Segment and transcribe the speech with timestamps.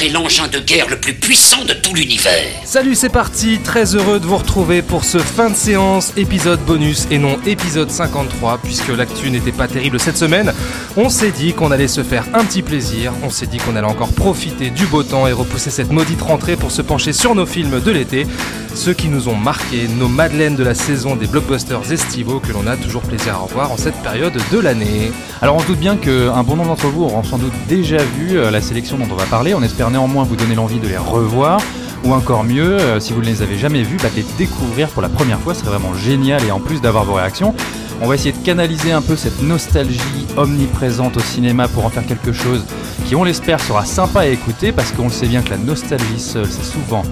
[0.00, 2.46] C'est l'engin de guerre le plus puissant de tout l'univers.
[2.64, 3.58] Salut, c'est parti.
[3.62, 7.90] Très heureux de vous retrouver pour ce fin de séance, épisode bonus et non épisode
[7.90, 10.54] 53, puisque l'actu n'était pas terrible cette semaine.
[10.96, 13.12] On s'est dit qu'on allait se faire un petit plaisir.
[13.22, 16.56] On s'est dit qu'on allait encore profiter du beau temps et repousser cette maudite rentrée
[16.56, 18.26] pour se pencher sur nos films de l'été,
[18.74, 22.66] ceux qui nous ont marqués, nos madeleines de la saison des blockbusters estivaux que l'on
[22.66, 25.12] a toujours plaisir à revoir en cette période de l'année.
[25.42, 28.50] Alors on doute bien qu'un bon nombre d'entre vous auront sans doute déjà vu euh,
[28.50, 29.54] la sélection dont on va parler.
[29.54, 31.60] On espère néanmoins vous donner l'envie de les revoir.
[32.04, 35.02] Ou encore mieux, euh, si vous ne les avez jamais vus, bah, les découvrir pour
[35.02, 37.54] la première fois, ce serait vraiment génial et en plus d'avoir vos réactions.
[38.02, 40.00] On va essayer de canaliser un peu cette nostalgie
[40.38, 42.64] omniprésente au cinéma pour en faire quelque chose
[43.06, 46.18] qui, on l'espère, sera sympa à écouter parce qu'on le sait bien que la nostalgie
[46.18, 47.02] seule, c'est souvent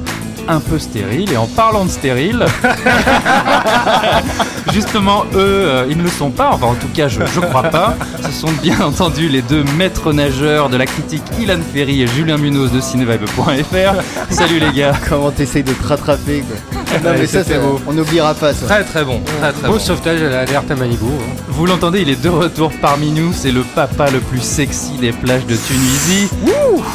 [0.48, 1.32] un peu stérile.
[1.32, 2.44] Et en parlant de stérile,
[4.72, 6.50] justement, eux, euh, ils ne le sont pas.
[6.52, 7.94] Enfin, en tout cas, je ne crois pas.
[8.24, 12.36] Ce sont bien entendu les deux maîtres nageurs de la critique Ilan Ferry et Julien
[12.38, 13.94] Munoz de cinevibe.fr.
[14.30, 14.92] Salut les gars.
[15.08, 16.56] Comment t'essayes de te rattraper quoi.
[17.04, 17.78] Non mais ça, ça, beau.
[17.86, 18.66] on n'oubliera pas ça.
[18.66, 19.78] Très très bon, très très Beau bon.
[19.78, 21.04] sauvetage à l'alerte à Malibu.
[21.04, 21.34] hein.
[21.48, 23.32] Vous l'entendez, il est de retour parmi nous.
[23.34, 26.28] C'est le papa le plus sexy des plages de Tunisie.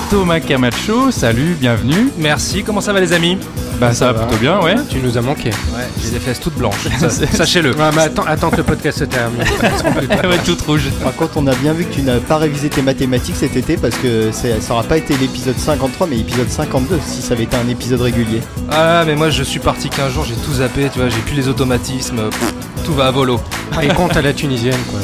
[0.10, 2.10] Thomas Camacho, salut, bienvenue.
[2.18, 3.38] Merci, comment ça va les amis?
[3.80, 4.26] Bah ça, va va.
[4.26, 4.76] plutôt bien, ouais.
[4.90, 5.50] Tu nous as manqué.
[5.50, 6.88] Ouais, j'ai des fesses toutes blanches,
[7.34, 7.72] sachez-le.
[7.72, 9.42] Ouais, mais attends, attends que le podcast se termine.
[9.62, 10.90] Être toute rouge.
[11.02, 13.78] Par contre, on a bien vu que tu n'as pas révisé tes mathématiques cet été
[13.78, 17.58] parce que ça aura pas été l'épisode 53 mais l'épisode 52 si ça avait été
[17.58, 18.42] un épisode régulier.
[18.72, 21.36] Ah mais moi je suis parti 15 jours, j'ai tout zappé, tu vois, j'ai plus
[21.36, 22.54] les automatismes, pff,
[22.86, 23.40] tout va à volo.
[23.82, 25.00] Et compte à la tunisienne, quoi.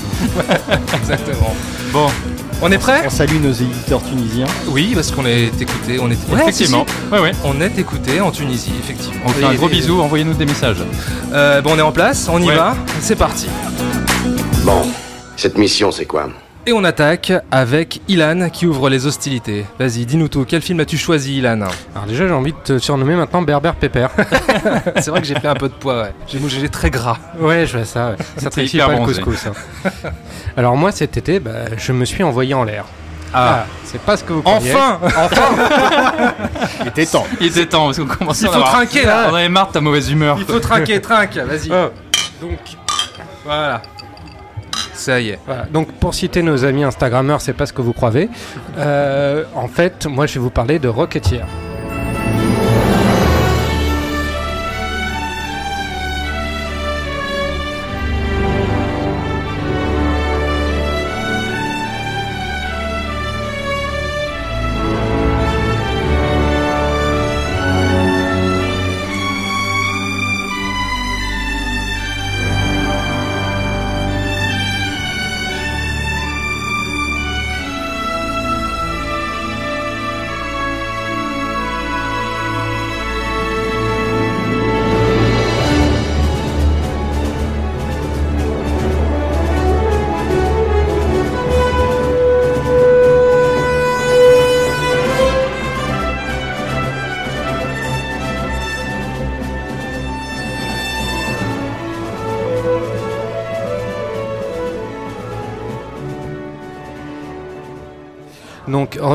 [0.97, 1.55] Exactement.
[1.91, 2.07] Bon,
[2.61, 4.45] On est prêt On salue nos éditeurs tunisiens.
[4.67, 6.85] Oui, parce qu'on est écouté, on est Ouais, effectivement.
[6.87, 7.13] si, si.
[7.13, 7.31] Ouais, ouais.
[7.45, 9.21] On est écouté en Tunisie, effectivement.
[9.25, 10.83] On fait un gros bisou, envoyez-nous des messages.
[11.33, 12.55] Euh, bon, on est en place, on y Ouais.
[12.55, 13.47] va, c'est parti.
[14.63, 14.81] Bon,
[15.37, 16.27] cette mission, c'est quoi?
[16.69, 19.65] Et on attaque avec Ilan qui ouvre les hostilités.
[19.79, 21.61] Vas-y, dis-nous tout, quel film as-tu choisi, Ilan
[21.95, 24.11] Alors déjà, j'ai envie de te surnommer maintenant Berber Pépère.
[24.97, 26.13] C'est vrai que j'ai pris un peu de poids, ouais.
[26.27, 27.17] J'ai bougé très gras.
[27.39, 28.11] ouais, je vois ça.
[28.11, 28.17] ouais.
[28.37, 29.19] Ça te hyper pas le bronzé.
[29.23, 30.09] couscous, hein.
[30.55, 32.85] Alors moi, cet été, bah, je me suis envoyé en l'air.
[33.33, 34.71] Ah, c'est pas ce que vous croyez.
[34.71, 34.99] Enfin
[36.81, 37.25] Il était temps.
[37.41, 39.69] Il était temps parce qu'on commençait Il à faut avoir- trinquer là On avait marre
[39.69, 40.35] de ta mauvaise humeur.
[40.39, 41.71] Il faut trinquer, trinque, vas-y.
[41.71, 41.89] Oh,
[42.39, 42.59] Donc,
[43.43, 43.81] voilà.
[44.99, 45.39] Ça y est.
[45.71, 48.29] Donc pour citer nos amis Instagrammeurs, c'est pas ce que vous croyez.
[48.77, 51.45] Euh, en fait, moi, je vais vous parler de Rocketeer.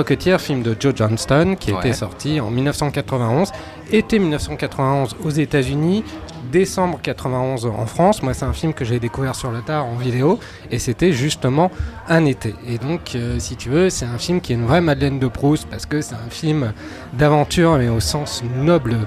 [0.05, 1.79] Rocketeer, film de Joe Johnston, qui Ouais.
[1.79, 3.51] était sorti en 1991,
[3.91, 6.05] été 1991 aux États-Unis,
[6.53, 8.23] décembre 91 en France.
[8.23, 10.39] Moi, c'est un film que j'ai découvert sur le tard en vidéo,
[10.71, 11.71] et c'était justement
[12.07, 12.55] un été.
[12.69, 15.27] Et donc, euh, si tu veux, c'est un film qui est une vraie Madeleine de
[15.27, 16.75] Proust, parce que c'est un film
[17.15, 18.99] d'aventure, mais au sens noble,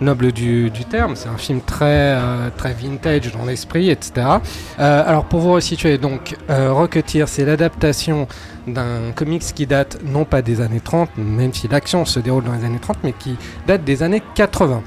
[0.00, 1.16] noble du, du terme.
[1.16, 4.26] C'est un film très, euh, très vintage dans l'esprit, etc.
[4.78, 8.26] Euh, alors, pour vous resituer, donc, euh, Rocketeer, c'est l'adaptation
[8.66, 12.54] d'un comics qui date non pas des années 30, même si l'action se déroule dans
[12.54, 14.82] les années 30, mais qui date des années 80.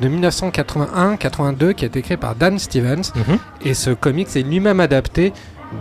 [0.00, 3.12] De 1981-82, qui a été créé par Dan Stevens.
[3.14, 3.38] Mhm.
[3.64, 5.32] Et ce comics est lui-même adapté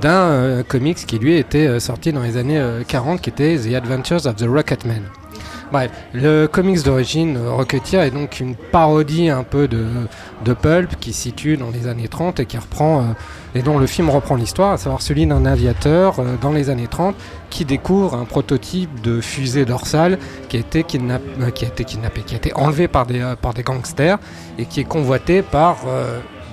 [0.02, 3.58] d'un euh, comics qui lui était euh, sorti dans les années euh, 40, qui était
[3.58, 5.02] The Adventures of the Rocketman.
[5.72, 9.86] Bref, le comics d'origine euh, Rocketeer est donc une parodie un peu de,
[10.44, 13.04] de Pulp qui se situe dans les années 30 et qui reprend euh,
[13.54, 16.88] et dont le film reprend l'histoire, à savoir celui d'un aviateur euh, dans les années
[16.88, 17.16] 30
[17.52, 20.18] qui découvre un prototype de fusée dorsale
[20.50, 23.34] qui a été, kidnapp- euh, qui a été kidnappé, qui a été enlevé par des,
[23.40, 24.18] par des gangsters
[24.58, 25.78] et qui est convoité par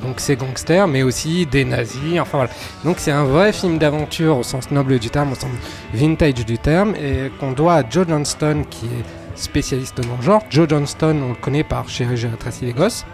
[0.03, 2.51] donc c'est gangster, mais aussi des nazis, enfin voilà.
[2.85, 5.51] Donc c'est un vrai film d'aventure au sens noble du terme, au sens
[5.95, 10.43] vintage du terme, et qu'on doit à Joe Johnston, qui est spécialiste dans le genre.
[10.51, 13.05] Joe Johnston, on le connaît par Chérie, j'ai Tracy les gosses.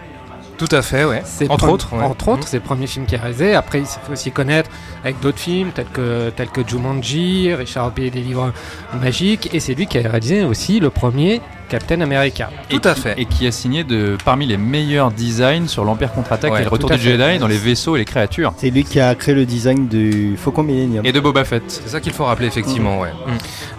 [0.59, 1.23] Tout à fait, ouais.
[1.49, 1.93] Entre autres.
[1.93, 2.05] ouais.
[2.05, 3.55] Entre autres, c'est le premier film qu'il a réalisé.
[3.55, 4.71] Après, il s'est fait aussi connaître
[5.03, 8.53] avec d'autres films tels que, tels que Jumanji, Richard au pays des livres
[9.01, 9.53] magiques.
[9.53, 11.41] Et c'est lui qui a réalisé aussi le premier
[11.73, 12.51] Captain America.
[12.71, 13.15] Et Tout à qui- fait.
[13.19, 16.69] Et qui a signé de, parmi les meilleurs designs sur l'Empire contre-attaque Ouais, et le
[16.69, 17.17] retour du fait.
[17.17, 18.53] Jedi dans les vaisseaux et les créatures.
[18.59, 21.07] C'est lui qui a créé le design du Faucon Millennium.
[21.07, 21.63] Et de Boba Fett.
[21.67, 23.09] C'est ça qu'il faut rappeler, effectivement, ouais.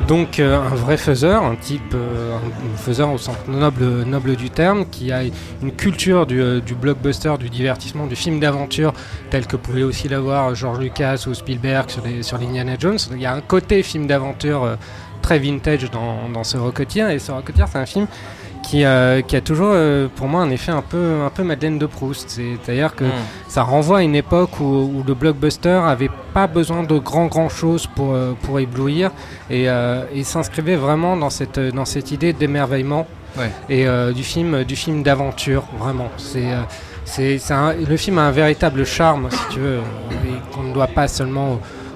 [0.08, 4.50] Donc euh, un vrai faiseur, un type euh, un faiseur au sens noble, noble du
[4.50, 5.22] terme, qui a
[5.62, 8.94] une culture du, euh, du blockbuster, du divertissement, du film d'aventure,
[9.30, 12.98] tel que pouvait aussi l'avoir George Lucas ou Spielberg sur les, sur les Indiana Jones.
[13.12, 14.76] Il y a un côté film d'aventure euh,
[15.24, 18.06] très vintage dans, dans ce Rocketeer, et ce Rocketeer c'est un film
[18.62, 21.78] qui, euh, qui a toujours euh, pour moi un effet un peu, un peu Madeleine
[21.80, 22.30] de Proust.
[22.30, 23.12] C'est-à-dire que Mm.
[23.50, 27.50] ça renvoie à une époque où, où le blockbuster avait pas besoin de grand grand
[27.50, 29.12] chose pour, euh, pour éblouir
[29.50, 29.66] et,
[30.14, 33.50] et s'inscrivait vraiment dans cette, dans cette idée d'émerveillement Ouais.
[33.68, 36.10] et du film, du film d'aventure, vraiment.
[36.18, 36.52] C'est,
[37.04, 37.40] c'est,
[37.90, 39.80] le film a un véritable charme, si tu veux,
[40.28, 41.54] et qu'on ne doit pas seulement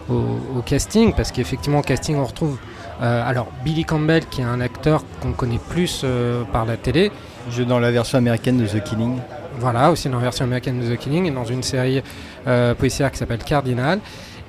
[0.10, 2.58] au, au- au casting, parce qu'effectivement, au casting, on retrouve
[3.02, 7.12] euh, alors Billy Campbell, qui est un acteur qu'on connaît plus euh, par la télé,
[7.48, 9.18] Il joue dans la version américaine de The Killing.
[9.60, 12.02] voilà, aussi dans la version américaine de The Killing et dans une série
[12.48, 14.00] euh, policière qui s'appelle Cardinal.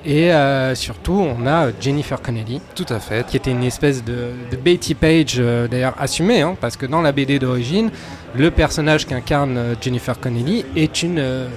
[0.07, 3.27] Et euh, surtout, on a Jennifer Connelly, Tout à fait.
[3.27, 7.03] qui était une espèce de, de Betty Page, euh, d'ailleurs assumée, hein, parce que dans
[7.03, 7.91] la BD d'origine,
[8.37, 11.49] le personnage qu'incarne Jennifer Connelly est une, euh,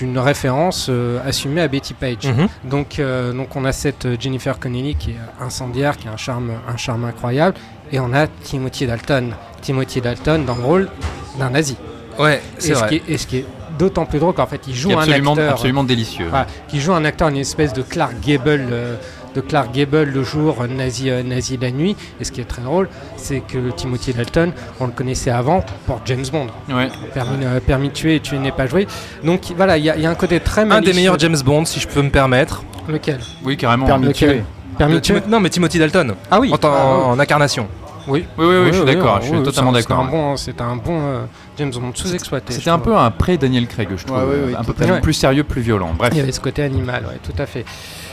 [0.00, 2.26] une référence euh, assumée à Betty Page.
[2.26, 2.48] Mhm.
[2.64, 6.16] Donc, euh, donc on a cette euh, Jennifer Connelly qui est incendiaire, qui a un
[6.16, 7.56] charme, un charme incroyable,
[7.92, 9.34] et on a Timothy Dalton.
[9.60, 10.88] Timothy Dalton dans le rôle
[11.38, 11.76] d'un nazi.
[12.18, 12.88] Ouais, c'est ce, vrai.
[12.88, 13.44] qui est, et ce qui est
[13.80, 16.26] d'autant plus drôle qu'en fait il joue un acteur, absolument délicieux.
[16.28, 18.96] voilà, qui joue un acteur, une espèce de Clark Gable, euh,
[19.34, 21.96] de Clark Gable le jour, nazi, euh, nazi la nuit.
[22.20, 26.00] Et ce qui est très drôle, c'est que Timothy Dalton, on le connaissait avant pour
[26.06, 26.88] James Bond, Ouais.
[27.14, 28.86] permis, euh, permis de tuer et tuer n'est pas joué.
[29.24, 31.36] Donc voilà, il y, a- il y a un côté très Un des meilleurs James
[31.44, 32.62] Bond, si je peux me permettre.
[32.88, 33.20] Lequel?
[33.44, 33.86] Oui, carrément.
[33.86, 34.30] Permis de lequel?
[34.30, 34.42] tuer.
[34.78, 35.20] Permis Euh, tuer.
[35.28, 36.14] Non, mais Timothy Dalton.
[36.30, 36.50] Ah oui.
[36.52, 36.68] En, Ah,
[36.98, 37.04] oui.
[37.04, 37.68] en incarnation.
[38.08, 38.24] Oui.
[38.38, 39.16] Oui, oui, oui, je suis d'accord.
[39.16, 40.00] oui, je suis oui, totalement d'accord.
[40.00, 41.24] un bon- C'est un bon euh,
[41.58, 42.54] James Bond sous-exploité.
[42.54, 44.16] C'était un peu un pré-Daniel Craig, je trouve.
[44.18, 44.72] Ouais, un peu
[45.02, 45.90] plus sérieux, plus violent.
[45.96, 46.08] Bref.
[46.14, 47.64] Il y avait ce côté animal, ouais, tout à fait.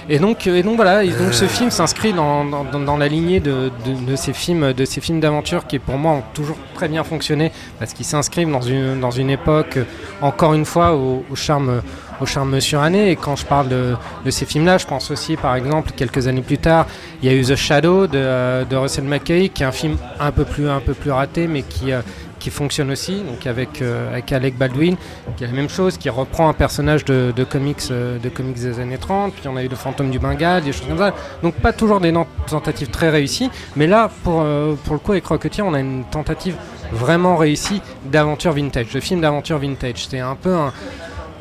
[0.10, 3.72] Et donc, et donc voilà, et donc ce film s'inscrit dans, dans, la lignée de,
[3.86, 7.04] de, de ces films, de ces films d'aventure qui pour moi ont toujours très bien
[7.04, 9.84] fonctionné parce qu'ils s'inscrivent dans une dans une époque euh,
[10.22, 11.82] encore une fois au, au charme
[12.22, 13.12] au charme suranné.
[13.12, 13.96] Et quand je parle de,
[14.26, 16.86] de ces films-là, je pense aussi par exemple quelques années plus tard,
[17.22, 19.98] il y a eu The Shadow de, euh, de Russell McKay, qui est un film
[20.20, 22.02] un peu plus un peu plus raté, mais qui euh,
[22.48, 24.96] qui fonctionne aussi, donc avec, euh, avec Alec Baldwin,
[25.36, 28.80] qui est la même chose, qui reprend un personnage de, comics, euh, de comics des
[28.80, 31.14] années 30, puis on a eu le fantôme du Bengale, des choses comme ça.
[31.44, 32.14] Donc pas toujours des
[32.48, 36.06] tentatives très réussies, mais là, pour, euh, pour le coup, avec Rocketeer, on a une
[36.06, 36.56] tentative
[36.94, 40.08] vraiment réussie d'aventure vintage, de film d'aventure vintage.
[40.10, 40.56] C'est un peu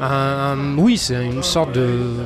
[0.01, 2.17] un, oui, c'est une sorte de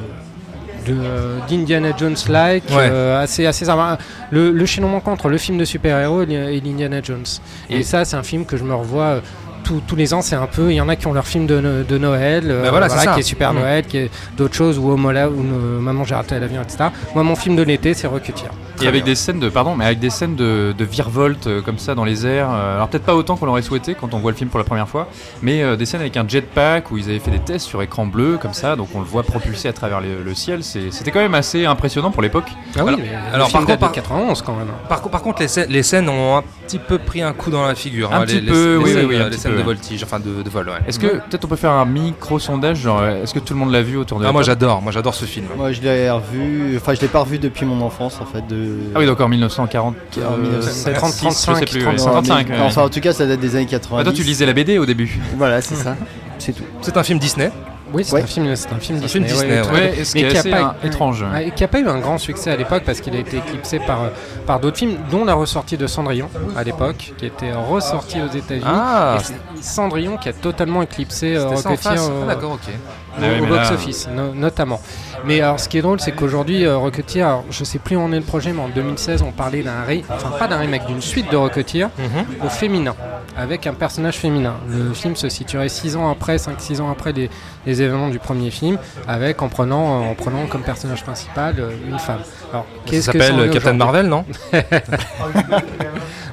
[1.49, 2.88] d'Indiana Jones-like, Ouais.
[2.91, 3.99] euh, assez, assez sympa.
[4.31, 7.25] Le, le chaînon manquant entre le film de super-héros et l'I- et l'Indiana Jones.
[7.69, 9.21] Et, Et- ça, c'est un film que je me revois
[9.62, 10.23] tous- les ans.
[10.23, 12.45] C'est un peu, il y en a qui ont leur film de, no- de Noël,
[12.49, 13.15] euh, Bah voilà, c'est ça.
[13.15, 13.59] qui est Super Mm.
[13.59, 16.85] Noël, qui est d'autres choses, ou Homola, ou Maman j'ai raté l'avion, etc.
[17.14, 18.50] Moi, mon film de l'été, c'est Rocketeer.
[18.83, 21.76] Et avec des scènes de, pardon, mais avec des scènes de, de virevolte euh, comme
[21.79, 22.49] ça dans les airs.
[22.50, 24.64] euh, alors peut-être pas autant qu'on l'aurait souhaité quand on voit le film pour la
[24.64, 25.09] première fois,
[25.43, 28.07] mais euh, des scènes avec un jetpack où ils avaient fait des tests sur écran
[28.07, 30.62] bleu comme ça, donc on le voit propulser à travers le, le ciel.
[30.64, 32.47] C'était quand même assez impressionnant pour l'époque.
[32.75, 34.69] Ah oui, Alors- mais alors, le film par contre, 91 quand même.
[34.88, 37.67] Par, par contre, les scènes, les scènes ont un petit peu pris un coup dans
[37.67, 38.11] la figure.
[38.14, 40.02] Un hein, petit les, peu, les, oui, scènes, oui, oui, un les petit de voltige,
[40.02, 40.69] enfin de, de vol.
[40.69, 40.75] Ouais.
[40.87, 43.61] Est-ce que peut-être on peut faire un micro sondage, genre euh, est-ce que tout le
[43.61, 45.47] monde l'a vu autour de Ah, la moi j'adore, moi j'adore ce film.
[45.57, 48.47] Moi je l'ai revu, enfin je l'ai pas revu depuis mon enfance en fait.
[48.47, 48.78] De...
[48.95, 49.95] Ah oui, donc en 1940.
[50.19, 51.87] En 1935, 30, 35, je sais plus.
[51.87, 52.49] ouais, Non, 55.
[52.49, 52.62] mais- ouais.
[52.64, 54.00] Enfin en tout cas ça date des années 90.
[54.00, 55.19] Ah, toi tu lisais la BD au début.
[55.37, 55.97] Voilà c'est ça,
[56.38, 56.64] c'est tout.
[56.83, 57.50] C'est un film Disney.
[57.92, 58.23] Oui, c'est Ouais.
[58.23, 59.28] un film, c'est un film C'est un Disney.
[59.28, 59.73] film Disney, ouais.
[59.73, 61.25] Ouais, Mais qui a pas- étrange.
[61.56, 64.02] Qui n'a pas eu un grand succès à l'époque parce qu'il a été éclipsé par,
[64.04, 64.09] euh,
[64.47, 68.64] par d'autres films, dont la ressortie de Cendrillon à l'époque, qui était ressorti aux États-Unis.
[68.66, 69.18] Ah,
[69.61, 72.61] Cendrillon qui a totalement éclipsé euh, Rocketeer au, Ah, d'accord, ok.
[73.18, 74.80] au- ouais, au mais là- box-office, no- notamment.
[75.26, 78.00] Mais alors, ce qui est drôle, c'est qu'aujourd'hui, euh, Rocketeer, alors, je sais plus où
[78.00, 80.87] en est le projet, mais en 2016, on parlait d'un remake, enfin pas d'un remake,
[80.87, 82.47] d'une suite de Rocketeer Mhm.
[82.47, 82.94] au féminin,
[83.37, 84.54] avec un personnage féminin.
[84.68, 87.28] Le film se situerait 6 ans après, 5-6 ans après les,
[87.66, 91.70] les les événements du premier film, avec en prenant, en prenant comme personnage principal euh,
[91.88, 92.20] une femme.
[92.52, 94.25] Alors, Ça qu'est-ce que s'appelle est Captain Marvel, non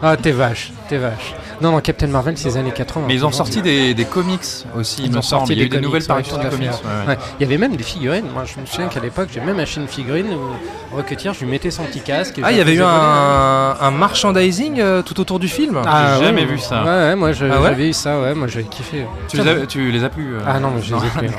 [0.03, 1.33] Ah, t'es vache, t'es vache.
[1.59, 3.05] Non, non, Captain Marvel, c'est les années 80.
[3.07, 3.47] Mais ils ont toujours.
[3.47, 4.41] sorti des, des comics
[4.75, 5.39] aussi, il Ils me ont semble.
[5.47, 6.69] sorti Il y a eu des des nouvelles parutions de comics.
[6.69, 7.07] ouais, ouais.
[7.07, 8.25] Ouais, Il y avait même des figurines.
[8.31, 11.47] Moi, je me souviens qu'à l'époque, j'ai même acheté une figurine où Rocketeer, je lui
[11.51, 12.37] mettais son petit casque.
[12.37, 16.17] et Ah, il y avait eu un, un merchandising euh, tout autour du film Ah,
[16.19, 16.83] J'ai jamais ouais, vu ça.
[16.83, 19.07] Ouais, ouais, moi Ah ouais j'avais eu ça, ouais, moi j'avais kiffé.
[19.27, 21.29] Tu, les as, tu les as plus euh, Ah non, mais je les ai plus.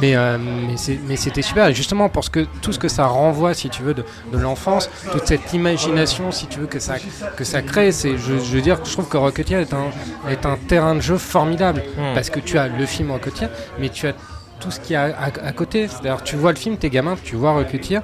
[0.00, 3.70] Mais, euh, mais, c'était super, et justement parce que tout ce que ça renvoie, si
[3.70, 6.96] tu veux, de, de l'enfance, toute cette imagination, si tu veux, que ça,
[7.36, 9.86] que ça crée, c'est, je, je veux dire, je trouve que Rocketeer est un,
[10.30, 12.14] est un terrain de jeu formidable, Hmm.
[12.14, 13.48] parce que tu as le film Rocketeer,
[13.78, 14.12] mais tu as
[14.60, 15.88] tout ce qu'il y a à, à côté.
[15.88, 18.00] C'est-à-dire, tu vois le film, t'es gamin, tu vois Rocketeer,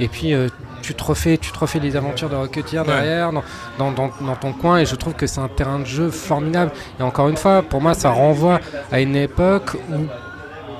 [0.00, 0.48] et puis euh,
[0.82, 3.42] tu te refais, tu te refais les aventures de Rocketeer derrière, dans,
[3.78, 6.70] dans, dans- dans ton coin, et je trouve que c'est un terrain de jeu formidable.
[6.98, 8.60] Et encore une fois, pour moi, ça renvoie
[8.92, 10.06] à une époque où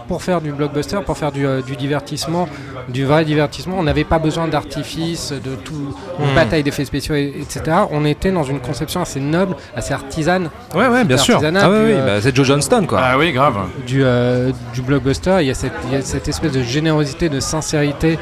[0.08, 2.49] pour faire du blockbuster, pour faire du, euh, du divertissement,
[2.88, 6.34] du vrai divertissement, on n'avait pas besoin d'artifice, de tout, de Hmm.
[6.34, 7.76] bataille d'effets spéciaux, et- etc.
[7.90, 11.40] On était dans une conception assez noble, assez artisane Ouais, ouais, bien sûr.
[11.42, 13.00] Ah, ouais, du, oui, euh, bah, c'est Joe Johnston, quoi.
[13.02, 13.54] Ah oui, grave.
[13.87, 15.38] du, euh, du blockbuster.
[15.40, 18.18] Il y, a cette, il y a cette espèce de générosité, de sincérité.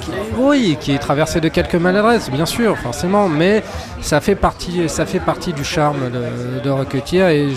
[0.00, 3.62] Qui, oui, qui est traversée de quelques maladresses, bien sûr, forcément, mais
[4.00, 7.48] ça fait partie, ça fait partie du charme de, de Rocketeer et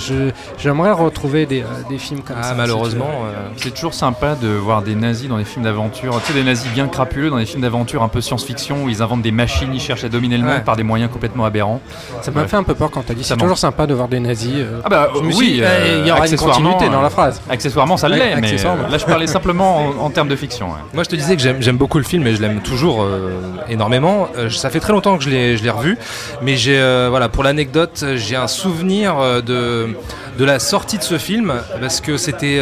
[0.58, 2.50] j'aimerais retrouver des, euh, des films comme ça.
[2.50, 3.10] Ah, tu malheureusement.
[3.26, 6.20] euh, C'est toujours sympa de voir des nazis dans des films d'aventure.
[6.26, 9.02] Tu sais, des nazis bien crapuleux dans des films d'aventure un peu science-fiction où ils
[9.02, 10.62] inventent des machines, ils cherchent à dominer le monde Ouais.
[10.62, 11.82] par des moyens complètement aberrants.
[12.22, 13.24] Ça m'a fait un peu peur quand t'as dit.
[13.24, 14.54] Ça C'est toujours sympa de voir des nazis.
[14.58, 17.10] euh, Ah bah oui, dit, euh, eh, il y aura une accessoirement, continuité dans la
[17.10, 17.42] phrase.
[17.50, 20.68] Accessoirement, ça l'est, mais là je parlais simplement en, en termes de fiction.
[20.68, 20.74] ouais.
[20.94, 23.32] Moi, je te disais que j'aime j'aime beaucoup le film et je l'aime toujours euh,
[23.70, 24.28] énormément.
[24.38, 25.98] Euh, ça fait très longtemps que je l'ai je l'ai revu,
[26.42, 29.90] mais j'ai euh, voilà pour l'anecdote, j'ai un souvenir de
[30.38, 32.60] de la sortie de ce film parce que c'était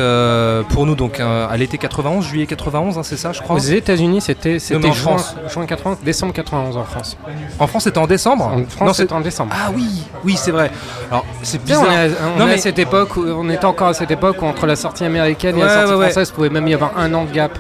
[0.70, 3.56] pour nous donc à l'été 91, juillet 91, hein, c'est ça, je crois?
[3.56, 5.36] Aux États-Unis, c'était c'était en juin, France.
[5.52, 7.18] juin 80, décembre 91 en France.
[7.60, 8.46] En France, c'était en décembre?
[8.46, 9.54] En France, c'était en décembre.
[9.56, 9.88] Ah oui,
[10.24, 10.72] oui, c'est vrai.
[11.10, 11.84] Alors c'est bizarre.
[11.88, 13.94] on est, à, on Non, est à mais- cette époque où on était encore à
[13.94, 16.06] cette époque où entre la sortie américaine et Ouais, la sortie ouais, ouais.
[16.12, 17.58] française, il pouvait même y avoir un an de gap.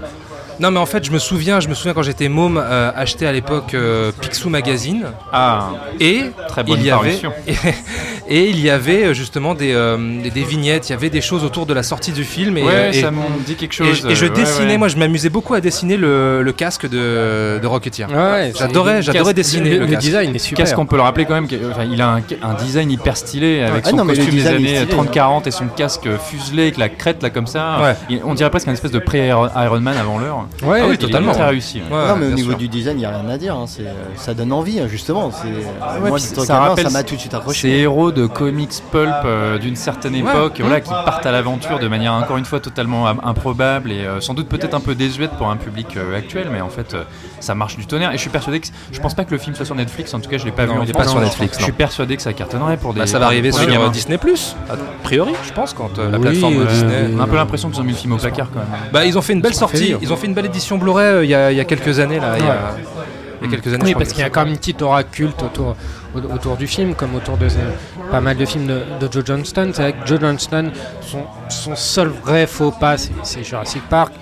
[0.60, 3.25] Non, mais en fait, je me souviens, je me souviens quand j'étais môme, euh, acheter
[3.27, 5.05] à l'époque euh, Picsou Magazine.
[5.31, 7.53] Ah, et très bonne il y avait et,
[8.36, 11.22] et il y avait euh, justement des, euh, des, des vignettes, il y avait des
[11.22, 13.74] choses autour de la sortie du film et, ouais, euh, et- ça me dit quelque
[13.74, 14.06] chose.
[14.10, 14.78] et je ouais, dessinais, ouais.
[14.78, 18.08] moi je m'amusais beaucoup à dessiner le, le casque de, de Rocketeer.
[18.10, 20.02] Ouais, J'adorais, c'est- j'adorais dessiner Le, le le casque.
[20.02, 20.63] design est super.
[20.66, 23.62] Qu'est-ce qu'on peut le rappeler quand même enfin, Il a un, un design hyper stylé
[23.62, 26.90] avec Ah son non, costume des années stylé, 30-40 et son casque fuselé avec la
[26.90, 27.78] crête là comme ça.
[27.82, 27.96] Ouais.
[28.10, 30.46] Il- on dirait presque un espèce de pré-Iron Man avant l'heure.
[30.63, 31.34] Ouais, Ah oui, Il est totalement.
[31.34, 31.82] Très réussi.
[31.90, 31.96] ouais.
[31.98, 32.58] Ouais, non, mais au niveau sûr.
[32.60, 33.56] du design, il n'y a rien à dire.
[33.56, 33.66] hein.
[33.68, 33.84] C'est,
[34.18, 35.32] ça donne envie, hein, justement.
[35.32, 37.80] C'est, Ouais, moi, ça m'a tout de suite accroché.
[37.82, 42.13] héros de comics pulp euh, d'une certaine époque, voilà, qui partent à l'aventure de manière
[42.13, 45.50] encore une fois totalement im- improbable et euh, sans doute peut-être un peu désuète pour
[45.50, 47.03] un public euh, actuel, mais en fait euh,
[47.39, 48.10] ça marche du tonnerre.
[48.12, 50.13] Et je suis persuadé que je pense pas que le film soit sur Netflix.
[50.13, 50.80] En tout cas, je l'ai pas Non, vu.
[50.80, 53.01] en il est pas sur Netflix, Je suis persuadé que ça cartonnerait pour des.
[53.01, 53.89] Bah, ça va arriver sur.
[53.92, 57.10] Disney Plus, a priori, je pense, quand euh, la Oui, plateforme euh, Disney.
[57.15, 58.68] On a un peu l'impression qu'ils ont mis le film au placard quand même.
[58.92, 61.24] Bah, ils ont fait une belle sortie, ils ont fait une belle édition Blu-ray euh,
[61.24, 62.36] il y, a, il y a quelques années là.
[62.38, 63.84] Il y a, quelques années.
[63.86, 65.75] Oui, parce qu'il y a quand même une petite aura culte autour, au-
[66.15, 69.72] autour du film, comme autour de euh, pas mal de films de, de Joe Johnston.
[69.74, 74.13] C'est vrai que Joe Johnston, son, son seul vrai faux pas, c'est- c'est Jurassic Park.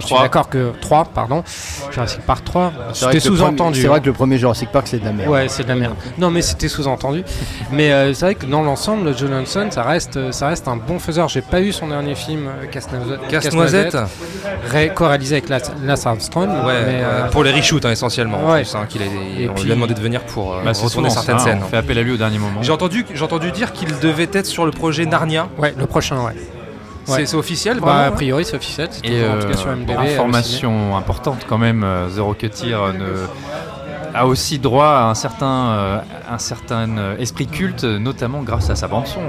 [0.00, 1.42] Je suis d'accord que 3, pardon.
[1.90, 3.80] Jurassic Park 3, C'est vrai c'était sous-entendu.
[3.80, 5.30] C'est vrai que le premier Jurassic Park, c'est de la merde.
[5.30, 5.94] Ouais, c'est de la merde.
[6.18, 7.24] Non, mais c'était sous-entendu.
[7.72, 10.98] mais euh, c'est vrai que dans l'ensemble, Joe Johnston, ça reste, ça reste un bon
[10.98, 11.28] faiseur.
[11.28, 13.28] J'ai pas eu son dernier film, euh, Casse-Noisette.
[13.28, 13.96] Casse-Noisette
[14.70, 15.48] ré- co-réalisé avec
[15.84, 16.48] Lance Armstrong.
[16.48, 18.38] Ouais, mais, euh, euh, pour les reshoots hein, essentiellement.
[18.44, 18.62] en Ouais.
[18.62, 20.72] plus, hein, qu'il a- Et on puis- lui a demandé de venir pour euh, Bah,
[20.72, 21.60] retourner scènes.
[21.62, 22.62] On fait appel à lui au dernier moment.
[22.62, 25.48] J'ai entendu, j'ai entendu dire qu'il devait être sur le projet Narnia.
[25.58, 26.34] ouais, le prochain, ouais.
[27.04, 27.26] C'est Ouais.
[27.26, 28.88] c'est officiel, Bah, vraiment a priori, c'est officiel.
[28.90, 30.12] c'est Et en euh, tout cas sur MDB, halluciné.
[30.14, 35.68] information importante quand même, euh, The Rocketeer euh, ne- a aussi droit à un certain,
[35.70, 35.98] euh,
[36.30, 39.20] un certain euh, esprit culte, notamment grâce à sa bande son,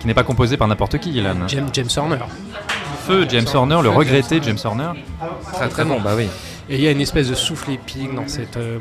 [0.00, 1.34] qui n'est pas composée par n'importe qui, Ilan.
[1.48, 2.18] James, James Horner.
[3.06, 4.90] Feu James Horner, le regretté James Horner.
[5.54, 6.28] Très très bon, bah oui.
[6.68, 8.78] Et il y a une espèce de souffle épique dans cette, euh,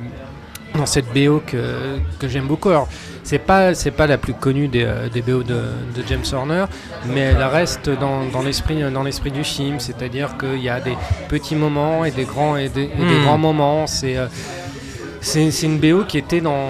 [0.78, 2.70] dans cette BO que, que j'aime beaucoup.
[2.70, 2.88] Alors,
[3.24, 5.56] c'est pas, c'est pas la plus connue des, euh, des BO de,
[5.96, 6.66] de James Horner,
[7.14, 9.80] mais elle reste dans, dans l'esprit, dans l'esprit du film.
[9.80, 10.96] C'est-à-dire qu'il y a des
[11.28, 13.24] petits moments et des grands, et des, et des Hmm.
[13.24, 13.88] grands moments.
[13.88, 14.16] C'est.
[15.22, 16.68] Euh, c'est une BO qui était dans,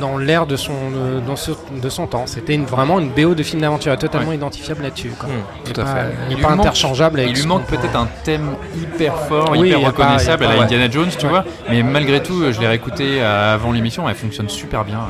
[0.00, 2.24] dans l'air de son, euh, dans ce- de son temps.
[2.26, 5.08] C'était une- vraiment une BO de film d'aventure, totalement identifiable là-dessus.
[5.10, 5.26] Hmm,
[5.66, 6.06] Il tout à est pas- fait.
[6.28, 9.68] Il Il n'est pas interchangeable avec Il lui manque peut-être un thème hyper fort, Oui,
[9.68, 11.30] hyper pas- reconnaissable a à pas- la Indiana Jones, tu Ouais.
[11.30, 11.44] vois.
[11.70, 15.00] Mais malgré tout, euh, je l'ai réécouté euh, avant l'émission, elle fonctionne super bien.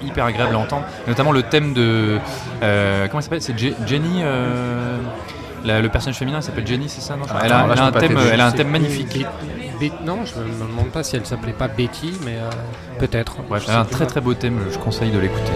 [0.00, 0.84] Elle est hyper agréable à entendre.
[1.06, 2.18] Notamment le thème de.
[2.62, 3.42] euh, comment elle s'appelle?
[3.42, 4.20] C'est Je- Jenny.
[4.22, 4.98] euh,
[5.66, 7.22] La- le personnage féminin s'appelle Jenny, c'est ça non?
[7.30, 9.24] Ah, elle, a, là, elle un pas thème, elle a un thème magnifique.
[10.04, 12.50] Non, je me demande pas si elle s'appelait pas Betty, mais euh,
[12.98, 13.36] peut-être.
[13.68, 15.52] A un très très beau thème, je conseille de l'écouter.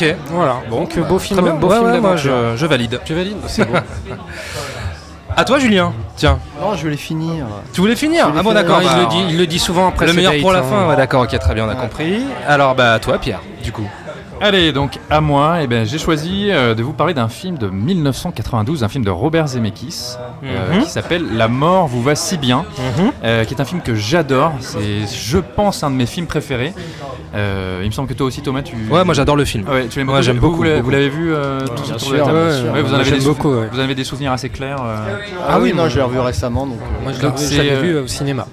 [0.00, 0.14] Ok.
[0.30, 0.56] Voilà.
[0.70, 1.58] Bon, Donc, bah, beau film, très bien.
[1.58, 3.00] beau Ouais, film ouais, moi, je, je valide.
[3.04, 3.78] Tu valides C'est bon.
[5.36, 5.92] À toi, Julien.
[6.16, 7.46] Tiens, Non, je voulais finir.
[7.72, 8.78] tu voulais finir voulais Ah bon, d'accord.
[8.80, 10.88] Il, bah, le alors, dit, il le dit souvent après le meilleur pour la fin.
[10.88, 11.22] Ouais, d'accord.
[11.22, 12.22] Ok, très bien, on a compris.
[12.46, 13.40] Alors, bah, à toi, Pierre.
[14.40, 17.68] Allez, donc à moi, eh ben, j'ai choisi euh, de vous parler d'un film de
[17.68, 20.14] 1992, un film de Robert Zemeckis,
[20.44, 20.82] euh, Mhm.
[20.84, 22.64] qui s'appelle La mort vous va si bien,
[23.24, 24.52] euh, qui est un film que j'adore.
[24.60, 26.72] C'est, je pense, un de mes films préférés.
[27.34, 28.74] Euh, il me semble que toi aussi, Thomas, tu.
[28.90, 29.64] Ouais, moi, j'adore le film.
[29.68, 30.32] Ah ouais, tu l'aimes Ouais, beaucoup.
[30.34, 30.84] Vous, beaucoup, Vous l'avez, beaucoup.
[30.84, 32.12] vous l'avez vu euh, tous bien sûr.
[32.12, 33.68] Ouais, vous en Moi, avez j'aime des sou- beaucoup, ouais.
[33.72, 34.78] Vous en avez des souvenirs assez clairs.
[34.82, 35.16] euh,
[35.48, 36.66] Ah oui, non, moi- je l'ai revu récemment.
[36.66, 38.46] Donc, euh, Moi, je euh, vu au cinéma.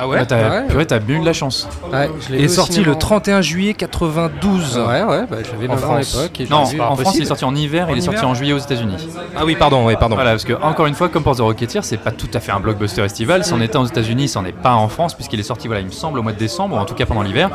[0.00, 0.66] Ah ouais, t'as, Ouais.
[0.68, 1.68] purée, t'as bien eu de la chance.
[1.92, 2.92] Ouais, je l'ai Il est sorti cinéma.
[2.92, 4.78] le 31 juillet 92.
[4.78, 6.16] Ouais, ouais, bah, je l'avais En même à France.
[6.16, 6.40] l'époque.
[6.40, 8.52] et Non, en France, il est sorti en hiver, En il est sorti en juillet
[8.52, 9.08] aux États-Unis.
[9.36, 10.14] Ah oui, pardon, oui, pardon.
[10.14, 12.52] Voilà, parce que encore une fois, comme pour The Rocketeer, c'est pas tout à fait
[12.52, 13.44] un blockbuster estival.
[13.44, 15.86] C'en est un aux États-Unis, c'en est pas en France, puisqu'il est sorti, voilà, il
[15.86, 17.50] me semble, au mois de décembre, ou en tout cas pendant l'hiver.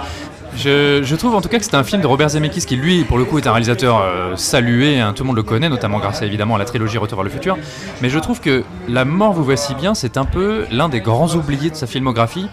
[0.55, 3.17] Je, trouve en tout cas que c'est un film de Robert Zemeckis qui, lui, pour
[3.17, 6.21] le coup, est un réalisateur euh, salué, hein, tout le monde le connaît, notamment grâce
[6.21, 7.57] à, évidemment à la trilogie Retour vers le futur.
[8.01, 11.33] Mais je trouve que La mort vous voici bien, c'est un peu l'un des grands
[11.35, 12.47] oubliés de sa filmographie,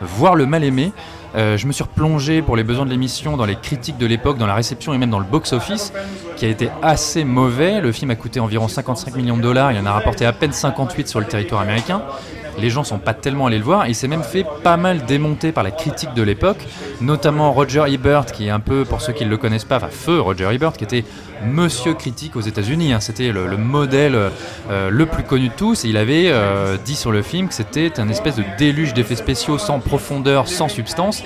[0.00, 0.92] voire le mal aimé.
[1.36, 4.38] Euh, je me suis replongé pour les besoins de l'émission dans les critiques de l'époque,
[4.38, 5.92] dans la réception et même dans le box-office,
[6.36, 7.80] qui a été assez mauvais.
[7.80, 10.52] Le film a coûté environ 55 millions de dollars, il en a rapporté à peine
[10.52, 12.02] 58 sur le territoire américain.
[12.58, 15.52] Les gens sont pas tellement allés le voir il s'est même fait pas mal démonter
[15.52, 16.64] par la critique de l'époque,
[17.00, 19.88] notamment Roger Ebert, qui est un peu, pour ceux qui ne le connaissent pas, enfin
[19.90, 21.04] feu Roger Ebert, qui était
[21.44, 22.92] monsieur critique aux États-Unis.
[22.92, 23.00] hein.
[23.00, 24.16] C'était le, le modèle
[24.70, 27.54] euh, le plus connu de tous et il avait euh, dit sur le film que
[27.54, 31.22] c'était un espèce de déluge d'effets spéciaux sans profondeur, sans substance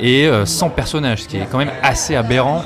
[0.00, 2.62] et euh, sans personnage, ce qui est quand même assez aberrant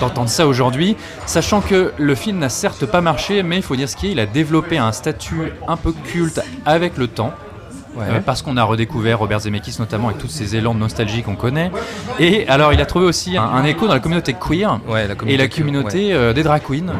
[0.00, 0.96] d'entendre ça aujourd'hui,
[1.26, 4.12] sachant que le film n'a certes pas marché, mais il faut dire ce qui est,
[4.12, 7.32] il a développé un statut un peu culte avec le temps.
[7.98, 11.34] Euh, parce qu'on a redécouvert Robert Zemeckis notamment avec tous ces élans de nostalgie qu'on
[11.36, 11.70] connaît.
[12.18, 15.14] Et alors il a trouvé aussi un, un écho dans la communauté queer Ouais, la
[15.26, 15.48] et la ouais.
[15.48, 16.92] communauté euh, des drag queens.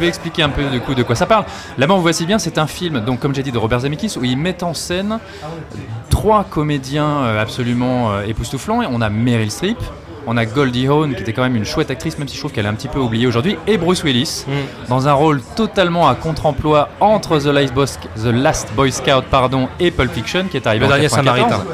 [0.00, 1.44] Je vais, expliquer un peu du coup de quoi ça parle.
[1.76, 4.16] La mort vous voici bien, c'est un film, donc comme j'ai dit, de Robert Zemeckis,
[4.18, 5.18] où il met en scène
[6.08, 8.82] trois comédiens euh, absolument euh, époustouflants.
[8.82, 9.78] Et On a Meryl Streep,
[10.26, 12.52] on a Goldie Hawn, qui était quand même une chouette actrice, même si je trouve
[12.52, 14.46] qu'elle est un petit peu oubliée aujourd'hui, et Bruce Willis,
[14.88, 17.86] dans un rôle totalement à contre-emploi entre The Last, Boy,
[18.16, 21.50] The Last Boy Scout pardon, et Pulp Fiction, qui est arrivé Le en dernier 94.
[21.50, 21.70] Samaritain.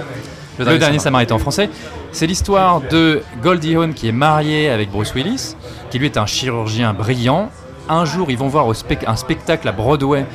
[0.58, 1.70] Le dernier, Samaritain en français.
[2.12, 5.54] C'est l'histoire de Goldie Hawn qui est marié avec Bruce Willis,
[5.90, 7.50] qui lui est un chirurgien brillant.
[7.88, 10.26] Un jour, ils vont voir un spectacle à Broadway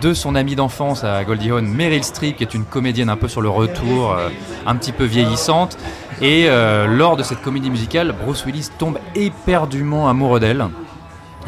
[0.00, 3.28] de son amie d'enfance à Goldie Hawn, Meryl Streep, qui est une comédienne un peu
[3.28, 4.30] sur le retour, euh,
[4.66, 5.76] un petit peu vieillissante.
[6.22, 10.66] Et euh, lors de cette comédie musicale, Bruce Willis tombe éperdument amoureux d'elle.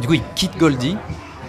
[0.00, 0.96] Du coup, il quitte Goldie,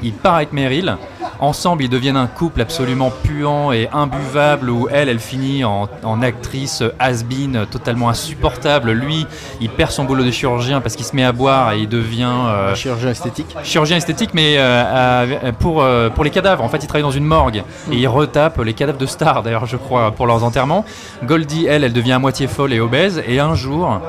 [0.01, 0.97] il part avec Meryl.
[1.39, 6.21] Ensemble, ils deviennent un couple absolument puant et imbuvable où elle, elle finit en, en
[6.23, 8.91] actrice has-been totalement insupportable.
[8.91, 9.27] Lui,
[9.61, 12.27] il perd son boulot de chirurgien parce qu'il se met à boire et il devient
[12.27, 13.55] euh, chirurgien esthétique.
[13.63, 16.63] chirurgien esthétique, mais euh, à- pour, euh, pour les cadavres.
[16.63, 19.65] En fait, il travaille dans une morgue et il retape les cadavres de stars, d'ailleurs,
[19.67, 20.85] je crois, pour leurs enterrements.
[21.23, 23.21] Goldie, elle, elle devient à moitié folle et obèse.
[23.27, 24.01] Et un jour,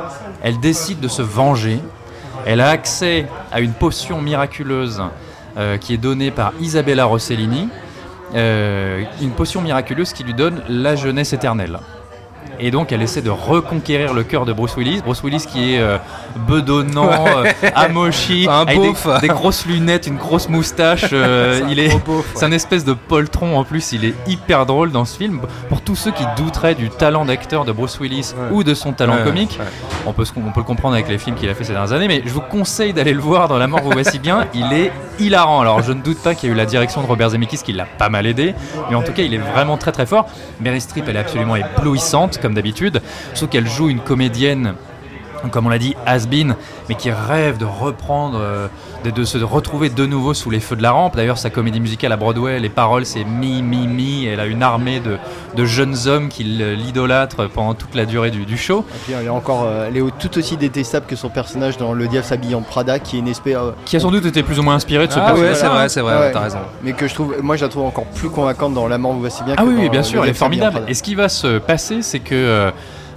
[0.43, 1.79] elle décide de se venger
[2.47, 5.03] Elle a accès à une potion miraculeuse
[5.81, 7.68] qui est donnée par Isabella Rossellini.
[8.35, 11.79] Euh, une potion miraculeuse qui lui donne la jeunesse éternelle.
[12.61, 15.01] Et donc elle essaie de reconquérir le cœur de Bruce Willis.
[15.05, 15.98] Bruce Willis qui est euh,
[16.48, 18.81] bedonnant, euh, amochi, Un avec
[19.20, 21.11] des, grosses lunettes, une grosse moustache.
[21.12, 21.90] euh, il est,
[22.35, 23.92] c'est un espèce de poltron en plus.
[23.92, 25.40] Il est hyper drôle dans ce film.
[25.68, 29.18] Pour tous ceux qui douteraient du talent d'acteur de Bruce Willis ou de son talent
[29.24, 29.59] comique,
[30.16, 32.09] peut, on peut le comprendre avec les films qu'il a fait ces dernières années.
[32.09, 34.46] Mais je vous conseille d'aller le voir dans La mort vous voici bien.
[34.55, 35.61] Il est hilarant.
[35.61, 37.72] Alors je ne doute pas qu'il y a eu la direction de Robert Zemeckis qui
[37.72, 38.55] l'a pas mal aidé,
[38.90, 40.27] mais en tout cas il est vraiment très très fort.
[40.61, 43.01] Mary Streep elle est absolument éblouissante comme d'habitude,
[43.35, 44.75] sauf qu'elle joue une comédienne
[45.53, 46.57] comme on l'a dit, has-been,
[46.88, 48.69] mais qui rêve de reprendre, euh,
[49.11, 51.16] de, de se retrouver de nouveau sous les feux de la rampe.
[51.16, 54.27] D'ailleurs, sa comédie musicale à Broadway, les paroles, c'est mi, mi, mi.
[54.27, 55.16] Elle a une armée de,
[55.57, 58.85] de jeunes hommes qui l'idolâtrent pendant toute la durée du, du show.
[58.94, 61.92] Et puis elle est encore, euh, elle est tout aussi détestable que son personnage dans
[61.92, 64.42] Le Diable s'habille en Prada, qui est une espèce, euh, Qui a sans doute été
[64.42, 65.57] plus ou moins inspiré de ce Ah ouais, personnage.
[65.57, 66.21] c'est vrai, c'est vrai, Ouais.
[66.27, 66.59] ouais, t'as raison.
[66.83, 69.21] mais que je trouve, moi je la trouve encore plus convaincante dans La mort vous
[69.21, 69.55] voici bien.
[69.57, 70.83] Ah que oui, dans, oui, bien euh, sûr, Le elle est formidable.
[70.88, 72.71] Et ce qui va se passer, c'est que euh,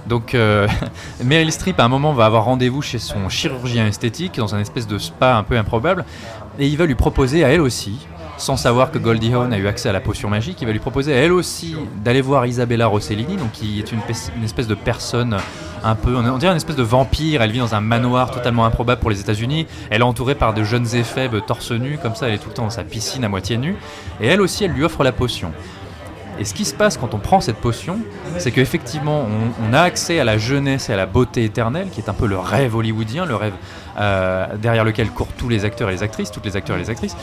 [0.06, 0.66] donc euh,
[1.24, 4.86] Meryl Streep à un moment va avoir rendez-vous chez son chirurgien esthétique dans un espèce
[4.86, 6.04] de spa un peu improbable,
[6.58, 8.06] et il va lui proposer à elle aussi.
[8.38, 10.80] Sans savoir que Goldie Hawn a eu accès à la potion magique, il va lui
[10.80, 14.00] proposer à elle aussi d'aller voir Isabella Rossellini, donc qui est une,
[14.42, 15.36] espèce de personne
[15.84, 17.42] un peu, on dirait une espèce de vampire.
[17.42, 19.66] Elle vit dans un manoir totalement improbable pour les États-Unis.
[19.90, 22.54] Elle est entourée par de jeunes éphèbes torse nu, comme ça, elle est tout le
[22.54, 23.76] temps dans sa piscine à moitié nue.
[24.20, 25.52] Et elle aussi, elle lui offre la potion.
[26.38, 27.98] Et ce qui se passe quand on prend cette potion,
[28.38, 32.00] c'est qu'effectivement, on, on a accès à la jeunesse et à la beauté éternelle, qui
[32.00, 33.52] est un peu le rêve hollywoodien, le rêve
[33.98, 36.90] euh, derrière lequel courent tous les acteurs et les actrices, toutes les acteurs et les
[36.90, 37.16] actrices.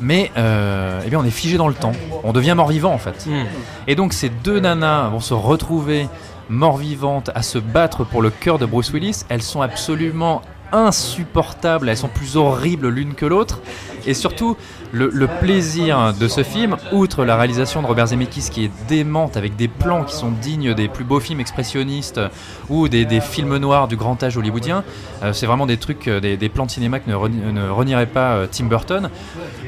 [0.00, 1.92] Mais euh, eh bien, on est figé dans le temps.
[2.24, 3.26] On devient mort-vivant en fait.
[3.26, 3.44] Hmm.
[3.86, 6.08] Et donc ces deux nanas vont se retrouver
[6.48, 9.24] mort-vivantes à se battre pour le cœur de Bruce Willis.
[9.28, 10.42] Elles sont absolument
[10.72, 13.60] insupportables, elles sont plus horribles l'une que l'autre.
[14.06, 14.56] Et surtout,
[14.92, 15.10] le,
[15.40, 19.68] plaisir de ce film, outre la réalisation de Robert Zemeckis qui est démente avec des
[19.68, 22.20] plans qui sont dignes des plus beaux films expressionnistes
[22.68, 24.84] ou des, films noirs du grand âge hollywoodien,
[25.22, 28.32] euh, c'est vraiment des trucs, euh, des, plans de cinéma que ne, ne renierait pas
[28.32, 29.10] euh, Tim Burton.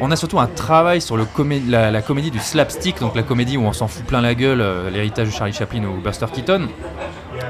[0.00, 3.72] On a surtout un travail sur la, comédie du slapstick, donc la comédie où on
[3.72, 6.68] s'en fout plein la gueule, l'héritage de Charlie Chaplin ou Buster Keaton,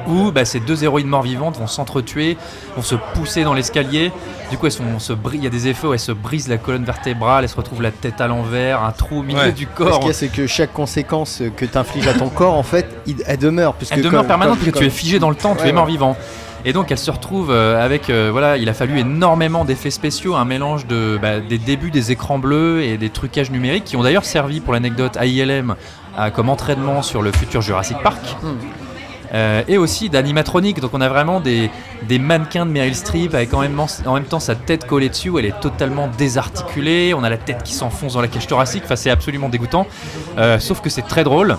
[0.06, 2.36] où bah, ces deux héroïnes morts-vivantes vont s'entretuer,
[2.76, 4.12] vont se pousser dans l'escalier.
[4.50, 6.48] Du coup, elles sont, se bri- il y a des effets où elles se brisent
[6.48, 9.52] la colonne vertébrale, elles se retrouvent la tête à l'envers, un trou au milieu Ouais.
[9.52, 9.98] du Ce corps.
[10.00, 12.86] qu'il y a, c'est que chaque conséquence que tu infliges à ton corps, en fait,
[13.06, 13.74] il- elle demeure.
[13.74, 15.60] Puisque Elle demeure comme- permanente comme- parce que tu es figé dans le temps, tu
[15.60, 15.72] Ouais, es ouais.
[15.72, 16.16] mort-vivant.
[16.64, 20.36] Et donc elle se retrouve euh, avec, euh, voilà, il a fallu énormément d'effets spéciaux,
[20.36, 24.02] un mélange de, bah, des débuts des écrans bleus et des trucages numériques qui ont
[24.04, 25.74] d'ailleurs servi pour l'anecdote à ILM
[26.16, 28.20] à- comme entraînement sur le futur Jurassic Park.
[28.44, 28.50] Hmm.
[29.34, 31.70] Euh, et aussi d'animatronique, donc on a vraiment des,
[32.18, 35.60] mannequins de Meryl Streep avec en même, temps sa tête collée dessus, où elle est
[35.60, 39.48] totalement désarticulée, on a la tête qui s'enfonce dans la cage thoracique, enfin c'est absolument
[39.48, 39.86] dégoûtant,
[40.38, 41.56] Euh, sauf que c'est très drôle.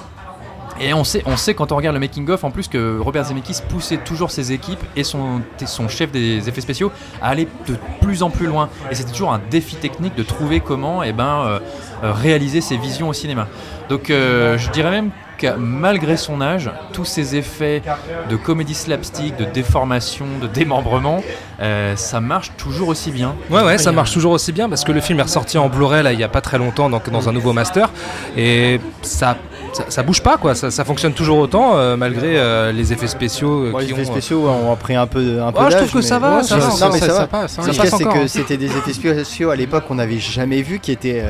[0.80, 3.26] Et on sait, on sait quand on regarde le making of en plus que Robert
[3.26, 5.42] Zemeckis poussait toujours ses équipes et son,
[5.88, 8.70] chef des effets spéciaux à aller de plus en plus loin.
[8.90, 11.60] Et c'était toujours un défi technique de trouver comment eh ben, euh,
[12.02, 13.48] réaliser ses visions au cinéma.
[13.88, 15.12] Donc je dirais même
[15.58, 17.82] malgré son âge, tous ces effets
[18.30, 21.24] de comédie slapstick, de déformation, de démembrement,
[21.62, 23.36] euh, ça marche toujours aussi bien.
[23.50, 26.04] Ouais, ouais, ça marche toujours aussi bien parce que le film est ressorti en Blu-ray
[26.04, 27.90] là il y a pas très longtemps donc dans un nouveau master
[28.36, 29.38] et ça,
[29.74, 33.08] ça, ça bouge pas quoi, ça, ça fonctionne toujours autant euh, malgré euh, les effets
[33.08, 35.64] spéciaux euh, Bon, qui les effets ont, euh, spéciaux ont pris un peu, un peu
[35.64, 37.28] Ouais, je trouve que ça va, Ouais, ça non, ça- mais ça- va.
[37.28, 37.64] passe, hein.
[37.70, 40.92] Ce passe c'est que c'était des effets spéciaux à l'époque qu'on n'avait jamais vu, qui
[40.92, 41.24] étaient,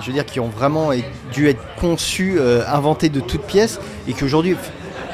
[0.00, 0.90] je veux dire, qui ont vraiment
[1.32, 4.56] dû être conçus, inventés de toutes pièces, et qu'aujourd'hui,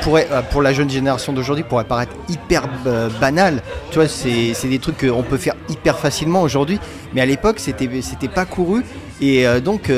[0.03, 2.65] pourrait, pour la jeune génération d'aujourd'hui, pourrait paraître hyper
[3.21, 3.63] banal.
[3.91, 6.81] Tu vois, c'est c'est des trucs qu'on peut faire hyper facilement aujourd'hui,
[7.15, 8.85] mais à l'époque, c'était c'était pas couru.
[9.21, 9.91] Et donc,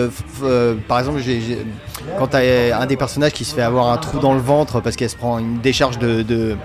[0.88, 1.58] par exemple, j'ai-
[2.18, 4.80] quand tu as un des personnages qui se fait avoir un trou dans le ventre
[4.80, 6.56] parce qu'elle se prend une décharge de, de,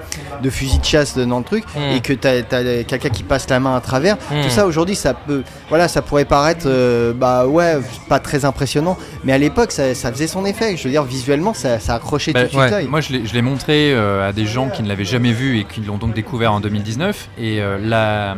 [0.42, 1.96] de fusil de chasse dans le truc, Mm.
[1.96, 2.42] et que tu as,
[2.84, 4.42] quelqu'un qui passe la main à travers, Mm.
[4.44, 8.98] tout ça aujourd'hui, ça peut, voilà, ça pourrait paraître, euh, bah ouais, pas très impressionnant,
[9.24, 10.78] mais à l'époque, ça, ça faisait son effet.
[10.78, 12.88] Je veux dire, visuellement, ça, ça accrochait Bah, tout de suite ouais, l'œil.
[12.88, 15.60] Moi, je l'ai je l'ai montré euh, à des gens qui ne l'avaient jamais vu
[15.60, 17.30] et qui l'ont donc découvert en 2019.
[17.38, 18.36] Et euh, la,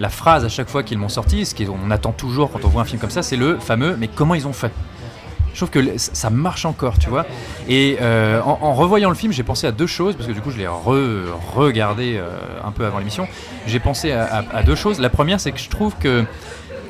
[0.00, 2.82] la phrase à chaque fois qu'ils m'ont sorti, ce qu'on attend toujours quand on voit
[2.82, 4.70] un film comme ça, c'est le fameux Mais comment ils ont fait?
[5.52, 7.26] Je trouve que ça marche encore, tu vois.
[7.68, 10.40] Et euh, en, en revoyant le film, j'ai pensé à deux choses, parce que du
[10.40, 12.28] coup, je l'ai re- regardé euh,
[12.64, 13.26] un peu avant l'émission.
[13.66, 14.98] J'ai pensé à, à- à deux choses.
[15.00, 16.24] La première, c'est que je trouve que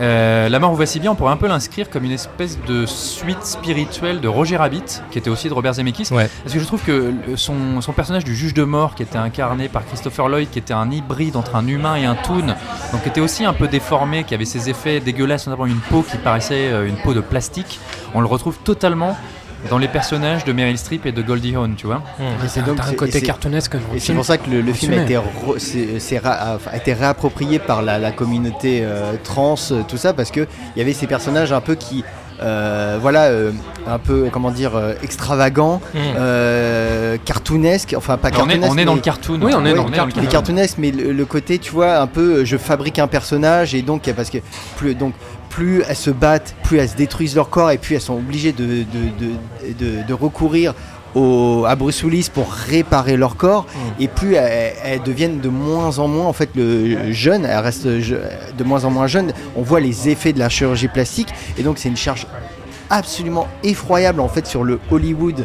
[0.01, 2.87] Euh, la mort vous voici bien, on pourrait un peu l'inscrire comme une espèce de
[2.87, 6.09] suite spirituelle de Roger Rabbit, qui était aussi de Robert Zemeckis.
[6.11, 6.29] Ouais.
[6.43, 9.69] Parce que je trouve que son, son personnage du juge de mort, qui était incarné
[9.69, 12.47] par Christopher Lloyd, qui était un hybride entre un humain et un toon,
[12.91, 16.03] donc qui était aussi un peu déformé, qui avait ses effets dégueulasses, notamment une peau
[16.03, 17.79] qui paraissait une peau de plastique,
[18.15, 19.17] on le retrouve totalement
[19.71, 22.03] dans les personnages de Meryl Streep et de Goldie Hawn, tu vois.
[22.21, 24.93] Et c'est donc- un c'est- côté cartoonesque Et c'est pour ça que le, le film
[24.95, 29.13] a été, re- c'est- c'est ra- a- a été réapproprié par la, la communauté euh,
[29.23, 32.03] trans, euh, tout ça, parce que il y avait ces personnages un peu qui,
[32.43, 33.53] euh, voilà, euh,
[33.87, 35.99] un peu, comment dire, euh, extravagants, Mm.
[36.19, 38.73] euh, cartoonesques, enfin pas Alors, on, est, cartoonesques.
[38.75, 39.39] on est dans le cartoon.
[39.43, 40.27] Oui, on est Ouais, dans le les cartoon.
[40.27, 44.11] cartoonesques, mais le, le côté, tu vois, un peu, je fabrique un personnage et donc
[44.17, 44.39] parce que
[44.77, 45.15] plus donc
[45.53, 48.53] plus elles se battent, plus elles se détruisent leur corps et puis elles sont obligées
[48.53, 48.83] de, de,
[49.21, 50.75] de, de- de recourir
[51.15, 53.67] au, à Bruce Willis pour réparer leur corps.
[54.01, 58.01] Et plus elles, elles deviennent de moins en moins en fait le jeune, elles restent
[58.01, 58.17] je-
[58.57, 59.33] de moins en moins jeunes.
[59.55, 62.27] On voit les effets de la chirurgie plastique et donc c'est une charge
[62.89, 65.45] absolument effroyable en fait sur le Hollywood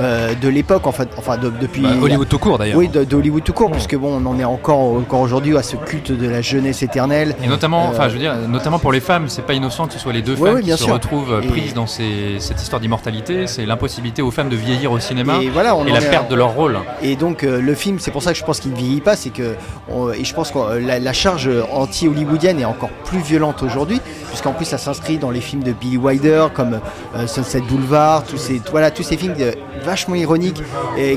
[0.00, 2.76] euh, de l'époque en fait, enfin de- depuis Bah, Hollywood tout court d'ailleurs.
[2.78, 5.76] oui, de- d'Hollywood tout court, puisque bon, on en est encore, encore aujourd'hui à ce
[5.76, 7.34] culte de la jeunesse éternelle.
[7.42, 9.92] Et notamment, Euh, enfin, je veux dire, notamment pour les femmes, c'est pas innocent que
[9.92, 12.60] ce soit les deux Ouais, femmes bien qui se retrouvent Et- prises dans ces- cette
[12.60, 13.46] histoire d'immortalité.
[13.46, 16.30] C'est l'impossibilité aux femmes de vieillir au cinéma Et voilà, on et la est- perte
[16.30, 16.78] de leur rôle.
[17.02, 19.16] Et donc euh, le film, c'est pour ça que je pense qu'il ne vieillit pas,
[19.16, 19.54] c'est que
[19.90, 24.00] on- et je pense que euh, la, la charge anti-hollywoodienne est encore plus violente aujourd'hui,
[24.34, 26.80] puisqu'en plus ça s'inscrit dans les films de Billy Wilder comme
[27.14, 29.52] euh, Sunset Boulevard, tous ces voilà tous ces films euh,
[29.84, 30.60] vachement ironiques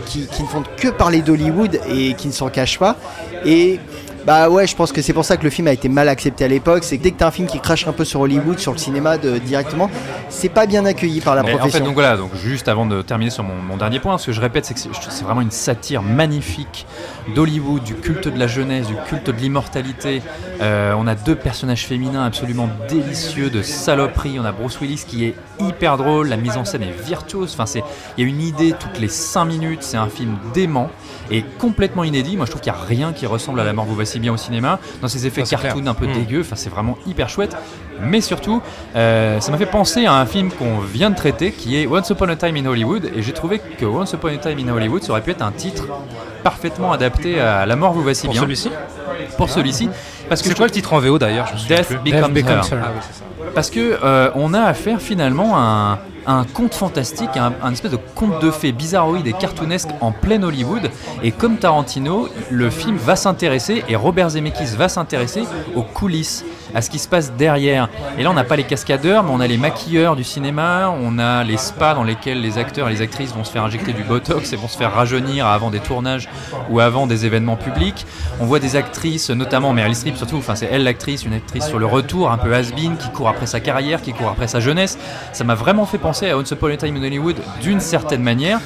[0.05, 2.95] qui, ne font que parler d'Hollywood et qui ne s'en cachent pas.
[4.27, 6.43] Bah ouais, je pense que c'est pour ça que le film a été mal accepté
[6.43, 6.83] à l'époque.
[6.83, 8.77] C'est que dès que t'as un film qui crache un peu sur Hollywood, sur le
[8.77, 9.89] cinéma de- directement,
[10.27, 11.79] c'est pas bien accueilli par la Mais en profession.
[11.79, 14.31] fait, donc voilà, donc juste avant de terminer sur mon, mon dernier point, ce que
[14.33, 16.85] je répète, c'est que c'est c'est vraiment une satire magnifique
[17.35, 20.21] d'Hollywood, du culte de la jeunesse, du culte de l'immortalité.
[20.59, 24.39] Euh, on a deux personnages féminins absolument délicieux, de saloperie.
[24.41, 27.53] On a Bruce Willis qui est hyper drôle, la mise en scène est virtuose.
[27.53, 27.81] Enfin, c'est,
[28.17, 29.83] il y a une idée toutes les 5 minutes.
[29.83, 30.89] C'est un film dément
[31.31, 32.37] et complètement inédit.
[32.37, 34.19] Moi, je trouve qu'il n'y a rien qui ressemble à La mort vous va si
[34.19, 34.79] bien au cinéma.
[35.01, 35.91] Dans ses effets Ça, c'est cartoon clair.
[35.91, 36.13] un peu Mm.
[36.13, 37.55] dégueux, enfin, c'est vraiment hyper chouette.
[38.01, 38.61] Mais surtout,
[38.95, 42.09] euh, ça m'a fait penser à un film qu'on vient de traiter qui est Once
[42.09, 43.09] Upon a Time in Hollywood.
[43.15, 45.51] Et j'ai trouvé que Once Upon a Time in Hollywood, ça aurait pu être un
[45.51, 45.83] titre
[46.43, 48.41] parfaitement adapté à La mort vous va si Pour bien.
[48.43, 48.69] celui-ci
[49.37, 49.89] Pour celui-ci.
[50.29, 51.89] Parce que C'est je quoi le titre en VO d'ailleurs Death.
[52.03, 52.73] Becomes, Becomes Her.
[52.73, 52.79] Her.
[52.83, 53.23] Ah oui, c'est ça.
[53.53, 58.41] Parce que euh, on a affaire finalement à un, conte fantastique, un espèce de conte
[58.41, 60.89] de fées bizarroïde et cartoonesque en plein Hollywood.
[61.23, 65.43] Et comme Tarantino, le film va s'intéresser, et Robert Zemeckis va s'intéresser
[65.75, 67.89] aux coulisses, à ce qui se passe derrière.
[68.17, 71.19] Et là, on n'a pas les cascadeurs, mais on a les maquilleurs du cinéma, on
[71.19, 74.03] a les spas dans lesquels les acteurs et les actrices vont se faire injecter du
[74.03, 76.29] botox et vont se faire rajeunir avant des tournages
[76.69, 78.05] ou avant des événements publics.
[78.39, 81.79] On voit des actrices, notamment Meryl Streep surtout, enfin c'est elle l'actrice, une actrice sur
[81.79, 84.97] le retour, un peu has-been, qui court après sa carrière, qui court après sa jeunesse.
[85.33, 88.59] Ça m'a vraiment fait penser à Once Upon a Time in Hollywood d'une certaine manière.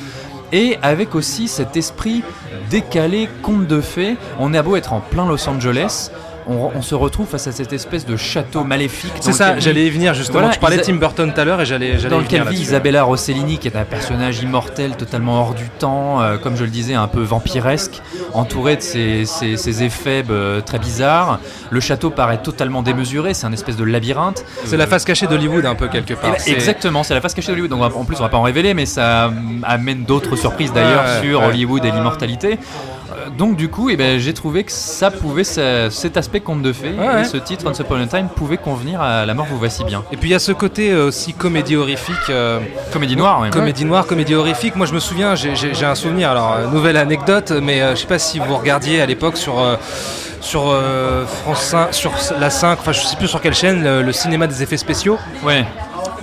[0.53, 2.23] Et avec aussi cet esprit
[2.69, 4.17] décalé, conte de fées.
[4.37, 6.11] On a beau être en plein Los Angeles,
[6.47, 9.13] on, on se retrouve face à cette espèce de château maléfique.
[9.19, 10.39] C'est ça, j'allais y venir justement.
[10.39, 12.61] Voilà, tu parlais de Tim Burton tout à l'heure et j'allais dans lequel vit.
[12.61, 16.69] Isabella Rossellini, qui est un personnage immortel, totalement hors du temps, euh, comme je le
[16.69, 18.01] disais, un peu vampiresque,
[18.33, 21.39] entouré de ces, ces- ces effets euh, très bizarres.
[21.69, 24.43] Le château paraît totalement démesuré, c'est un espèce de labyrinthe.
[24.65, 26.35] C'est la face cachée d'Hollywood un peu quelque part.
[26.47, 27.69] exactement, c'est la face cachée d'Hollywood.
[27.71, 29.31] Donc en plus, on va pas en révéler, mais ça
[29.63, 31.45] amène d'autres surprises d'ailleurs Ouais, sur ouais.
[31.47, 32.57] Hollywood et l'immortalité.
[33.11, 36.61] Euh, Donc du coup, eh ben, j'ai trouvé que ça pouvait, ça- cet aspect conte
[36.61, 37.21] de fées, Ouais, ouais.
[37.21, 40.03] et ce titre Once Upon a Time pouvait convenir à La mort vous voici bien.
[40.11, 42.15] Et puis il y a ce côté euh, aussi comédie horrifique.
[42.29, 42.59] euh,
[42.93, 43.49] Comédie noire, ouais.
[43.49, 44.75] Comédie noire, comédie horrifique.
[44.75, 45.53] Moi, je me souviens, j'ai-
[45.85, 46.31] un souvenir.
[46.31, 49.75] Alors, nouvelle anecdote, mais euh, je sais pas si vous regardiez à l'époque sur euh,
[50.41, 50.73] sur
[51.43, 54.47] France 5, sur la 5, enfin, je sais plus sur quelle chaîne, le, le cinéma
[54.47, 55.17] des effets spéciaux.
[55.43, 55.65] Ouais.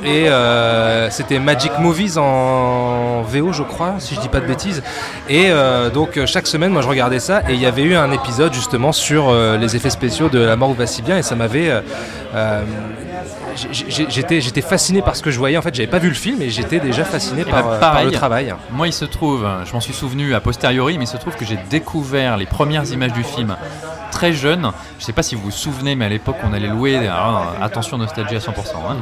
[0.04, 4.82] Et euh, c'était Magic Movies en VO, je crois, si je dis pas de bêtises.
[5.28, 7.94] Et euh, donc euh, chaque semaine, moi, je regardais ça, et il y avait eu
[7.94, 11.22] un épisode justement sur euh, les effets spéciaux de La Mort va si bien, et
[11.22, 11.72] ça m'avait
[14.08, 15.56] J'étais, j'étais fasciné par ce que je voyais.
[15.56, 18.12] En fait, j'avais pas vu le film et j'étais déjà fasciné par, bah, par le
[18.12, 18.54] travail.
[18.70, 21.44] Moi, il se trouve, je m'en suis souvenu a posteriori, mais il se trouve que
[21.44, 23.56] j'ai découvert les premières images du film
[24.12, 24.70] très jeune.
[25.00, 26.96] Je sais pas si vous vous souvenez, mais à l'époque, on allait louer.
[26.98, 28.50] alors, attention, nostalgie à 100%.
[28.88, 28.96] hein.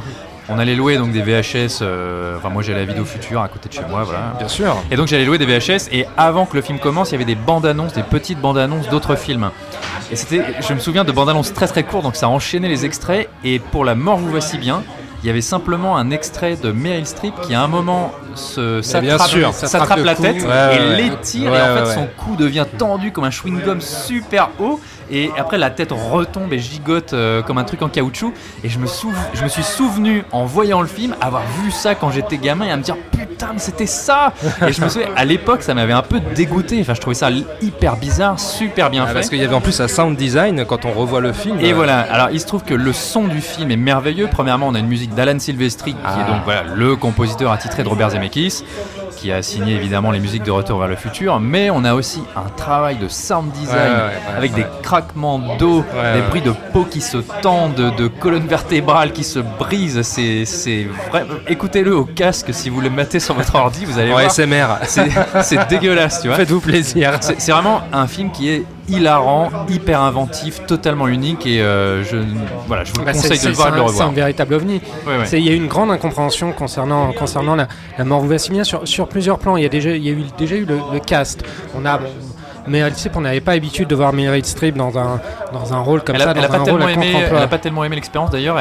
[0.48, 1.80] On allait louer donc des VHS.
[1.82, 4.34] euh, enfin, moi, j'allais à Vidéo Future à côté de chez moi, voilà.
[4.38, 4.76] Bien sûr.
[4.90, 7.24] Et donc j'allais louer des VHS et avant que le film commence, il y avait
[7.24, 9.50] des bandes annonces, des petites bandes annonces d'autres films.
[10.12, 12.84] Et c'était, je me souviens de bandes annonces très très courtes, donc ça enchaînait les
[12.84, 13.28] extraits.
[13.42, 14.84] Et pour La mort vous voici bien,
[15.24, 20.04] il y avait simplement un extrait de Meryl Streep qui à un moment se s'attrape
[20.04, 20.96] la tête Ouais, et ouais.
[20.96, 24.78] l'étire Ouais, et en fait son cou devient tendu comme un chewing-gum super haut
[25.10, 28.32] et après la tête retombe et gigote euh, comme un truc en caoutchouc
[28.64, 28.86] et je me,
[29.34, 32.70] je me suis souvenu en voyant le film avoir vu ça quand j'étais gamin et
[32.72, 34.32] à me dire putain mais c'était ça
[34.66, 37.30] et je me souviens à l'époque ça m'avait un peu dégoûté enfin je trouvais ça
[37.62, 40.64] hyper bizarre super bien Ah, fait parce qu'il y avait en plus un sound design
[40.66, 41.58] quand on revoit le film.
[41.60, 44.28] et euh, voilà, alors il se trouve que le son du film est merveilleux.
[44.30, 46.16] Premièrement, on a une musique d'Alan Silvestri, qui Ah.
[46.20, 48.64] est donc voilà, le compositeur attitré de Robert Zemeckis,
[49.16, 51.40] qui a signé évidemment les musiques de Retour vers le futur.
[51.40, 54.64] Mais on a aussi un travail de sound design Ouais, ouais, ouais, avec des
[55.00, 56.28] craquements d'eau, Ouais, des ouais.
[56.28, 60.02] bruits de peau qui se tendent, de, colonnes vertébrales qui se brisent.
[60.02, 61.24] C'est, c'est vrai.
[61.48, 64.30] Écoutez-le au casque si vous le mettez sur votre ordi, vous allez en voir.
[64.30, 64.66] SMR.
[64.84, 65.08] C'est,
[65.42, 66.36] c'est dégueulasse, tu vois.
[66.36, 67.18] Faites-vous plaisir.
[67.20, 72.18] C'est c'est vraiment un film qui est hilarant, hyper inventif, totalement unique et euh, je
[72.68, 74.08] voilà, je vous Bah, conseille de le voir et de le un- C'est revoir.
[74.08, 74.80] un véritable ovni.
[75.06, 75.28] Ouais, ouais.
[75.32, 77.66] Il y a eu une grande incompréhension concernant, concernant la,
[77.98, 79.56] la mort Vassilien sur, sur plusieurs plans.
[79.56, 81.42] Il y a déjà, il y a eu, déjà eu le, le cast.
[81.74, 82.06] On a, bon,
[82.68, 85.20] mais elle sait qu'on n'avait pas l'habitude de voir Meryl Streep dans un,
[85.52, 86.92] dans un rôle comme Elle ça, a, dans elle a pas un rôle tellement à
[86.92, 87.38] aimé, contre-emploi.
[87.38, 88.58] elle a pas tellement aimé l'expérience d'ailleurs.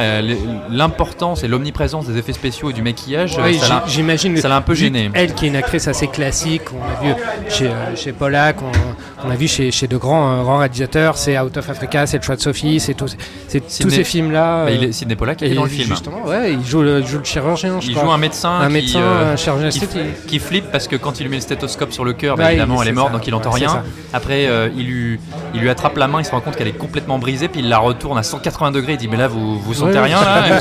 [0.70, 4.36] L'importance et l'omniprésence des effets spéciaux et du maquillage, j'ai- j'imagine.
[4.36, 5.10] ça l'a un peu gêné.
[5.14, 7.14] Elle qui est une actrice assez classique, on a vu
[7.48, 11.16] chez, euh, chez Pollack, on, on a vu chez, chez de grands, euh, grands réalisateurs,
[11.16, 13.16] c'est Out of Africa, c'est le choix de Sophie, c'est tous,
[13.48, 14.64] ces films-là.
[14.66, 15.88] Bah, il euh, est Sidney Pollack qui est dans le film.
[15.88, 18.04] Justement, ouais, il joue le, il joue le chirurgien, je Il crois.
[18.06, 19.80] joue un médecin, un qui, médecin, euh, un chirurgien qui,
[20.26, 22.82] qui flippe parce que quand il lui met le stéthoscope sur le cœur, bah, évidemment
[22.82, 23.18] il- elle est morte ça.
[23.18, 23.82] donc il entend Ouais, c'est rien.
[24.12, 25.20] Après euh, il, lui,
[25.54, 27.68] il lui attrape la main, il se rend compte qu'elle est complètement brisée, puis il
[27.68, 28.92] la retourne à 180 degrés.
[28.92, 30.58] Il dit mais là vous vous sentez rien là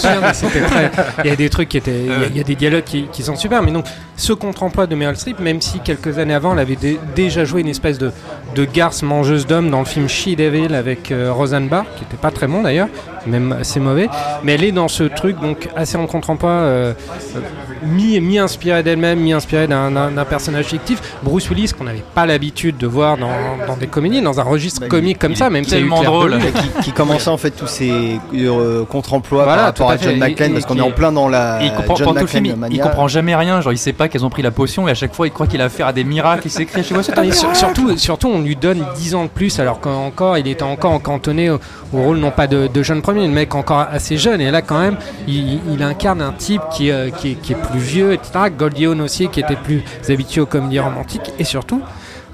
[1.24, 2.06] Il y a des trucs qui étaient.
[2.06, 2.28] il y a-.
[2.28, 3.62] Il y, a des dialogues qui, qui sont super.
[3.62, 3.86] Mais donc,
[4.18, 7.62] ce contre-emploi de Meryl Streep, même si quelques années avant, elle avait dé- déjà joué
[7.62, 8.12] une espèce de,
[8.56, 12.16] de garce mangeuse d'hommes dans le film She Devil avec euh, Roseanne Barr, qui était
[12.18, 12.88] pas très bon d'ailleurs,
[13.28, 14.08] même assez mauvais.
[14.44, 16.94] Mais elle est dans ce truc, donc assez en contre-emploi, euh,
[17.36, 17.40] euh,
[17.84, 19.92] mi- mi-inspiré d'elle-même, mi-inspiré d'un-
[20.30, 21.02] personnage fictif.
[21.22, 23.30] Bruce Willis, qu'on n'avait pas l'habitude de voir dans,
[23.68, 26.02] dans des comédies, dans un registre Bah, il- comique comme il ça, même eu tellement
[26.02, 26.38] drôle.
[26.40, 30.18] Qui, qui commençait en fait tous ces euh, contre-emplois Voilà, par rapport à à John.
[30.18, 32.76] McClane parce qu'on est en plein dans la il comprend, John le film, McClane il,
[32.78, 33.62] il comprend jamais rien.
[33.62, 35.48] Genre, il sait pas qu'elles ont pris la potion et à chaque fois, il croit
[35.48, 36.44] qu'il a affaire à des miracles.
[36.46, 37.34] Il s'écrit sur- miracle.
[37.56, 41.50] surtout, surtout, on lui donne 10 ans de plus, alors qu'encore, il était encore cantonné
[41.50, 41.60] au,
[41.94, 44.42] au rôle non pas de, de jeune premier, le mec encore assez jeune.
[44.42, 47.56] Et là, quand même, il, il incarne un type qui, euh, qui, est, qui est
[47.56, 48.32] plus vieux, etc.
[48.58, 51.32] Goldie Hawn aussi, qui était plus habitué aux comédies romantiques.
[51.40, 51.82] Et surtout,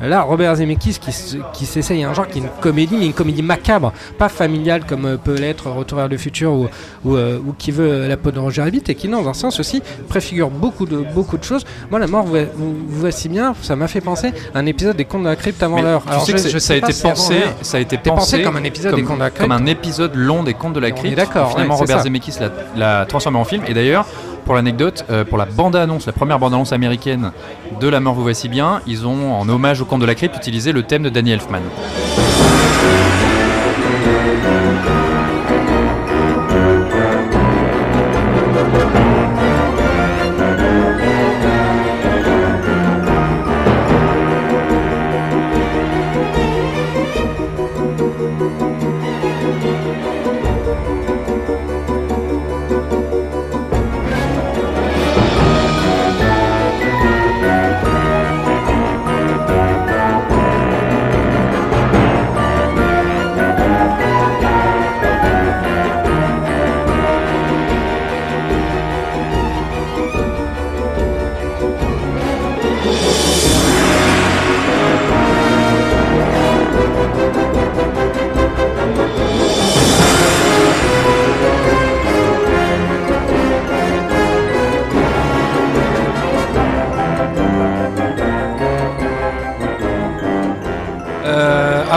[0.10, 1.12] là, Robert Zemeckis qui,
[1.54, 4.86] qui s'essaye à un genre qui est une comédie, mais une comédie macabre, pas familiale
[4.86, 6.68] comme euh, peut l'être Retour vers le futur ou,
[7.06, 9.60] ou, euh, ou qui veut la peau de Roger Rabbit, et qui, dans un sens
[9.60, 11.64] aussi, préfigure beaucoup de, beaucoup de choses.
[11.90, 14.96] Moi, la mort, vous, vous- vous voici bien, ça m'a fait penser à un épisode
[14.98, 16.04] des Contes de la Crypte avant l'heure.
[16.04, 18.42] tu Alors, sais je- que je ça a sais été pensé, ça a été pensé
[18.42, 19.62] comme un épisode comme, des Contes de la comme Crypte.
[19.62, 21.16] un épisode long des Contes de la Crypte.
[21.16, 22.04] d'accord, Finalement, ouais, Robert ça.
[22.04, 22.34] Zemeckis
[22.76, 23.64] l'a transformé en film.
[23.68, 24.06] Et d'ailleurs,
[24.45, 27.32] pour l'anecdote, euh, pour la bande-annonce, la première bande-annonce américaine
[27.80, 30.38] de La mort vous voici bien, ils ont, en hommage au Contes de la Crypte,
[30.38, 31.62] utilisé le thème de Danny Elfman.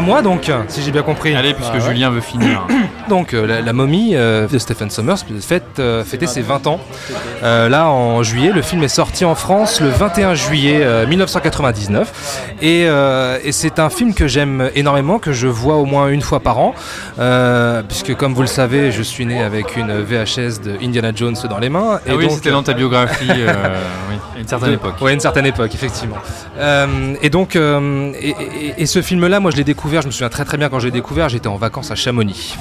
[0.05, 1.35] Moi donc, si j'ai bien compris.
[1.35, 1.81] Allez, puisque Ah ouais.
[1.81, 2.67] Julien veut finir.
[3.09, 6.81] Donc euh, la, la momie euh, de Stephen Sommers fête, euh, fêtait ses 20 ans.
[7.43, 12.54] Euh, là en juillet, le film est sorti en France le 21 juillet euh, 1999
[12.65, 16.23] et, euh, et c'est un film que j'aime énormément, que je vois au moins une
[16.23, 16.75] fois par an,
[17.19, 21.37] euh, puisque comme vous le savez, je suis né avec une VHS de Indiana Jones
[21.51, 22.01] dans les mains.
[22.09, 23.53] Ah oui, c'était dans ta biographie, euh,
[24.11, 24.95] oui, à une certaine de- époque.
[25.03, 26.17] Ouais, une certaine époque, effectivement.
[26.59, 30.01] Euh, et donc, euh, et, et- et ce film-là, moi, je l'ai découvert.
[30.03, 31.29] Je me souviens très très bien quand je l'ai découvert.
[31.29, 32.57] J'étais en vacances à Chamonix.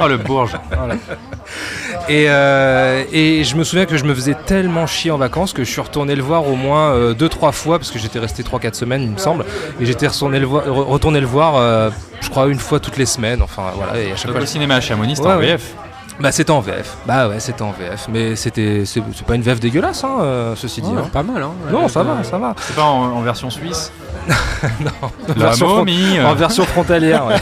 [0.00, 0.52] Oh, le Bourge.
[2.10, 5.62] Et, euh, et je me souviens que je me faisais tellement chier en vacances que
[5.62, 8.42] je suis retourné le voir au moins euh, deux trois fois parce que j'étais resté
[8.42, 9.44] 3-4 semaines, il me semble.
[9.80, 11.88] Et j'étais retourné le voir, re- retourné le voir, euh,
[12.20, 13.42] je crois une fois toutes les semaines.
[13.42, 13.96] Enfin voilà.
[14.00, 15.46] Et à chaque Donc fois, au cinéma à Chamonix, c'était Ouais, en ouais.
[15.56, 15.72] VF.
[16.18, 16.96] Bah c'était en VF.
[17.06, 18.08] Bah ouais, c'était en VF.
[18.12, 20.90] Mais c'était c'est pas une VF dégueulasse, hein, euh, ceci dit.
[20.90, 21.08] Ouais, hein.
[21.12, 21.52] Pas mal, hein.
[21.72, 22.54] Non, Euh, ça va, ça va.
[22.60, 23.90] C'est pas en, en version suisse
[24.80, 24.90] Non.
[25.36, 26.26] La Version momie euh.
[26.26, 27.24] En version frontalière.
[27.26, 27.36] ouais.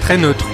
[0.00, 0.44] Très neutre.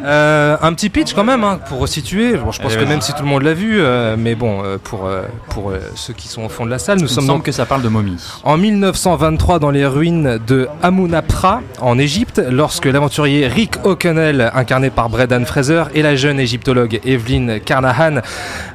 [0.00, 2.36] Euh, un petit pitch quand même hein, pour resituer.
[2.36, 4.62] Bon, je pense Allez, que même si tout le monde l'a vu, euh, mais bon,
[4.64, 7.08] euh, pour, euh, pour ceux qui sont au fond de la salle, nous Il me
[7.08, 8.16] sommes semble donc que ça parle de momie.
[8.44, 15.08] en 1923 dans les ruines de Amunapra en Égypte, lorsque l'aventurier Rick O'Connell, incarné par
[15.08, 18.20] Brendan Fraser, et la jeune égyptologue Evelyn Carnahan,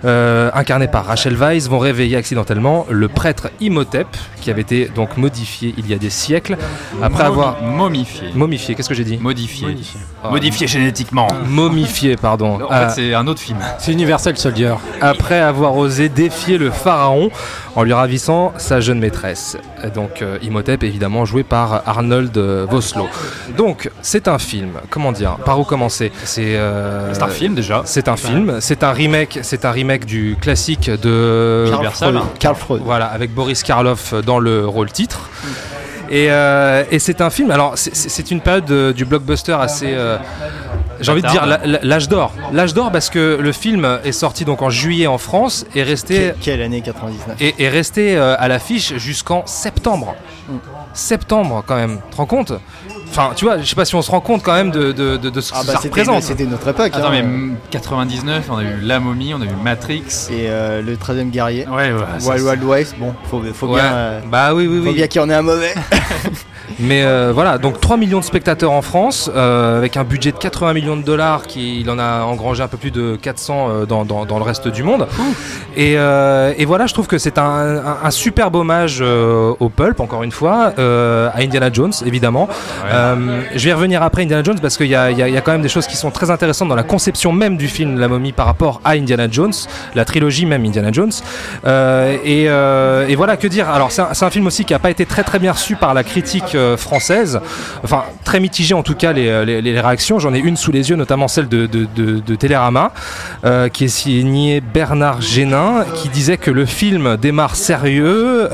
[0.03, 4.07] incarnée par Rachel Weisz, vont réveiller accidentellement le prêtre Imhotep,
[4.41, 6.57] qui avait été donc modifié il y a des siècles,
[7.01, 8.27] après avoir momifié.
[8.35, 8.75] momifié.
[8.75, 9.67] Qu'est-ce que j'ai dit Modifié.
[9.67, 9.99] Modifié.
[10.23, 10.29] Ah.
[10.29, 11.27] Modifié génétiquement.
[11.73, 12.59] Momifié, pardon.
[12.63, 13.57] En fait, c'est un autre film.
[13.79, 14.73] C'est Universal Soldier.
[15.01, 17.29] après avoir osé défier le pharaon
[17.75, 19.57] en lui ravissant sa jeune maîtresse.
[19.95, 23.07] Donc euh, Imhotep évidemment joué par Arnold euh, Vosloo.
[23.57, 26.11] Donc c'est un film, comment dire, par où commencer?
[26.23, 27.81] C'est euh, un film déjà.
[27.85, 32.13] C'est un film, c'est un remake, c'est un remake du classique de Karl Universal.
[32.13, 32.27] Freud.
[32.39, 32.81] Karl Freud.
[32.85, 35.29] voilà, avec Boris Karloff dans le rôle titre.
[36.09, 39.93] Et, euh, et c'est un film, alors c'est- une période de- du blockbuster assez...
[39.93, 40.17] euh,
[41.03, 41.45] j'ai envie de dire
[41.83, 42.33] l'âge d'or.
[42.51, 46.31] L'âge d'or parce que le film est sorti donc en juillet en France et resté,
[46.39, 50.15] Que- Quelle année 99 et, est resté euh, à l'affiche jusqu'en septembre.
[50.49, 50.53] Mm.
[50.93, 52.53] Septembre quand même, tu te rends compte?
[53.15, 55.17] Enfin, tu vois, je sais pas si on se rend compte quand même de, de-
[55.17, 56.23] de- de ce que Ah bah ça c'était représente.
[56.23, 56.91] c'était notre époque.
[56.95, 57.11] Attends, hein.
[57.11, 60.03] mais mm, 99, on a eu La Momie, on a eu Matrix.
[60.31, 61.67] Et euh, le 13e guerrier.
[61.67, 62.27] Ouais, ouais.
[62.27, 63.81] Wild Wild West, bon, faut, faut Ouais.
[63.81, 64.95] bien, euh, Bah oui, oui, faut oui.
[64.95, 65.73] bien qu'il y en ait un mauvais.
[66.79, 70.37] Mais euh, voilà, donc 3 millions de spectateurs en France, euh, avec un budget de
[70.37, 73.85] 80 millions de dollars, qui il en a engrangé un peu plus de 400 euh,
[73.85, 75.07] dans, dans- dans le reste du monde.
[75.75, 79.69] Et, euh, et voilà, je trouve que c'est un, un- un superbe hommage euh, au
[79.69, 82.47] pulp, encore une fois, euh, à Indiana Jones, évidemment.
[83.03, 85.87] Euh, je vais revenir après Indiana Jones parce qu'il y a, quand même des choses
[85.87, 88.91] qui sont très intéressantes dans la conception même du film La Momie par rapport à
[88.91, 89.53] Indiana Jones,
[89.95, 91.11] la trilogie même Indiana Jones.
[91.65, 94.89] Euh, et, euh, et voilà, que dire Alors, c'est un, film aussi qui n'a pas
[94.89, 97.39] été très très bien reçu par la critique française,
[97.83, 100.19] enfin très mitigé en tout cas les, réactions.
[100.19, 102.91] J'en ai une sous les yeux, notamment celle de, de, Télérama,
[103.73, 108.49] qui est signée Bernard Génin, qui disait que le film démarre sérieux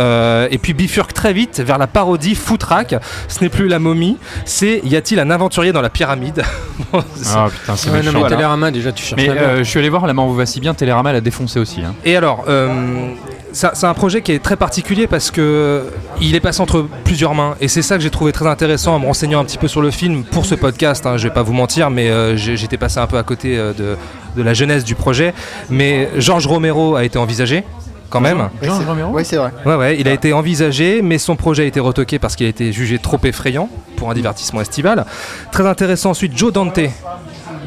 [0.50, 2.96] et puis bifurque très vite vers la parodie foutraque.
[3.28, 6.44] Ce n'est plus la momie, c'est y a-t-il un aventurier dans la pyramide
[6.94, 8.12] Ah putain, c'est Ouais, non, méchant.
[8.14, 8.36] mais voilà.
[8.36, 10.60] Télérama, déjà, tu cherches Mais euh, je suis allé voir La mort vous va si
[10.60, 11.82] bien, Télérama l'a défoncé aussi.
[11.82, 11.94] Hein.
[12.06, 13.10] Et alors, euh,
[13.52, 15.84] c'est un projet qui est très particulier parce que
[16.22, 19.00] il est passé entre plusieurs mains et c'est ça que j'ai trouvé très intéressant en
[19.00, 21.06] me renseignant un petit peu sur le film pour ce podcast.
[21.06, 23.58] hein, je vais pas vous mentir, mais euh, j'ai- j'étais passé un peu à côté
[23.58, 23.98] euh, de,
[24.38, 25.34] de la jeunesse du projet.
[25.70, 27.64] Mais Georges Romero a été envisagé
[28.10, 28.50] quand même.
[28.62, 29.52] Oui, Jean c'est- Romero Oui, c'est vrai.
[29.66, 32.50] Ouais, ouais, il a été envisagé, mais son projet a été retoqué parce qu'il a
[32.50, 35.06] été jugé trop effrayant pour un divertissement estival.
[35.52, 36.80] Très intéressant ensuite, Joe Dante.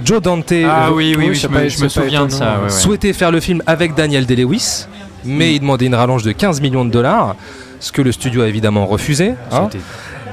[0.04, 2.56] Joe Dante Ah euh, oui, oui, oui, je me, je souviens de ça.
[2.58, 2.70] ouais, ouais.
[2.70, 4.86] souhaitait faire le film avec Daniel Day-Lewis,
[5.24, 7.36] mais il demandait une rallonge de 15 millions de dollars,
[7.78, 9.34] ce que le studio a évidemment refusé.
[9.52, 9.68] hein.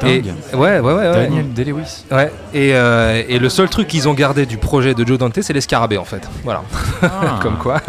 [0.05, 1.12] Et, ouais, ouais, ouais, ouais.
[1.12, 2.05] Daniel Day-Lewis.
[2.10, 5.41] Ouais, et, euh, et le seul truc qu'ils ont gardé du projet de Joe Dante,
[5.41, 6.22] c'est l'escarabée en fait.
[6.45, 6.64] Voilà,
[7.03, 7.38] Ah.
[7.43, 7.82] comme quoi.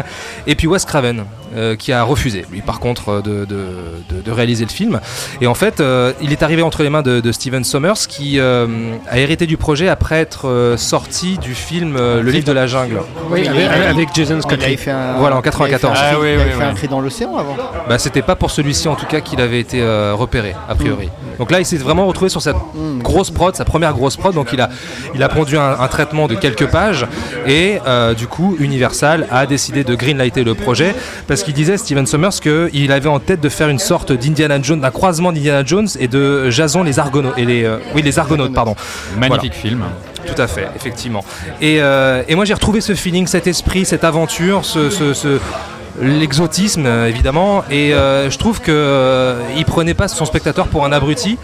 [0.45, 1.23] Et puis Wes Craven,
[1.55, 4.99] euh, qui a refusé, lui par contre, euh, de, de- de- de réaliser le film.
[5.41, 8.39] Et en fait, euh, il est arrivé entre les mains de, de Steven Sommers, qui
[8.39, 8.67] euh,
[9.09, 13.01] a hérité du projet après être sorti du film euh, Le Livre de la Jungle.
[13.29, 14.61] Oui, avec, Jason Scott.
[14.63, 15.93] avait fait un, Voilà, en il avait fait un 94.
[15.97, 16.63] cri- Ah oui, il avait oui, fait oui.
[16.63, 17.55] un cri dans l'océan avant.
[17.87, 21.09] Bah, c'était pas pour celui-ci en tout cas qu'il avait été euh, repéré, a priori.
[21.39, 23.01] Donc là, il s'est vraiment retrouvé sur cette Mm.
[23.01, 24.33] grosse prod, sa première grosse prod.
[24.33, 24.69] Donc il a,
[25.15, 27.05] il a pondu un, un traitement de quelques pages.
[27.47, 30.93] Et euh, du coup, Universal a décidé de greenlighter le projet
[31.27, 34.81] parce qu'il disait, Steven Sommers, qu'il avait en tête de faire une sorte d'Indiana Jones,
[34.81, 37.37] d'un croisement d'Indiana Jones et de Jason les Argonautes.
[37.37, 38.75] Et les, euh, oui, les Argonautes, pardon.
[39.17, 39.83] Magnifique film.
[40.25, 41.23] Tout à fait, effectivement.
[41.61, 45.39] Et, euh, et moi j'ai retrouvé ce feeling, cet esprit, cette aventure, ce, ce- ce-
[45.99, 50.91] l'exotisme évidemment et euh, je trouve que euh, il prenait pas son spectateur pour un
[50.91, 51.37] abruti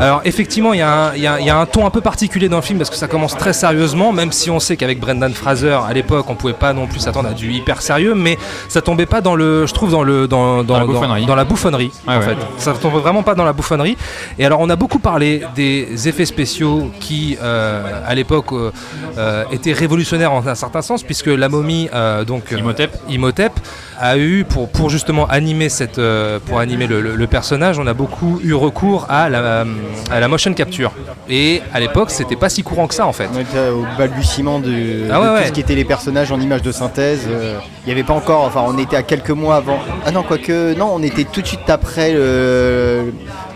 [0.00, 1.90] alors effectivement il y, a un- il y a- il y a un ton un
[1.90, 4.76] peu particulier dans le film parce que ça commence très sérieusement même si on sait
[4.76, 8.14] qu'avec Brendan Fraser à l'époque on pouvait pas non plus s'attendre à du hyper sérieux
[8.14, 8.38] mais
[8.68, 11.26] ça tombait pas dans le je trouve dans le dans, Dans la bouffonnerie.
[11.26, 12.24] dans la bouffonnerie Ouais, en ouais.
[12.24, 13.96] fait ça tombe vraiment pas dans la bouffonnerie
[14.38, 19.72] et alors on a beaucoup parlé des effets spéciaux qui euh, à l'époque euh, étaient
[19.72, 21.88] révolutionnaires en un certain sens puisque la momie
[22.26, 22.90] donc Imhotep.
[23.08, 23.52] Imhotep
[24.00, 27.86] a eu pour, pour justement animer cette euh, pour animer le, le- le personnage on
[27.86, 29.64] a beaucoup eu recours à la,
[30.10, 30.92] à la motion capture
[31.28, 34.58] et à l'époque c'était pas si courant que ça en fait On était au balbutiement
[34.58, 35.40] de, Ah ouais, de ouais.
[35.42, 37.22] tout ce qui était les personnages en images de synthèse.
[37.28, 39.78] euh, Il n'y avait pas encore, enfin on était à quelques mois avant.
[40.06, 43.12] Ah non, quoique, non, on était tout de suite après le-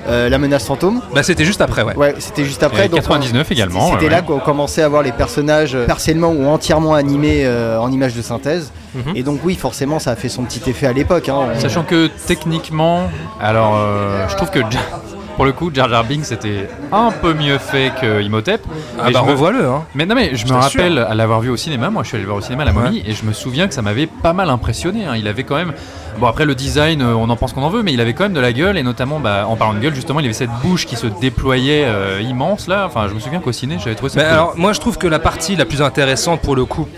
[0.09, 1.01] euh, la menace fantôme.
[1.14, 2.89] bah c'était juste après ouais Ouais, c'était juste Et après.
[2.89, 6.30] donc, 99 on- également, C'était ouais, là qu'on commençait à voir les personnages euh, partiellement
[6.30, 8.72] ou entièrement animés euh, en images de synthèse.
[8.95, 9.16] Mhm.
[9.16, 11.28] Et donc oui, forcément, ça a fait son petit effet à l'époque.
[11.28, 11.49] hein.
[11.59, 13.03] Sachant que techniquement,
[13.41, 15.01] alors euh, je trouve que Jar-
[15.36, 18.61] pour le coup, Jar Jar Binks c'était un peu mieux fait que Imhotep.
[18.99, 19.84] ah bah me- revois-le hein.
[19.95, 22.16] Mais non mais je, Je me rappelle à l'avoir vu au cinéma, moi je suis
[22.16, 24.32] allé le voir au cinéma la momie et je me souviens que ça m'avait pas
[24.32, 25.07] mal impressionné.
[25.07, 25.14] hein.
[25.16, 25.74] Il avait quand même,
[26.18, 28.24] bon après le design, euh, on en pense qu'on en veut, mais il avait quand
[28.24, 30.51] même de la gueule et notamment bah, en parlant de gueule justement, il avait cette
[30.62, 32.84] bouche qui se déployait euh, immense là.
[32.86, 34.18] Enfin je me souviens qu'au ciné j'avais trouvé ça.
[34.18, 34.32] Mais cool.
[34.32, 36.89] alors, moi, je trouve que la partie la plus intéressante pour le coup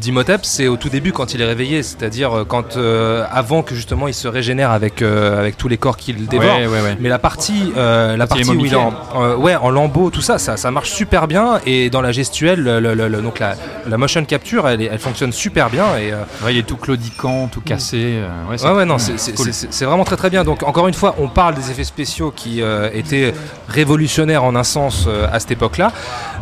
[0.00, 3.74] d'Imhotep, c'est au tout début quand il est réveillé, c'est-à-dire euh, quand euh, avant que
[3.74, 6.56] justement il se régénère avec euh, avec tous les corps qu'il dévore.
[6.58, 6.96] Ouais, ouais, ouais.
[7.00, 8.92] Mais la partie, euh, la partie où il est en,
[9.36, 11.60] ouais, en lambeaux, tout ça, ça, ça marche super bien.
[11.66, 13.54] Et dans la gestuelle, le- le- le- donc la,
[13.86, 15.84] la motion capture, elle, fonctionne super bien.
[15.98, 16.12] Et
[16.50, 18.20] il est tout claudiquant, tout cassé.
[18.48, 19.02] ouais, c'est ouais, ouais, non, cool.
[19.02, 19.52] c'est- c'est Cool.
[19.52, 20.44] c'est- c'est vraiment très très bien.
[20.44, 22.62] Donc encore une fois, on parle des effets spéciaux qui
[22.94, 23.34] étaient
[23.68, 25.92] révolutionnaires en un sens à cette époque-là,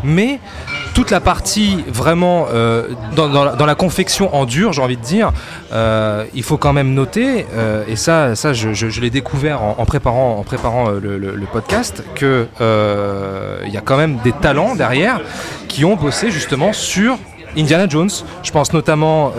[0.04, 0.40] mais
[0.94, 5.32] toute la partie vraiment euh, dans, la, confection en dur, j'ai envie de dire,
[5.72, 10.36] euh, il faut quand même noter, euh, et ça, ça je, l'ai découvert en, préparant,
[10.38, 15.20] en préparant le, podcast, que euh, il y a quand même des talents derrière
[15.68, 17.16] qui ont bossé justement sur
[17.56, 18.10] Indiana Jones,
[18.42, 19.32] je pense notamment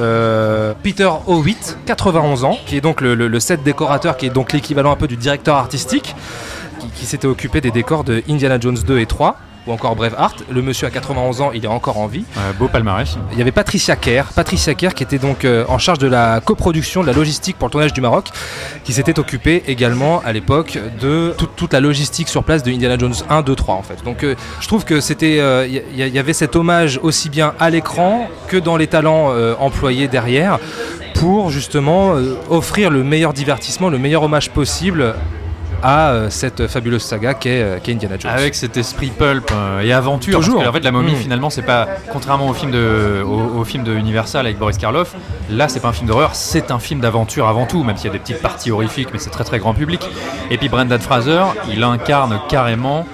[0.83, 4.91] Peter Howitt, 91 ans, qui est donc le, le- set décorateur, qui est donc l'équivalent
[4.91, 6.15] un peu du directeur artistique,
[6.95, 9.37] qui s'était occupé des décors de Indiana Jones 2 et 3,
[9.67, 10.43] ou encore Braveheart.
[10.49, 12.23] Le monsieur à 91 ans, il est encore en vie.
[12.57, 13.17] Beau palmarès.
[13.33, 16.39] Il y avait Patricia Kerr, Patricia Kerr qui était donc euh, en charge de la
[16.41, 18.29] coproduction, de la logistique pour le tournage du Maroc,
[18.83, 22.97] qui s'était occupée également à l'époque de toute, toute la logistique sur place de Indiana
[22.97, 24.03] Jones 1, 2, 3 en fait.
[24.03, 27.53] Donc euh, je trouve que c'était, euh, il y, y- avait cet hommage aussi bien
[27.59, 30.57] à l'écran que dans les talents euh, employés derrière
[31.15, 35.15] pour justement euh, offrir le meilleur divertissement, le meilleur hommage possible
[35.83, 38.31] à euh, cette fabuleuse saga qu'est euh, qu'est Indiana Jones.
[38.31, 40.39] Avec cet esprit pulp euh, et aventure.
[40.39, 40.55] Toujours.
[40.55, 41.15] Parce que, en fait, la momie, Mm.
[41.17, 41.87] finalement, c'est pas.
[42.11, 45.15] Contrairement au film, de, au, au film de Universal avec Boris Karloff,
[45.49, 48.09] là, c'est pas un film d'horreur, c'est un film d'aventure avant tout, même s'il y
[48.09, 50.01] a des petites parties horrifiques, mais c'est très très grand public.
[50.51, 53.05] Et puis Brendan Fraser, il incarne carrément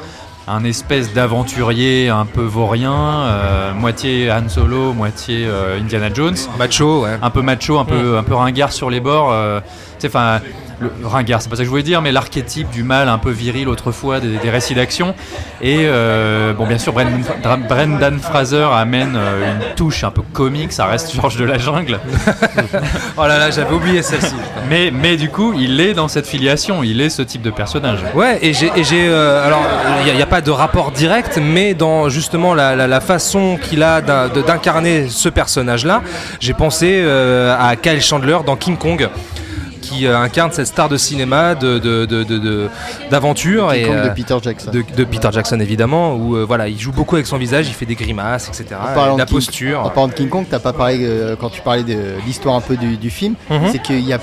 [0.47, 7.03] un espèce d'aventurier un peu vaurien, euh, moitié Han Solo, moitié euh, Indiana Jones Macho,
[7.03, 7.18] ouais.
[7.20, 9.32] un peu macho, un peu, un peu ringard sur les bords.
[9.32, 9.59] euh,
[11.01, 13.31] le ringard, c'est pas ça que je voulais dire, mais l'archétype du mal un peu
[13.31, 15.13] viril autrefois des, des récits d'action.
[15.61, 20.86] Et euh, bon, bien sûr, Brendan, Fraser amène euh, une touche un peu comique, ça
[20.86, 21.99] reste Georges de la jungle.
[23.17, 24.36] Oh là là, j'avais oublié celle-ci.
[24.69, 27.99] Mais, mais du coup, il est dans cette filiation, il est ce type de personnage.
[28.13, 29.61] Ouais, et j'ai, euh, alors,
[30.05, 33.83] il n'y a, pas de rapport direct, mais dans justement la, la- la façon qu'il
[33.83, 36.01] a d'incarner ce personnage-là,
[36.39, 39.09] j'ai pensé à Kyle Chandler dans King Kong,
[39.89, 42.67] qui euh, incarne cette star de cinéma, de, de- de- de- de-
[43.11, 44.71] d'aventure King et euh, de Peter Jackson.
[44.71, 47.73] de, de Peter Jackson évidemment, où euh, voilà, il joue beaucoup avec son visage, il
[47.73, 48.79] fait des grimaces, etc.
[48.81, 49.79] En parlant de la de King- posture.
[49.81, 51.07] En parlant de King Kong, t'as pas parlé
[51.39, 53.36] quand tu parlais de l'histoire un peu du, du film.
[53.49, 53.59] Mhm.
[53.71, 54.19] C'est qu'il y a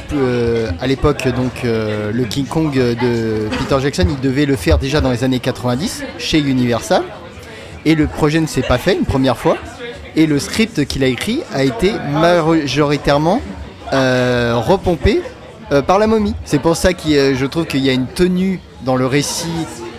[0.81, 5.11] à l'époque donc le King Kong de Peter Jackson, il devait le faire déjà dans
[5.11, 7.03] les années 90 chez Universal.
[7.85, 9.57] Et le projet ne s'est pas fait une première fois.
[10.15, 13.41] Et le script qu'il a écrit a été majoritairement
[13.93, 15.21] euh, repompé
[15.81, 16.35] par la momie.
[16.45, 19.47] C'est pour ça que je trouve qu'il y a une tenue dans le récit,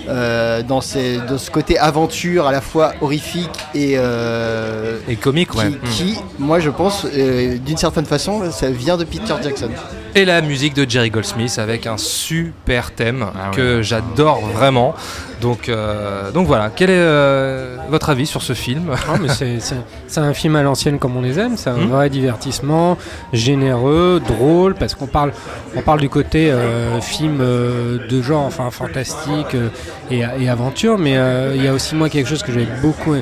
[0.10, 5.52] euh, dans, ces- dans ce côté aventure à la fois horrifique et, euh, Et comique,
[5.52, 5.72] qui, ouais.
[5.90, 9.70] Qui, moi je pense, euh, d'une certaine façon, ça vient de Peter Jackson.
[10.16, 13.56] Et la musique de Jerry Goldsmith avec un super thème Ah ouais.
[13.56, 14.94] que j'adore vraiment.
[15.42, 18.92] Donc, euh, donc voilà, quel est euh, votre avis sur ce film?
[19.22, 21.88] Mais c'est- un film à l'ancienne comme on les aime, c'est un Hmm.
[21.90, 22.98] vrai divertissement,
[23.34, 25.32] généreux, drôle, parce qu'on parle,
[25.76, 29.70] on parle du côté euh, film euh, de genre, enfin fantastique euh,
[30.12, 33.16] et, et aventure, mais euh, il y a aussi moi quelque chose que j'ai beaucoup,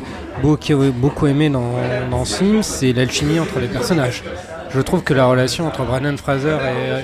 [0.44, 1.72] beaucoup, beaucoup aimé dans,
[2.12, 4.24] dans ce film, c'est l'alchimie entre les personnages.
[4.74, 6.58] Je trouve que la relation entre Brandon Fraser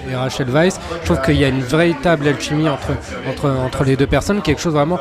[0.10, 2.92] et, Rachel Weisz, je trouve qu'il y a une véritable alchimie entre,
[3.28, 5.00] entre, entre les deux personnes, quelque chose vraiment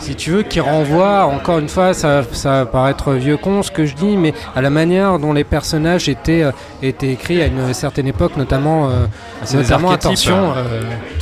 [0.00, 3.70] si tu veux, qui renvoie, encore une fois, ça, ça va paraître vieux con ce
[3.70, 7.46] que je dis, mais à la manière dont les personnages étaient, euh, étaient écrits à
[7.46, 9.06] une certaine époque, notamment, euh,
[9.44, 10.52] c'est des notamment attention.
[10.52, 10.80] euh, euh,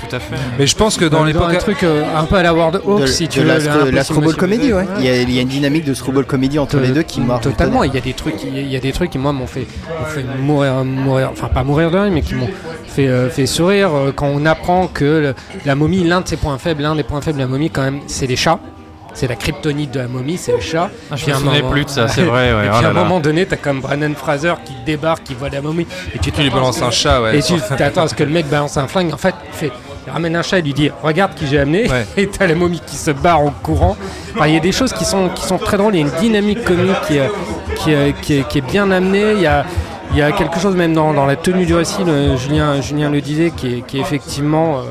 [0.09, 0.37] Tout à fait.
[0.59, 1.51] Mais je pense que dans dans l'époque.
[1.53, 3.91] un truc euh, un peu à la World Hawk, de, si tu de veux.
[3.91, 4.85] la, screwball comedy, ouais.
[4.99, 7.21] Il y, a, il y a une dynamique de screwball comedy entre les deux qui
[7.21, 7.43] marche.
[7.45, 9.67] Totalement, il y a des trucs, il y a des trucs qui moi m'ont fait,
[10.01, 12.49] m'ont fait mourir, mourir, enfin pas mourir de rire, mais qui m'ont
[12.89, 15.35] fait, euh, fait sourire euh, quand on apprend que le-
[15.65, 17.83] la momie, l'un de ses points faibles, l'un des points faibles de la momie quand
[17.83, 18.59] même, c'est les chats.
[19.15, 20.91] C'est la kryptonite de la momie, c'est les chats.
[21.11, 22.53] Ah, je me souvenais moment- plus de ça, c'est vrai.
[22.55, 23.03] Ouais, et oh puis là à un là.
[23.03, 26.41] moment donné, t'as comme Brandon Fraser qui débarque, qui voit la momie, et tu Tu
[26.43, 27.39] lui balances un chat, ouais.
[27.39, 29.13] et tu t'attends à ce que le mec balance un flingue?
[29.13, 29.73] En fait, il, fait,
[30.07, 31.91] ramène un chat et lui dit Regarde qui j'ai amené.
[31.91, 32.07] Ouais.
[32.17, 33.97] Et t'as la momie qui se barre en courant.
[34.37, 35.95] Enfin, il y a des choses qui sont, qui sont très drôles.
[35.97, 37.31] Il y a une dynamique comique qui est,
[37.83, 39.33] qui est, qui est- qui est bien amenée.
[39.33, 39.65] Il y a,
[40.13, 43.11] il y a quelque chose même dans, dans la tenue du récit, le- Julien, Julien
[43.11, 44.83] le disait, qui est, qui est effectivement, euh,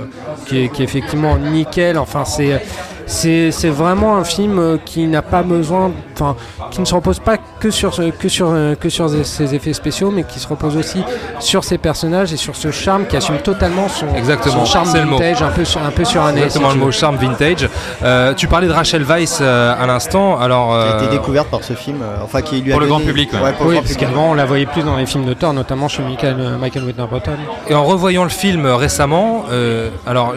[0.47, 1.97] qui est, qui est effectivement nickel.
[1.97, 2.61] Enfin, c'est.
[3.07, 6.35] C'est vraiment un film euh, qui n'a pas besoin, enfin,
[6.71, 10.11] qui ne se repose pas que sur, que sur, euh, que sur ses effets spéciaux,
[10.13, 11.01] mais qui se repose aussi
[11.39, 15.09] sur ses personnages et sur ce charme qui assume totalement son, Exactement, son charme le
[15.09, 17.69] vintage, un peu, sur, un peu sur un Exactement le mot charme vintage.
[18.03, 20.37] Euh, tu parlais de Rachel Weisz euh, à l'instant.
[20.39, 22.81] Alors, Qui a euh, été découverte par ce film, euh, enfin qui lui a Pour
[22.81, 23.53] le donné- grand public, ouais.
[23.53, 25.53] pour le Oui, grand parce qu'avant on la voyait plus dans les films de Thor,
[25.53, 27.35] notamment chez Michael, euh, Michael Winterbottom.
[27.69, 30.33] Et en revoyant le film euh, récemment, euh, alors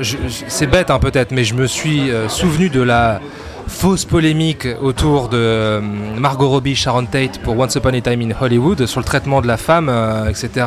[0.48, 2.28] c'est bête hein, peut-être, mais je me suis euh,
[2.68, 3.20] de la
[3.66, 8.34] fausse polémique autour de euh, Margot Robbie, Sharon Tate pour Once Upon a Time in
[8.38, 10.66] Hollywood sur le traitement de la femme, euh, etc.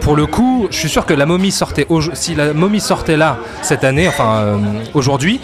[0.00, 3.38] Pour le coup, je suis sûr que la momie sortait si la momie sortait là
[3.62, 4.56] cette année, enfin euh,
[4.94, 5.40] aujourd'hui,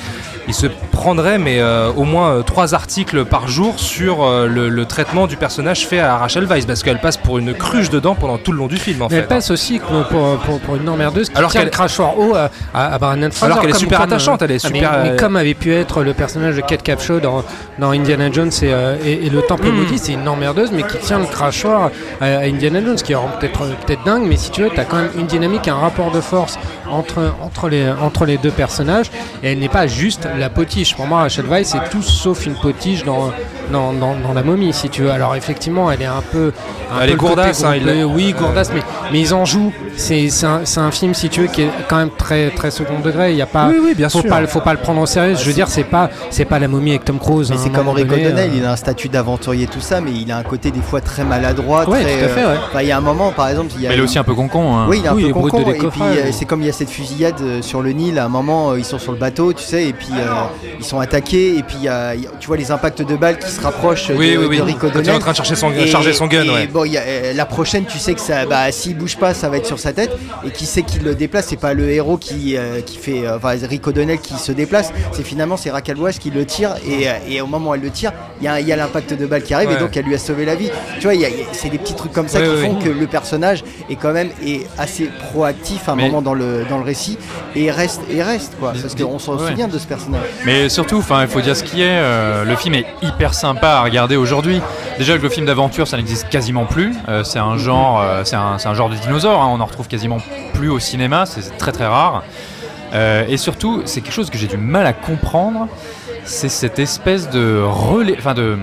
[0.49, 4.69] il se prendrait mais euh, au moins euh, trois articles par jour sur euh, le,
[4.69, 8.15] le traitement du personnage fait à Rachel Weisz parce qu'elle passe pour une cruche dedans
[8.15, 9.21] pendant tout le long du film en Mais fait.
[9.23, 12.35] elle passe aussi pour, pour, pour une emmerdeuse qui Alors tient qu'elle- le crachoir haut
[12.35, 13.53] à, à, à Brandon Fraser.
[13.53, 15.73] Alors qu'elle est super comme, attachante, elle est ah, mais- super, Mais, comme avait pu
[15.73, 17.45] être le personnage de Kate Capshaw dans,
[17.79, 18.67] dans Indiana Jones et,
[19.05, 19.77] et, et le Temple Mm.
[19.77, 23.29] Maudit, c'est une emmerdeuse, mais qui tient le crachoir à, à Indiana Jones, qui rend
[23.39, 26.11] peut-être peut-être dingue, mais si tu veux, tu as quand même une dynamique, un rapport
[26.11, 26.59] de force
[26.91, 29.11] entre, entre, les, entre les deux personnages,
[29.43, 30.95] et elle n'est pas juste la potiche.
[30.95, 33.33] Pour moi, Rachel Weisz, c'est tout sauf une potiche dans,
[33.71, 35.11] dans, dans, dans la momie, si tu veux.
[35.11, 36.53] Alors effectivement, elle est un peu...
[36.93, 39.73] un Elle peu est gourdasse, hein, il oui, gourdasse, mais, mais ils en jouent.
[39.97, 42.71] C'est c'est un, c'est un film, si tu veux, qui est quand même très, très
[42.71, 43.33] second degré.
[43.33, 44.29] Il y a pas, Oui, oui, bien faut sûr.
[44.31, 45.35] Pas, faut pas le prendre au sérieux.
[45.39, 47.51] Je veux dire, c'est pas, c'est pas la momie avec Tom Cruise.
[47.51, 49.81] Mais hein, c'est comme moment Rico donné, Donnell, euh, il a un statut d'aventurier, tout
[49.81, 51.89] ça, mais il a un côté des fois très maladroit.
[51.89, 52.55] Ouais, très, tout à fait, ouais.
[52.71, 54.19] enfin, il y a un moment, par exemple, il y a Mais il est aussi
[54.19, 54.75] un peu con-con.
[54.77, 54.87] hein.
[54.89, 56.45] Oui, il est un Oui, peu il est brut de con et puis euh, c'est
[56.45, 58.85] comme il y a cette fusillade euh, sur le Nil, à un moment euh, ils
[58.85, 60.25] sont sur le bateau, tu sais, et puis euh,
[60.79, 63.51] ils sont attaqués, et puis il y a- tu vois les impacts de balles qui
[63.51, 64.57] se rapprochent Oui, de, oui, oui.
[64.59, 66.51] de Rico Quand il est en train de chercher son, Et- charger son gun, et
[66.51, 66.67] ouais.
[66.67, 69.35] bon, il y a, euh, la prochaine, tu sais que ça, bah, s'il bouge pas,
[69.35, 70.11] ça va être sur sa tête.
[70.47, 73.37] Et qui sait qui le déplace C'est pas le héros qui, euh, qui fait, euh,
[73.37, 74.93] enfin, Rico Donnell qui se déplace.
[75.13, 76.75] C'est finalement c'est Raquel qui le tire.
[76.89, 79.43] Et, et au moment où elle le tire, il y y a l'impact de balle
[79.43, 79.75] qui arrive Ouais.
[79.77, 80.71] et donc elle lui a sauvé la vie.
[80.99, 82.47] Tu vois, il y a- il y a- c'est des petits trucs comme ça Ouais,
[82.49, 86.23] qui font que le personnage est quand même est assez proactif à un Mais- moment
[86.23, 87.19] dans le dans le récit
[87.57, 88.73] et reste et reste quoi.
[88.81, 90.23] Parce qu'on s'en souvient de ce personnage.
[90.47, 91.87] Mais surtout, il faut dire ce qui est.
[91.91, 94.61] euh, le film est hyper sympa à regarder aujourd'hui.
[94.97, 96.95] Déjà que le film d'aventure, ça n'existe quasiment plus.
[97.09, 99.43] Euh, c'est un genre, euh, c'est un, genre de dinosaure.
[99.43, 100.19] hein, on en retrouve quasiment
[100.55, 101.27] plus au cinéma.
[101.27, 102.23] C'est très très rare.
[102.95, 105.67] Euh, et surtout, c'est quelque chose que j'ai du mal à comprendre.
[106.25, 108.57] C'est cette espèce de relais, enfin de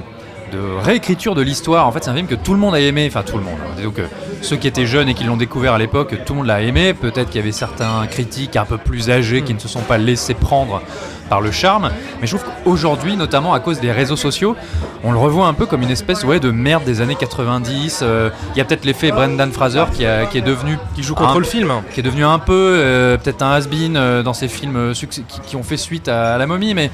[0.81, 1.85] réécriture de l'histoire.
[1.85, 3.05] En fait, c'est un film que tout le monde a aimé.
[3.09, 3.59] Enfin, tout le monde.
[3.61, 3.73] hein.
[3.75, 4.03] Disons que
[4.41, 6.93] ceux qui étaient jeunes et qui l'ont découvert à l'époque, tout le monde l'a aimé.
[6.93, 9.97] Peut-être qu'il y avait certains critiques un peu plus âgés qui ne se sont pas
[9.97, 10.81] laissés prendre
[11.27, 11.91] par le charme.
[12.21, 14.55] Mais je trouve qu'aujourd'hui, notamment à cause des réseaux sociaux,
[15.03, 17.99] on le revoit un peu comme une espèce ouais, de merde des années 90.
[18.01, 21.15] Euh, Il y a peut-être l'effet Brendan Fraser qui, a- qui est devenu Qui joue
[21.15, 21.71] contre un- le film.
[21.93, 25.55] qui est devenu un peu euh, peut-être un has-been euh, dans ces films qui, qui
[25.55, 26.89] ont fait suite à, à la momie, mais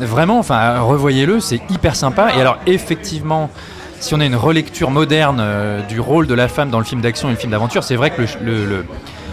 [0.00, 2.28] vraiment, enfin, revoyez-le, c'est hyper sympa.
[2.36, 3.50] Et alors, effectivement,
[4.00, 7.00] si on a une relecture moderne euh, du rôle de la femme dans le film
[7.00, 8.84] d'action et le film d'aventure, c'est vrai que le, le- le-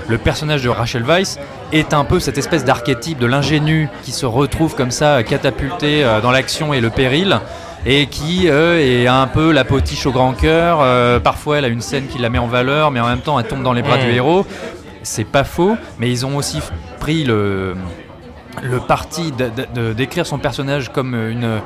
[0.08, 1.40] le personnage de Rachel Weisz
[1.72, 6.22] est un peu cette espèce d'archétype de l'ingénu qui se retrouve comme ça catapulté euh,
[6.22, 7.40] dans l'action et le péril
[7.86, 10.80] et qui euh, est un peu la potiche au grand cœur.
[10.82, 13.40] Euh, parfois, elle a une scène qui la met en valeur, mais en même temps,
[13.40, 14.46] elle tombe dans les bras du héros.
[15.04, 16.60] C'est pas faux, mais ils ont aussi
[17.00, 17.76] pris le,
[18.64, 19.32] le parti
[19.96, 21.62] d'écrire son personnage comme une.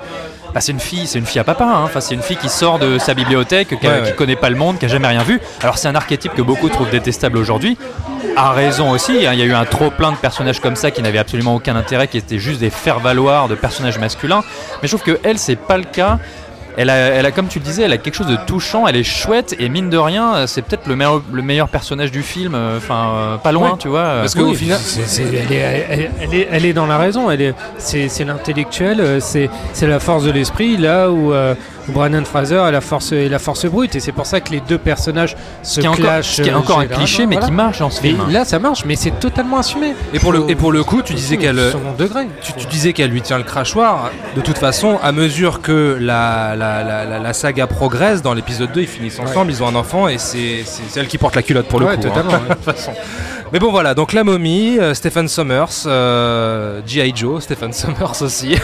[0.53, 1.63] Bah, c'est une fille, c'est une fille à papa.
[1.65, 1.83] hein.
[1.83, 4.07] Enfin, c'est une fille qui sort de sa bibliothèque, qui, a- Ouais, ouais.
[4.11, 5.39] qui connaît pas le monde, qui a jamais rien vu.
[5.61, 7.77] Alors c'est un archétype que beaucoup trouvent détestable aujourd'hui.
[8.35, 9.25] À raison aussi.
[9.25, 9.33] hein.
[9.33, 11.75] Il y a eu un trop plein de personnages comme ça qui n'avaient absolument aucun
[11.75, 14.43] intérêt, qui étaient juste des faire-valoir de personnages masculins.
[14.81, 16.19] Mais je trouve que elle, c'est pas le cas.
[16.77, 18.95] Elle a, elle a, comme tu le disais, elle a quelque chose de touchant, elle
[18.95, 22.53] est chouette et mine de rien, c'est peut-être le meilleur, le meilleur personnage du film,
[22.55, 23.77] euh, enfin euh, pas loin, Ouais.
[23.79, 24.19] tu vois.
[24.21, 24.79] Parce Oui, qu'au final,
[25.19, 28.99] elle, est, elle, elle est, elle est dans la raison, elle est, c'est, c'est l'intellectuel,
[29.01, 32.81] euh, c'est, c'est la force de l'esprit, là où, euh, où Brandon Fraser a la
[32.81, 35.79] force, est la force brute, et c'est pour ça que les deux personnages se ce
[35.79, 36.35] qui est encore, clashent.
[36.35, 37.47] ce qui est euh, encore un généralement, cliché, mais voilà.
[37.47, 38.29] qui marche dans ce Mais film.
[38.29, 39.95] là, ça marche, mais c'est totalement assumé.
[40.13, 41.57] Et pour le, Faut- et pour le coup, tu disais qu'elle.
[41.71, 42.27] Second degré.
[42.41, 44.11] Tu, tu disais qu'elle lui tient le crachoir.
[44.35, 48.71] De toute façon, à mesure que la, la, la, la- la saga progresse, dans l'épisode
[48.71, 51.35] 2, ils finissent ensemble, ils ont un enfant et c'est c'est- c'est elle qui porte
[51.35, 52.01] la culotte pour le Ouais, coup.
[52.05, 52.91] hein, totalement, de toute façon.
[53.51, 57.13] Mais bon, voilà, donc la momie, euh, Stephen Sommers, euh, G.I.
[57.15, 58.55] Joe, Stephen Sommers aussi.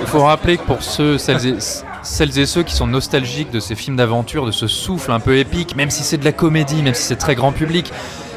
[0.00, 1.54] Il faut rappeler que pour ceux, celles et,
[2.02, 5.38] celles et ceux qui sont nostalgiques de ces films d'aventure, de ce souffle un peu
[5.38, 7.92] épique, même si c'est de la comédie, même si c'est très grand public,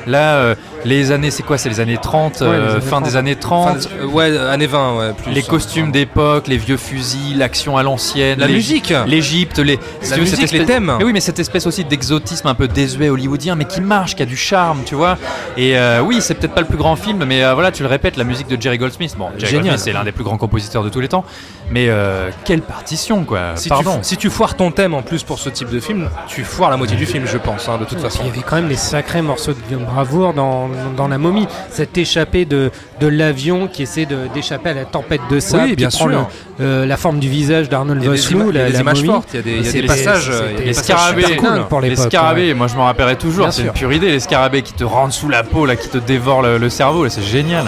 [0.08, 2.90] là, euh, les années, c'est quoi C'est les années 30, Ouais, les euh, années fin
[2.90, 3.04] 30.
[3.06, 5.32] des années 30 Enfin, euh, ouais, années 20, ouais, plus.
[5.32, 10.10] les costumes d'époque, les vieux fusils, l'action à l'ancienne, La les- musique l'Égypte, les, si
[10.12, 10.94] La tu musique, les espèce- thèmes.
[10.98, 14.24] Mais oui, mais cette espèce aussi d'exotisme un peu désuet hollywoodien, mais qui marche, qui
[14.24, 15.18] a du charme, tu vois.
[15.58, 17.90] Et euh, oui, c'est peut-être pas le plus grand film, mais euh, voilà, tu le
[17.90, 19.16] répètes, la musique de Jerry Goldsmith.
[19.18, 19.64] Bon, Jerry Génial.
[19.66, 21.24] Goldsmith, c'est l'un des plus grands compositeurs de tous les temps,
[21.72, 23.52] mais euh, quelle partition, quoi.
[23.56, 24.00] Si tu, Pardon.
[24.02, 26.78] si tu foires ton thème en plus pour ce type de film, tu foires la
[26.78, 28.20] moitié du film, je pense, hein, de toute façon.
[28.24, 29.58] Il y avait quand même des sacrés morceaux de
[29.94, 31.48] bravoure dans, dans la momie.
[31.70, 35.90] Cette échappée de, de l'avion qui essaie d'échapper à la tempête de sable, Oui, bien
[35.90, 36.28] qui prend sûr.
[36.60, 39.30] le- euh, la forme du visage d'Arnold Vosloo, il y a la, des images fortes,
[39.34, 40.24] il y a des, il y a C'est- des passages.
[40.32, 41.66] c'était- il y a des Les scarabées, cool.
[41.70, 44.74] pour les scarabées, moi je m'en rappellerai toujours, c'est une pure idée, les scarabées qui
[44.74, 47.66] te rentrent sous la peau, là, qui te dévorent le, le cerveau, c'est génial.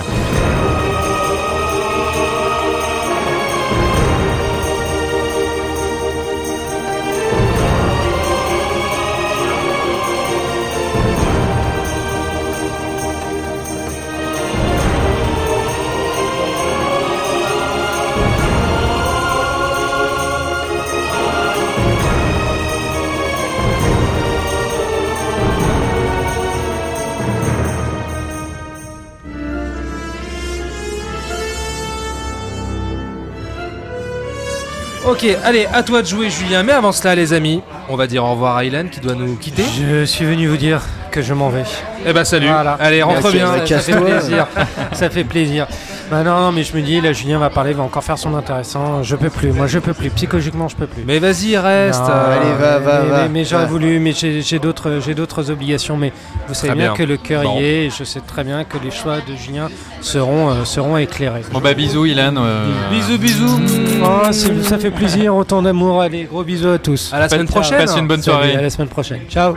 [35.16, 36.62] Ok, allez, à toi de jouer, Julien.
[36.64, 39.38] Mais avant cela, les amis, on va dire au revoir à Hélène qui doit nous
[39.38, 39.64] quitter.
[39.64, 41.64] Je suis venu vous dire que je m'en vais.
[42.06, 42.50] Eh ben, salut.
[42.50, 42.74] Voilà.
[42.82, 43.66] Allez, rentre bien.
[43.66, 44.48] Ça fait plaisir.
[44.92, 45.68] ça fait plaisir.
[46.12, 48.36] Bah non, non, mais je me dis, là, Julien va parler, va encore faire son
[48.36, 49.02] intéressant.
[49.02, 49.52] Je peux plus.
[49.52, 50.12] Moi, je peux plus.
[50.12, 51.04] Psychologiquement, je peux plus.
[51.06, 52.00] Mais vas-y, reste.
[52.02, 53.22] Non, euh, allez, va, va, mais, va.
[53.24, 53.70] mais- mais j'aurais Va.
[53.70, 55.98] voulu, mais j'ai d'autres, j'ai d'autres obligations.
[55.98, 56.14] Mais
[56.48, 56.96] vous savez Très bien, bien.
[56.96, 57.60] que le cœur Bon.
[57.60, 57.86] y est.
[57.86, 59.68] Et je sais très bien que les choix de Julien
[60.02, 61.42] seront, euh, seront éclairés.
[61.52, 62.36] Bon bah bisous Ilan.
[62.38, 63.60] euh, Bisous, bisous.
[64.04, 66.02] Oh, ça fait plaisir, autant d'amour.
[66.04, 67.12] Allez, gros bisous à tous.
[67.14, 67.80] À la semaine prochaine.
[67.80, 68.56] Passe une bonne Salut, soirée.
[68.56, 69.22] à la semaine prochaine.
[69.28, 69.56] Ciao.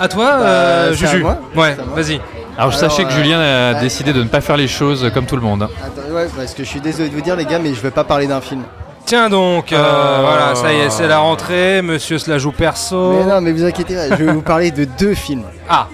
[0.00, 1.22] À toi, euh, Bah, à Juju.
[1.22, 1.32] Ouais,
[1.78, 2.18] à moi vas-y.
[2.56, 3.80] Alors, Alors, sachez que euh, Julien a ouais.
[3.80, 5.64] décidé de ne pas faire les choses comme tout le monde.
[5.64, 7.90] Attends, ouais, parce que je suis désolé de vous dire, les gars, mais je vais
[7.90, 8.62] pas parler d'un film.
[9.06, 11.82] Tiens donc, euh, Euh, voilà, ça y est, c'est la rentrée.
[11.82, 13.12] Monsieur se la joue perso.
[13.12, 15.42] Mais non, mais vous inquiétez pas, je vais vous parler de deux films.
[15.68, 15.88] Ah,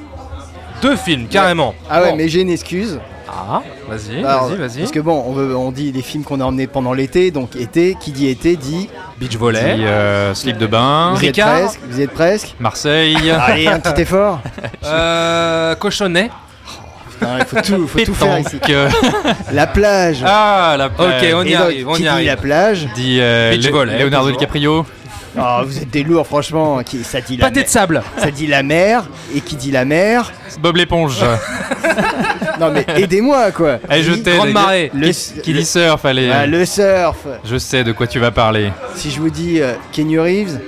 [0.83, 1.75] deux films, carrément.
[1.91, 2.17] Ah ouais, Bon.
[2.17, 3.01] mais j'ai une excuse.
[3.29, 4.79] Ah, vas-y, vas-y, vas-y.
[4.81, 7.57] Parce que bon, on, veut- on dit les films qu'on a emmenés pendant l'été, donc
[7.57, 8.89] été, qui dit été dit.
[9.19, 9.59] Beach Dit, volley.
[9.81, 11.53] euh, slip de bain, Vous y êtes Ricard.
[11.61, 12.55] presque, vous y êtes presque.
[12.61, 14.41] Marseille, Allez, un petit effort.
[14.85, 16.31] Euh, cochonnet.
[17.23, 18.59] Non, il faut tout, faut tout faire ici.
[18.71, 18.89] euh,
[19.53, 20.19] La plage.
[20.25, 21.23] Ah, la plage.
[21.23, 22.27] Ok, on y Et donc, arrive, on qui y dit arrive.
[22.27, 22.89] la plage.
[22.95, 24.31] Dit euh, Beach volley, Leonardo.
[24.31, 24.87] DiCaprio.
[25.39, 26.83] Oh, vous êtes des lourds, franchement.
[26.83, 28.03] Qui, ça, dit la Pâté de sable.
[28.17, 29.05] ça dit la mer.
[29.35, 30.33] Et qui dit la mer.
[30.61, 31.19] Bob l'éponge.
[32.61, 33.79] Non, mais aidez-moi, quoi.
[33.89, 34.37] Allez, je t'aide.
[34.37, 34.91] Grande marée.
[34.95, 36.31] Le, Qui, qui dit surf, allez.
[36.31, 37.17] Ah, le surf.
[37.43, 38.71] Je sais de quoi tu vas parler.
[38.97, 40.59] Si je vous dis euh, Kenny Reeves,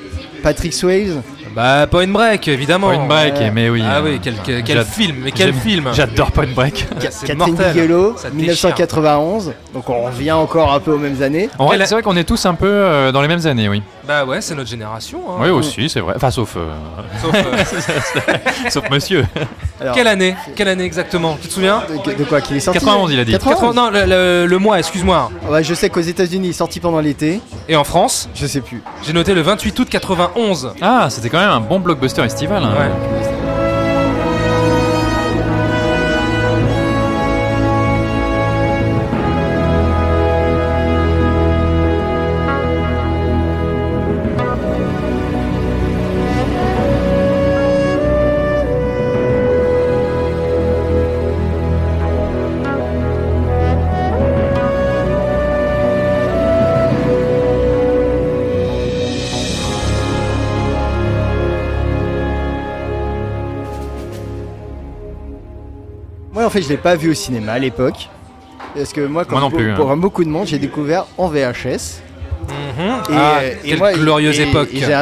[0.43, 1.21] Patrick Swayze,
[1.55, 2.89] Bah, Point Break, évidemment.
[2.89, 3.51] Point Break, Ouais.
[3.51, 3.83] mais oui.
[3.85, 5.91] Ah euh, oui, quel, quel, quel j'ad- film, mais quel j'aime- film.
[5.93, 6.87] J'adore Point Break.
[6.91, 7.73] Ah, c'est Catherine mortel.
[7.75, 9.53] Bigelow, Ça te 1991.
[9.75, 11.49] Donc on revient encore un peu aux mêmes années.
[11.59, 13.83] En vrai, c'est vrai qu'on est tous un peu euh, dans les mêmes années, oui.
[14.07, 15.21] Bah ouais, c'est notre génération.
[15.31, 15.37] hein.
[15.41, 16.15] Oui, aussi, c'est vrai.
[16.17, 16.69] Enfin, sauf, euh,
[17.21, 18.35] Sauf, euh,
[18.71, 19.25] sauf monsieur.
[19.81, 20.35] Alors, quelle année?
[20.57, 21.37] Quelle année exactement?
[21.41, 21.83] Tu te souviens?
[22.05, 22.81] de, de quoi qu'il est sorti?
[22.81, 23.33] 91, il a dit.
[23.33, 25.31] 80 Non, le, le- le mois, excuse-moi.
[25.49, 27.41] Ouais, je sais qu'aux États-Unis, il est sorti pendant l'été.
[27.69, 28.83] Et en France, Je sais plus.
[29.05, 30.75] j'ai noté le 28 août 91.
[30.81, 32.63] Ah, c'était quand même un bon blockbuster estival.
[32.65, 32.73] hein.
[32.79, 33.32] Ouais.
[66.33, 68.09] Moi, en fait, je l'ai pas vu au cinéma à l'époque.
[68.75, 69.75] Parce que moi, comme, Moi non beau- plus, hein.
[69.77, 72.01] pour beaucoup de monde, j'ai découvert en VHS.
[72.49, 72.85] Mhm.
[73.11, 74.69] Et, Ah, et quelle moi, glorieuse et- époque.
[74.73, 74.95] Et, j'ai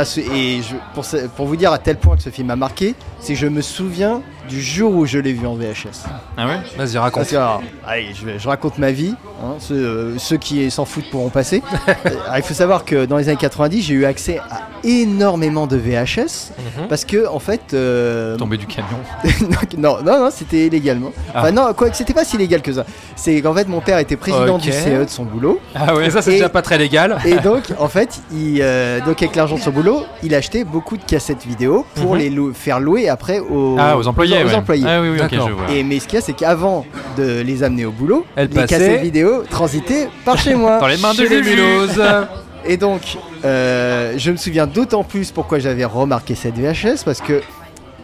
[0.62, 3.47] je- pour vous dire à tel point que ce film m'a marqué, c'est que je
[3.47, 6.05] me souviens du jour où je l'ai vu en VHS.
[6.37, 7.21] Ah ouais Vas-y, raconte.
[7.23, 9.15] Parce que, alors, allez, je, raconte ma vie.
[9.43, 11.63] hein, ceux, euh, ceux qui s'en foutent pourront passer.
[11.89, 15.67] Euh, alors, il faut savoir que dans les années 90, j'ai eu accès à énormément
[15.67, 16.89] de VHS Mhm.
[16.89, 18.97] parce que en fait, euh, Tombé du camion.
[19.79, 21.13] non, non, non, c'était illégalement.
[21.35, 21.41] Ah.
[21.41, 22.85] Enfin non, quoi, que c'était pas si illégal que ça.
[23.17, 25.61] C'est qu'en fait, mon père était président du CE de son boulot.
[25.75, 27.19] Ah ouais Et ça, c'est déjà pas très légal.
[27.27, 30.97] Et donc, en fait, il, euh, donc avec l'argent de son boulot, il achetait beaucoup
[30.97, 32.19] de cassettes vidéo pour Mhm.
[32.19, 34.39] les lou- faire louer après aux, Ah, aux employés.
[34.45, 34.55] Aux ouais.
[34.55, 34.84] employés.
[34.86, 35.49] Ah oui, oui, ok, D'accord.
[35.49, 35.70] je vois.
[35.72, 36.84] Et mais ce qu'il y a, c'est qu'avant
[37.16, 40.78] de les amener au boulot, Elle les passait- cassettes vidéo transitaient par chez moi.
[40.80, 41.22] Dans les mains de.
[41.22, 42.03] Mulhouse.
[42.66, 43.01] Et donc,
[43.45, 47.41] euh, je me souviens d'autant plus pourquoi j'avais remarqué cette VHS, parce que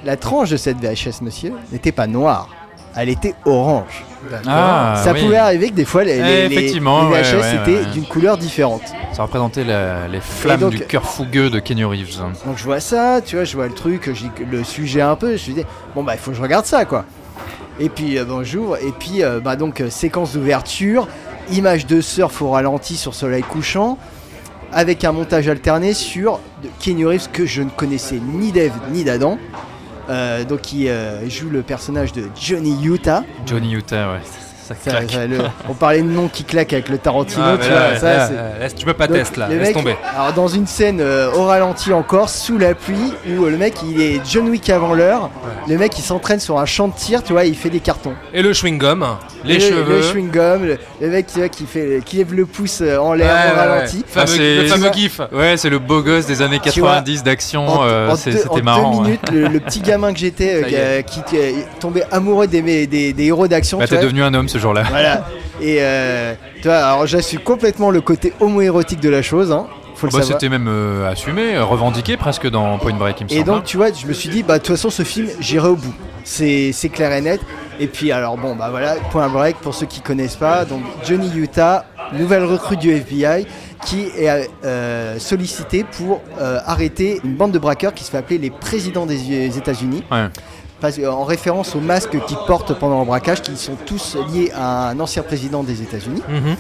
[0.05, 2.49] la tranche de cette VHS, monsieur, n'était pas noire.
[2.97, 4.05] Elle était orange.
[4.47, 5.21] Ah, ça oui.
[5.23, 7.93] pouvait arriver que des fois, les, les- les- effectivement, les ouais, VHS ouais, étaient ouais.
[7.93, 8.83] d'une couleur différente.
[9.13, 12.19] Ça représentait la- les flammes donc- du cœur fougueux de Kenny Reeves.
[12.45, 15.37] Donc je vois ça, tu vois, je vois le truc, j'ai le sujet un peu,
[15.37, 17.05] je me dis bon bah il faut que je regarde ça quoi.
[17.79, 21.07] Et puis euh, bon j'ouvre et puis euh, bah donc euh, séquence d'ouverture,
[21.53, 23.97] image de surf au ralenti sur soleil couchant,
[24.73, 29.05] avec un montage alterné sur de Keanu Reeves que je ne connaissais ni d'Eve ni
[29.05, 29.39] d'Adam.
[30.09, 33.25] Euh, donc qui euh, joue le personnage de Johnny Utah.
[33.47, 34.21] Johnny Utah, ouais.
[34.69, 35.11] Ça claque.
[35.13, 35.39] ça, le-
[35.69, 38.27] on parlait de nom qui claque avec le Tarantino, Ah, tu là, vois, ça, là,
[38.27, 39.97] c'est- là, laisse- tu peux pas donc, test là, laisse mec- tomber.
[40.17, 43.75] Alors dans une scène euh, au ralenti encore, sous la pluie, où euh, le mec
[43.85, 45.31] il est John Wick avant l'heure,
[45.69, 48.15] le mec il s'entraîne sur un champ de tir, tu vois, il fait des cartons.
[48.35, 49.05] Et le chewing-gum,
[49.45, 49.97] les le, cheveux.
[49.99, 52.99] le chewing gum, le, le mec tu vois, qui fait, qui lève le pouce euh,
[52.99, 53.97] en l'air Ouais, au ouais, ralenti.
[53.99, 54.03] ouais.
[54.09, 55.21] Fameux- Ah, c'est- le fameux gif.
[55.33, 57.67] Ouais, c'est le beau gosse des années Tu vois, 90 d'action.
[57.69, 59.03] En, euh, en deux, C'était marrant.
[59.03, 61.21] minutes, le, petit gamin que j'étais, qui,
[61.81, 63.79] tombait amoureux des, héros d'action.
[63.79, 64.83] Bah, t'es devenu un homme ce jour-là.
[64.89, 65.27] Voilà.
[65.61, 70.07] Et euh, tu vois, alors j'assume complètement le côté homo-érotique de la chose, hein, faut
[70.07, 70.39] le Bah, savoir.
[70.41, 73.47] C'était même euh, assumé, revendiqué presque dans Point Break, il me Et semble.
[73.47, 75.77] donc, tu vois, je me suis dit, bah, de toute façon, ce film, j'irai au
[75.77, 75.95] bout.
[76.25, 77.41] C'est c'est clair et net.
[77.79, 80.65] Et puis, alors, bon, bah voilà, point break pour ceux qui connaissent pas.
[80.65, 81.85] Donc, Johnny Utah,
[82.15, 83.47] nouvelle recrue du FBI,
[83.85, 88.39] qui est euh, sollicité pour euh, arrêter une bande de braqueurs qui se fait appeler
[88.39, 90.03] les présidents des des États-Unis.
[90.11, 90.27] Ouais.
[90.81, 94.91] Que, en référence aux masques qu'ils portent pendant le braquage, qui sont tous liés à
[94.91, 96.23] un ancien président des États-Unis.
[96.29, 96.57] Mhm.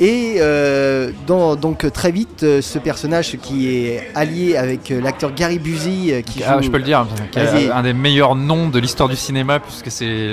[0.00, 5.34] Et euh, dans- donc très vite, euh, ce personnage qui est allié avec euh, l'acteur
[5.34, 7.70] Gary Busey, qui Ah, joue- je peux le dire, qui a Vas-y.
[7.70, 10.32] un des meilleurs noms de l'histoire du cinéma, puisque c'est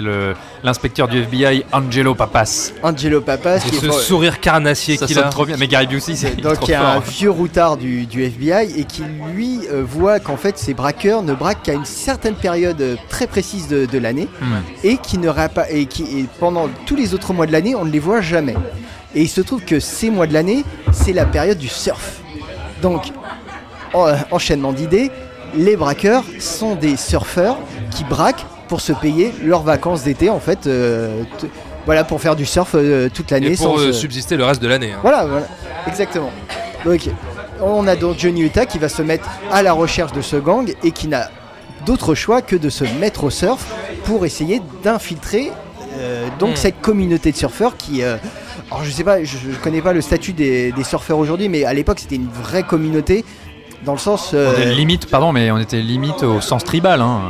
[0.63, 2.71] l'inspecteur du FBI, Angelo Papas.
[2.83, 5.23] Angelo Papas, Et qui est ce for- sourire carnassier qu'il a.
[5.23, 5.55] trop bien.
[5.59, 8.79] Mais Gary Busey, c'est il est donc qui est un vieux routard du, du FBI
[8.79, 9.03] et qui
[9.35, 13.67] lui euh, voit qu'en fait ces braqueurs ne braquent qu'à une certaine période très précise
[13.67, 14.57] de, de l'année Hmm.
[14.83, 17.75] et qui ne ra- pas et qui et pendant tous les autres mois de l'année
[17.75, 18.55] on ne les voit jamais.
[19.15, 22.19] Et il se trouve que ces mois de l'année c'est la période du surf.
[22.81, 23.11] Donc
[23.95, 25.11] euh, enchaînement d'idées,
[25.55, 27.57] les braqueurs sont des surfeurs
[27.91, 30.67] qui braquent pour se payer leurs vacances d'été en fait.
[30.67, 31.23] euh,
[31.85, 34.67] voilà pour faire du surf euh, toute l'année pour sans euh, subsister le reste de
[34.67, 34.91] l'année.
[34.93, 34.99] hein.
[35.01, 35.47] voilà, voilà,
[35.87, 36.29] exactement.
[36.85, 37.09] Donc,
[37.61, 40.71] on a donc Johnny Utah qui va se mettre à la recherche de ce gang
[40.83, 41.31] et qui n'a
[41.87, 43.65] d'autre choix que de se mettre au surf
[44.03, 45.51] pour essayer d'infiltrer
[46.39, 46.55] donc Hmm.
[46.55, 48.03] cette communauté de surfeurs qui.
[48.03, 48.17] euh,
[48.71, 51.63] alors, je sais pas, je, je connais pas le statut des, des surfeurs aujourd'hui, mais
[51.65, 53.23] à l'époque, c'était une vraie communauté.
[53.85, 54.31] Dans le sens.
[54.33, 57.01] euh, On était limite, pardon, mais on était limite au sens tribal.
[57.01, 57.21] Hein.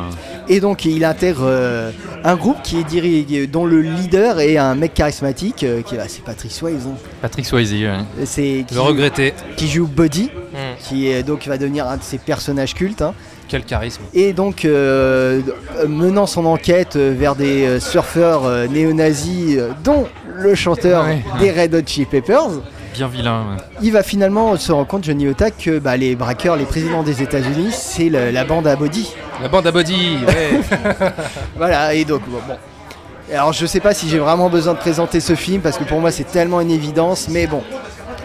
[0.47, 1.91] et donc il intègre euh,
[2.23, 6.05] un groupe qui est dirigé, dont le leader est un mec charismatique, euh, qui bah,
[6.07, 6.87] c'est Patrick Swayze.
[6.87, 6.97] hein.
[7.21, 7.71] Patrick Swayze.
[7.73, 7.91] ouais.
[8.25, 9.35] C'est qui, Le regretter.
[9.57, 10.75] qui joue Buddy, Hmm.
[10.83, 13.03] qui donc va devenir un de ses personnages cultes.
[13.03, 13.13] hein.
[13.49, 14.03] Quel charisme.
[14.13, 15.41] Et donc euh,
[15.87, 21.23] menant son enquête euh, vers des euh, surfeurs néo-nazis, dont le chanteur Ouais.
[21.39, 22.49] des Red Hot Chili Peppers,
[22.93, 23.41] Bien vilain.
[23.57, 23.63] ouais.
[23.81, 27.21] il va finalement se rendre compte, Johnny Utah, que bah, les braqueurs, les présidents des
[27.21, 29.13] États-Unis, c'est la bande à Body.
[29.41, 30.17] La bande à body.
[30.27, 30.59] ouais.
[31.57, 32.37] Voilà, et donc bon.
[32.47, 32.55] bon.
[33.33, 35.99] Alors je sais pas si j'ai vraiment besoin de présenter ce film parce que pour
[35.99, 37.61] moi c'est tellement une évidence, mais bon.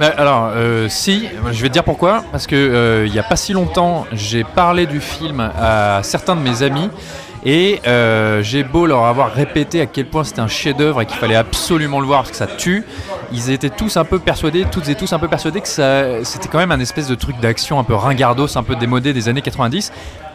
[0.01, 2.25] Alors, euh, si, je vais te dire pourquoi.
[2.33, 6.37] Parce que euh, il n'y a pas si longtemps, j'ai parlé du film à certains
[6.37, 6.91] de mes amis.
[7.47, 11.19] Et euh, j'ai beau leur avoir répété à quel point c'était un chef-d'œuvre et qu'il
[11.19, 12.85] fallait absolument le voir parce que ça tue,
[13.33, 16.57] ils étaient tous un peu persuadés, toutes et tous un peu persuadés que c'était quand
[16.57, 19.93] même un espèce de truc d'action un peu ringardos, un peu démodé des années 90.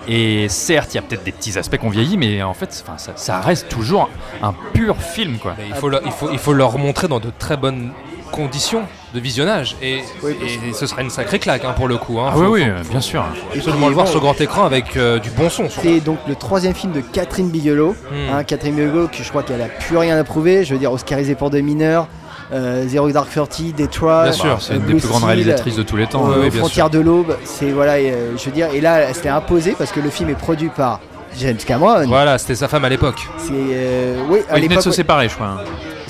[0.08, 2.86] Et certes, il y a peut-être des petits aspects qu'on vieillit, mais en fait,
[3.16, 4.08] ça, reste toujours
[4.44, 7.58] un pur film, il, faut leur, il, faut, il faut leur montrer dans de très
[7.58, 7.92] bonnes
[8.32, 9.76] conditions de visionnage.
[9.82, 12.20] Et, Oui, parce et ce sera une sacrée claque hein, pour le coup.
[12.20, 12.28] Hein.
[12.30, 13.26] Ah Faut- oui, oui, faut bien sûr.
[13.54, 15.68] Et absolument le voir sur grand écran avec euh, du bon son.
[15.70, 17.96] C'est donc le troisième film de Catherine Bigelow.
[18.12, 18.34] Hmm.
[18.34, 20.64] Hein, Catherine Bigelow, qui je crois qu'elle a plus rien à prouver.
[20.64, 22.08] Je veux dire, oscarisée pour des mineurs.
[22.52, 25.84] euh, Zero Dark Thirty, Detroit, Bien sûr, C'est euh, une des plus grandes réalisatrices de
[25.84, 26.32] tous les temps.
[26.32, 27.36] Euh, bien Frontières de l'aube.
[27.44, 30.10] C'est voilà, et, euh, je veux dire, et là, elle s'était imposée parce que le
[30.10, 31.00] film est produit par
[31.38, 32.06] James Cameron.
[32.08, 33.28] Voilà, c'était sa femme à l'époque.
[33.38, 34.84] C'est euh, oui, à Ils venaient de l'époque.
[34.84, 35.64] se séparer, je crois.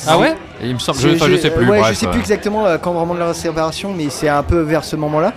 [0.08, 1.68] Ah ouais Et il me semble, je, enfin, je sais plus.
[1.70, 4.44] ouais, bref, je sais plus exactement euh, quand vraiment de la séparation, mais c'est un
[4.44, 5.34] peu vers ce moment-là.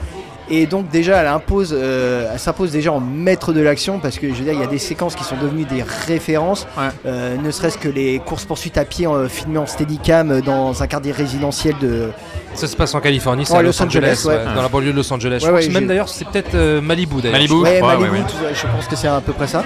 [0.51, 4.29] Et donc déjà, elle impose, euh, elle s'impose déjà en maître de l'action parce que
[4.29, 6.67] je veux dire, il y a des séquences qui sont devenues des références.
[6.77, 6.89] Ouais.
[7.07, 10.83] Euh, ne serait-ce que les courses poursuites à pied euh, filmées en steadicam euh, dans
[10.83, 12.09] un quartier résidentiel de.
[12.55, 14.55] Ça se passe en Californie, c'est Ouais, à Los Los Angeles, Angeles, ouais.
[14.55, 15.39] dans la banlieue de Los Angeles.
[15.43, 17.33] Je Ouais, pense même d'ailleurs, c'est peut-être euh, Malibu d'ailleurs.
[17.39, 19.65] Malibu, Ouais, je Malibu, tout je pense que c'est à peu près ça.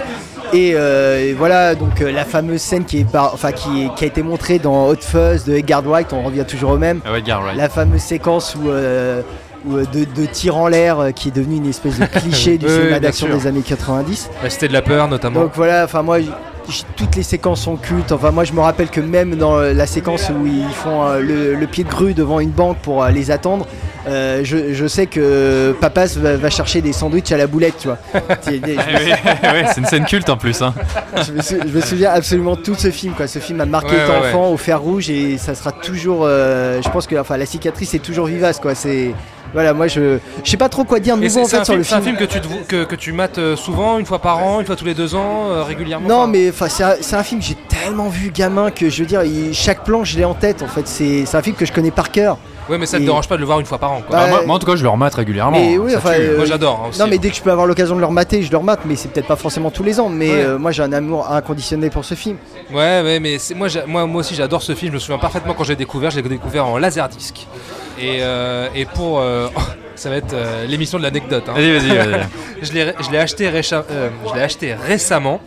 [0.52, 3.94] Et, euh, et voilà, donc euh, la fameuse scène qui, est par- enfin, qui, est-
[3.94, 7.00] qui a été montrée dans Hot Fuzz de Edgar Wright, on revient toujours au même.
[7.04, 7.56] Ah ouais, Edgar Wright.
[7.56, 9.22] La fameuse séquence où, euh,
[9.66, 12.70] où, de, de tir en l'air qui est devenu une espèce de cliché du Oui,
[12.70, 14.30] cinéma bien d'action des années 90.
[14.42, 15.40] La Cité de la peur notamment.
[15.40, 16.18] Donc voilà, enfin moi,
[16.96, 18.12] toutes les séquences sont cultes.
[18.12, 21.20] Enfin moi je me rappelle que même dans euh, la séquence où ils font euh,
[21.20, 23.66] le, le pied de grue devant une banque pour euh, les attendre,
[24.08, 27.88] euh, je, je sais que Papas va, va chercher des sandwichs à la boulette, tu
[27.88, 27.98] vois.
[28.40, 30.62] C'est- des- Ah oui, c'est une scène culte en plus.
[30.62, 30.72] Hein.
[31.26, 33.14] je, me sou- je me souviens absolument de tout ce film.
[33.14, 33.26] Quoi.
[33.26, 36.20] Ce film a marqué Ouais, ouais, enfant au fer rouge et ça sera toujours.
[36.24, 38.60] euh, je pense que enfin, la cicatrice est toujours vivace.
[38.60, 38.74] Quoi.
[38.74, 39.12] C'est
[39.54, 41.78] voilà, moi je je sais pas trop quoi dire de nouveau en fait sur film,
[41.78, 42.16] le c'est un film.
[42.16, 44.76] film que tu, te- que, que tu mates souvent, une fois par an, une fois
[44.76, 47.46] tous les deux ans, euh, régulièrement Non mais enfin c'est un, c'est un film que
[47.46, 50.62] j'ai tellement vu gamin que je veux dire il- chaque plan je l'ai en tête
[50.62, 52.38] en fait c'est c'est un film que je connais par cœur.
[52.68, 54.16] Ouais, mais ça te Et- dérange pas de le voir une fois par an quoi.
[54.16, 55.56] Bah, Ah, moi, moi, en tout cas, je le remate régulièrement.
[55.56, 56.98] Mais hein, oui, enfin, euh, Moi j'adore hein, aussi.
[56.98, 58.96] Non mais dès que je peux avoir l'occasion de le remater, je le remate mais
[58.96, 60.42] c'est peut-être pas forcément tous les ans mais Ouais.
[60.44, 62.38] euh, moi j'ai un amour inconditionnel pour ce film.
[62.72, 64.90] Ouais, ouais, mais c'est- moi, moi, moi aussi j'adore ce film.
[64.90, 66.10] Je me souviens parfaitement quand j'ai découvert.
[66.10, 67.46] Je l'ai découvert en laserdisc.
[68.00, 69.22] Et, euh, et pour.
[69.96, 71.44] ça va être euh, l'émission de l'anecdote.
[71.48, 71.52] hein.
[71.54, 72.20] Vas-y, vas-y, vas-y.
[72.62, 75.40] Je l'ai je l'ai acheté, récha- euh, je l'ai acheté récemment.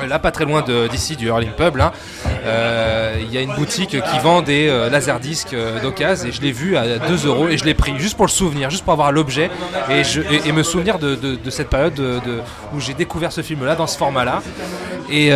[0.00, 1.92] euh, Là, pas très loin de- d'ici, du Hurling Pub, là.
[3.20, 6.98] Il y a une boutique qui vend des laserdiscs d'occasion et je l'ai vu à
[6.98, 9.50] 2 euros et je l'ai pris juste pour le souvenir, juste pour avoir l'objet
[9.90, 12.40] et, je- et- et me souvenir de, de- de cette période de- de-
[12.74, 14.42] où j'ai découvert ce film-là dans ce format-là.
[15.10, 15.30] Et,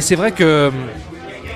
[0.00, 0.70] c'est vrai que,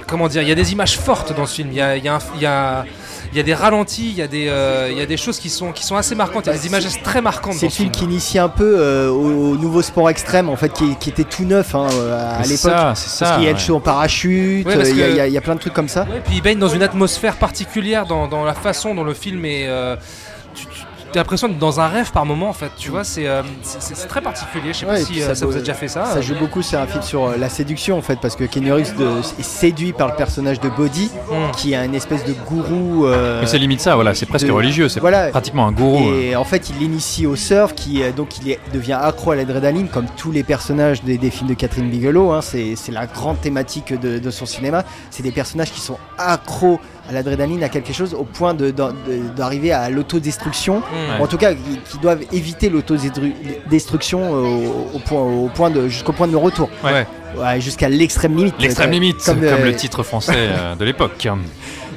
[0.06, 1.68] comment dire, il y a des images fortes dans ce film.
[1.72, 2.84] Il y a, il y a un- il y a-
[3.32, 5.38] il y a des ralentis, il y a des, euh, il y a des choses
[5.38, 6.46] qui sont, qui sont assez marquantes.
[6.46, 7.92] Il y a des images très marquantes C'est le film film.
[7.92, 11.24] qui initie un peu euh, au, au nouveau sport extrême en fait qui, qui était
[11.24, 12.70] tout neuf hein, euh, à C'est l'époque.
[12.72, 13.34] ça, c'est ça.
[13.36, 15.26] Qu'il y a le saut en parachute, Ouais, il y, a- que- il y a-
[15.26, 16.02] il y a plein de trucs comme ça.
[16.10, 19.44] Ouais, puis il baigne dans une atmosphère particulière dans, dans la façon dont le film
[19.44, 19.66] est.
[21.08, 22.70] euh, tu, tu as l'impression d'être dans un rêve par moment en fait.
[22.76, 24.72] Tu vois, c'est euh, c'est- très particulier.
[24.72, 26.04] Je sais Ouais, pas si euh, ça ça, vous a déjà fait ça.
[26.06, 28.70] Ça joue beaucoup, c'est un film sur euh, la séduction en fait, parce que Kenny
[28.70, 28.94] Reeves
[29.38, 31.50] est séduit par le personnage de Bodhi, Mm.
[31.56, 33.06] qui est un espèce de gourou.
[33.06, 35.28] euh, Mais c'est limite ça, voilà, c'est presque de- religieux, c'est voilà.
[35.28, 36.08] pratiquement un gourou.
[36.10, 36.20] euh.
[36.20, 39.36] et en fait, il l'initie au surf, qui euh, donc il est- devient accro à
[39.36, 42.32] l'adrénaline, comme tous les personnages des, des films de Catherine Bigelow.
[42.32, 44.84] hein, c'est c'est la grande thématique de, de son cinéma.
[45.10, 46.80] C'est des personnages qui sont accros
[47.12, 50.78] l'adrénaline, à quelque chose, au point de- de- de- d'arriver à l'autodestruction.
[50.78, 51.20] Mm.
[51.20, 55.70] Ou En tout cas, qui, qui doivent éviter l'autodestruction euh, au, au point, au point
[55.70, 56.68] de jusqu'au point de non retour.
[56.84, 57.06] Ouais.
[57.36, 58.54] Ouais, jusqu'à l'extrême limite.
[58.58, 61.28] L'extrême Euh, limite, comme, euh, le titre français euh, de l'époque.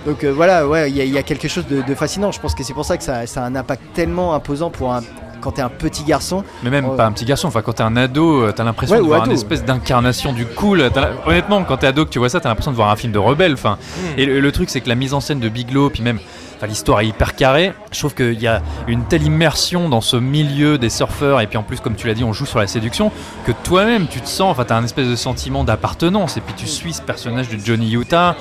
[0.06, 2.32] Donc euh, voilà, ouais, il y, a- il y a quelque chose de, de fascinant.
[2.32, 4.92] Je pense que c'est pour ça que ça, ça a un impact tellement imposant pour
[4.94, 5.02] un
[5.42, 6.44] quand t'es un petit garçon.
[6.64, 6.96] Mais même Ouais.
[6.96, 9.22] pas un petit garçon, enfin quand t'es un ado, euh, t'as l'impression Ouais, de voir
[9.24, 9.32] ado.
[9.32, 10.90] une espèce d'incarnation du cool.
[11.26, 13.20] Honnêtement, quand t'es ado que tu vois ça, t'as l'impression de voir un film de
[13.20, 13.54] rebelle.
[13.54, 13.78] Enfin,
[14.16, 14.20] Mm.
[14.20, 16.20] et le, le truc c'est que la mise en scène de Biglow, puis même
[16.62, 17.74] enfin, l'histoire est hyper carrée.
[17.92, 21.58] Je trouve qu'il y a une telle immersion dans ce milieu des surfeurs, et puis
[21.58, 23.12] en plus, comme tu l'as dit, on joue sur la séduction,
[23.46, 26.68] que toi-même tu te sens, enfin t'as un espèce de sentiment d'appartenance, et puis tu
[26.68, 28.36] suis ce personnage de Johnny Utah,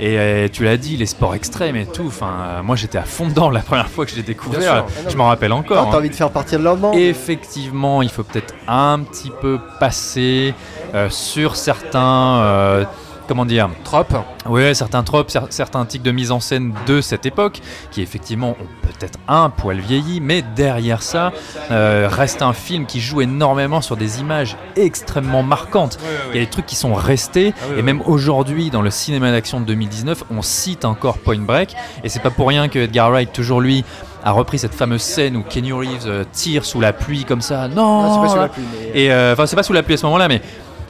[0.00, 2.06] et euh, tu l'as dit, les sports extrêmes et tout.
[2.06, 4.86] Enfin, euh, moi j'étais à fond dedans la première fois que je l'ai découvert.
[5.08, 5.90] Je m'en rappelle encore.
[5.90, 5.98] T'as hein.
[5.98, 10.54] envie de faire partir de l'ordre Effectivement, il faut peut-être un petit peu passer
[10.94, 12.84] euh, sur certains, euh,
[13.26, 14.04] comment dire, Trop.
[14.48, 17.60] ouais, certains tropes, cer- certains tics de mise en scène de cette époque,
[17.90, 21.32] qui effectivement ont peut-être un poil vieilli, mais derrière ça
[21.70, 25.98] euh, reste un film qui joue énormément sur des images extrêmement marquantes.
[26.32, 27.82] Il y a des trucs qui sont restés, Ah oui, et oui.
[27.82, 31.74] même aujourd'hui, dans le cinéma d'action de 2019, on cite encore Point Break,
[32.04, 33.84] et c'est pas pour rien que Edgar Wright, toujours lui,
[34.24, 37.68] a repris cette fameuse scène où Kenny Reeves euh, tire sous la pluie comme ça.
[37.68, 38.64] Non, Non, c'est pas sur la pluie,
[38.94, 40.42] mais- Et euh, enfin, c'est pas sous la pluie à ce moment-là, mais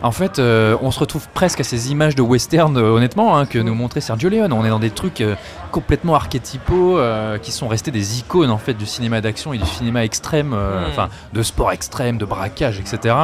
[0.03, 3.47] en fait, euh, on se retrouve presque à ces images de western, euh, honnêtement, hein,
[3.47, 4.53] que nous montrait Sergio Leone.
[4.53, 5.35] On est dans des trucs euh,
[5.73, 6.99] complètement archétypaux
[7.43, 10.85] qui sont restés des icônes en fait du cinéma d'action et du cinéma extrême, Mm.
[10.89, 13.15] enfin de sport extrême, de braquage, etc.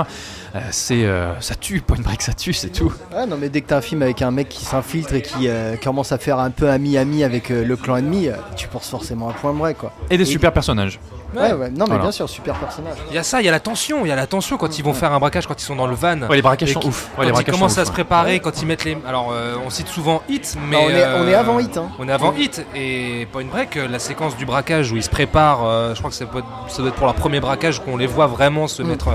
[0.71, 1.07] c'est
[1.41, 2.93] ça tue, Point Break, ça tue, c'est tout.
[3.15, 5.49] Ouais, non, mais dès que t'as un film avec un mec qui s'infiltre et qui
[5.83, 9.55] commence à faire un peu ami-ami avec le clan ennemi, tu penses forcément à Point
[9.55, 9.93] Break, quoi.
[10.11, 11.01] Et des Et- super personnages.
[11.35, 12.03] Ouais, ouais, non, mais Voilà.
[12.03, 12.97] bien sûr, super personnage.
[13.11, 14.79] Il y a ça, il y a la tension, il y a la tension quand
[14.79, 16.21] ils vont faire un braquage, quand ils sont dans le van.
[16.23, 17.05] Ouais, les braquages Et sont qui- ouf.
[17.11, 17.95] Ouais, quand ils braquages commencent sont à ouf, se ouais.
[17.95, 18.99] préparer, quand ils mettent les.
[19.09, 20.77] Alors, euh, on cite souvent Hit, mais.
[20.77, 21.89] on est- on est euh, avant Hit, hein.
[21.99, 22.65] On est avant Hit.
[22.75, 26.11] Et Point Break, euh, la séquence du braquage où ils se préparent, euh, je crois
[26.11, 28.67] que ça, peut être- ça doit être pour leur premier braquage qu'on les voit vraiment
[28.69, 28.87] se Mm.
[28.89, 29.09] mettre.
[29.09, 29.13] euh,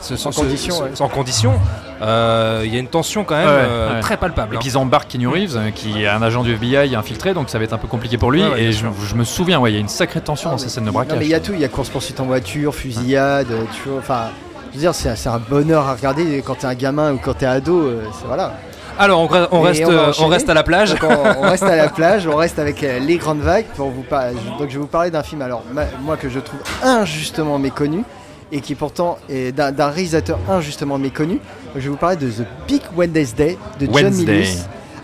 [0.00, 0.90] se- condition, se- ouais.
[0.94, 1.54] se- en condition.
[2.00, 4.00] Euh, Il y a une tension quand même Ouais, ouais, euh, ouais.
[4.00, 4.54] très palpable.
[4.54, 4.60] Et hein.
[4.60, 7.58] puis ils embarquent Keanu Reeves, euh, qui est un agent du FBI infiltré, donc ça
[7.58, 8.42] va être un peu compliqué pour lui.
[8.42, 10.52] Ouais, ouais, et bien je, me souviens, ouais, il y a une sacrée tension Ah,
[10.52, 11.18] dans ces scènes de Non, braquage.
[11.18, 13.98] mais il y a tout, il y a course-poursuite en voiture, fusillade, euh, tu vois,
[13.98, 14.26] enfin.
[14.70, 17.46] Je veux dire, c'est un bonheur à regarder quand t'es un gamin ou quand t'es
[17.46, 18.52] ado, euh, c'est voilà.
[18.98, 20.28] Alors, on, reste, on va on enchaîner.
[20.28, 20.90] reste à la plage.
[20.90, 23.88] Donc on, on reste à la plage, on reste avec euh, les grandes vagues pour
[23.88, 24.24] vous par-
[24.58, 28.04] Donc je vais vous parler d'un film, alors ma- moi que je trouve injustement méconnu
[28.52, 31.34] et qui pourtant est d'un réalisateur injustement méconnu.
[31.36, 34.32] Donc, je vais vous parler de The Big Wednesday de John Wednesday.
[34.32, 34.58] Milius,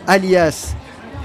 [0.06, 0.74] alias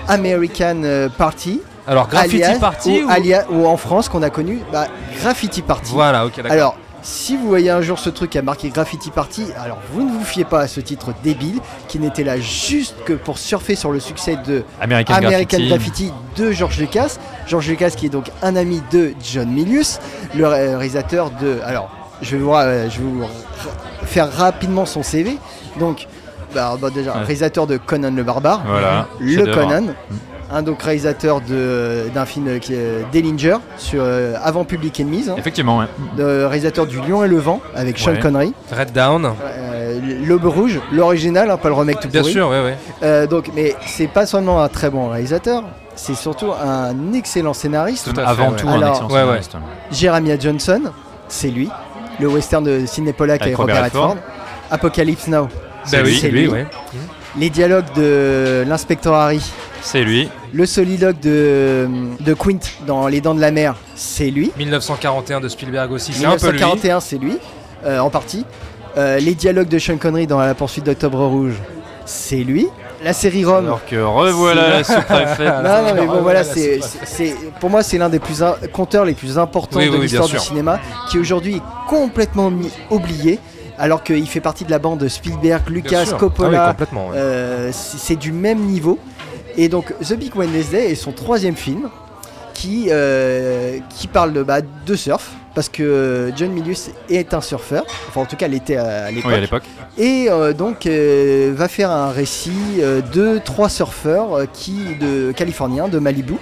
[0.08, 4.60] American Party, Alors, Graffiti alias, Party ou, ou- alias- ou en France qu'on a connu
[4.72, 4.88] bah,
[5.22, 5.92] Graffiti Party.
[5.94, 6.52] Voilà, ok, d'accord.
[6.52, 10.04] Alors, si vous voyez un jour ce truc qui a marqué Graffiti Party, alors vous
[10.04, 13.76] ne vous fiez pas à ce titre débile qui n'était là juste que pour surfer
[13.76, 15.68] sur le succès de American, American Graffiti.
[15.70, 17.18] Graffiti de George Lucas.
[17.48, 20.00] George Lucas qui est donc un ami de John Milius,
[20.36, 21.60] le ré- réalisateur de...
[21.66, 21.90] Alors,
[22.22, 23.30] je vais vous, ra- je vais vous ra-
[24.06, 25.38] faire rapidement son CV.
[25.80, 26.06] Donc,
[26.54, 27.20] bah, bah, déjà, Ouais.
[27.20, 29.08] réalisateur de Conan le Barbare, Voilà.
[29.20, 29.46] le.
[29.54, 29.94] Conan,
[30.52, 35.36] un donc réalisateur de- d'un film qui est Dillinger sur euh, avant Public Enemies, hein,
[35.38, 35.86] Effectivement, ouais.
[36.18, 38.20] de réalisateur du Lion et le Vent avec Sean Ouais.
[38.20, 39.26] Connery, Red Down.
[39.44, 42.34] euh, L'Aube Rouge, l'original, hein, pas le remake tout Bien pourri.
[42.34, 42.78] sûr, ouais, ouais.
[43.04, 45.64] Euh, donc, mais c'est pas seulement un très bon réalisateur,
[45.96, 48.06] c'est surtout un excellent scénariste.
[48.14, 48.56] Tout à fait, Avant ouais.
[48.58, 49.42] tout, un Alors- excellent Ouais, ouais.
[49.42, 49.56] scénariste.
[49.92, 50.82] Jeremiah Johnson,
[51.28, 51.70] c'est lui.
[52.20, 54.16] Le western de Sidney Pollack Avec avec, Robert Redford.
[54.72, 55.48] Apocalypse Now,
[55.92, 56.48] Bah oui, c'est lui, lui.
[56.50, 56.68] ouais.
[57.38, 59.42] les dialogues de l'inspecteur Harry,
[59.82, 60.30] C'est lui.
[60.54, 61.88] le soliloque de,
[62.20, 64.52] de Quint dans Les Dents de la Mer, c'est lui.
[64.58, 66.54] 1941 de Spielberg aussi, c'est un peu lui.
[66.60, 67.38] 1941, c'est lui,
[67.86, 68.46] euh, en partie.
[68.98, 71.56] Euh, les dialogues de Sean Connery dans La poursuite d'Octobre Rouge,
[72.06, 72.68] c'est lui.
[73.04, 73.66] La série Rome.
[73.66, 75.40] Alors que revoilà la sous-préfète.
[75.64, 76.82] Non, non, mais bon, voilà, c'est,
[77.62, 80.38] pour moi, c'est l'un des plus conteurs les plus importants Oui, de oui, l'histoire du
[80.40, 83.40] cinéma, qui aujourd'hui est complètement mis- oublié,
[83.78, 86.06] alors qu'il fait partie de la bande de Spielberg, Lucas.
[86.18, 86.76] Coppola.
[86.78, 87.04] Ah oui, ouais.
[87.16, 89.00] Euh, c'est du même niveau.
[89.58, 91.90] Et donc, The Big Wednesday est son troisième film
[92.54, 95.32] qui, euh, qui parle de, bah, de surf.
[95.56, 99.64] Parce que John Milius est un surfeur, enfin en tout cas l'était à, à l'époque,
[99.98, 104.96] Oui, et euh, donc euh, va faire un récit euh, de trois surfeurs euh, qui,
[105.02, 106.36] de californiens de Malibu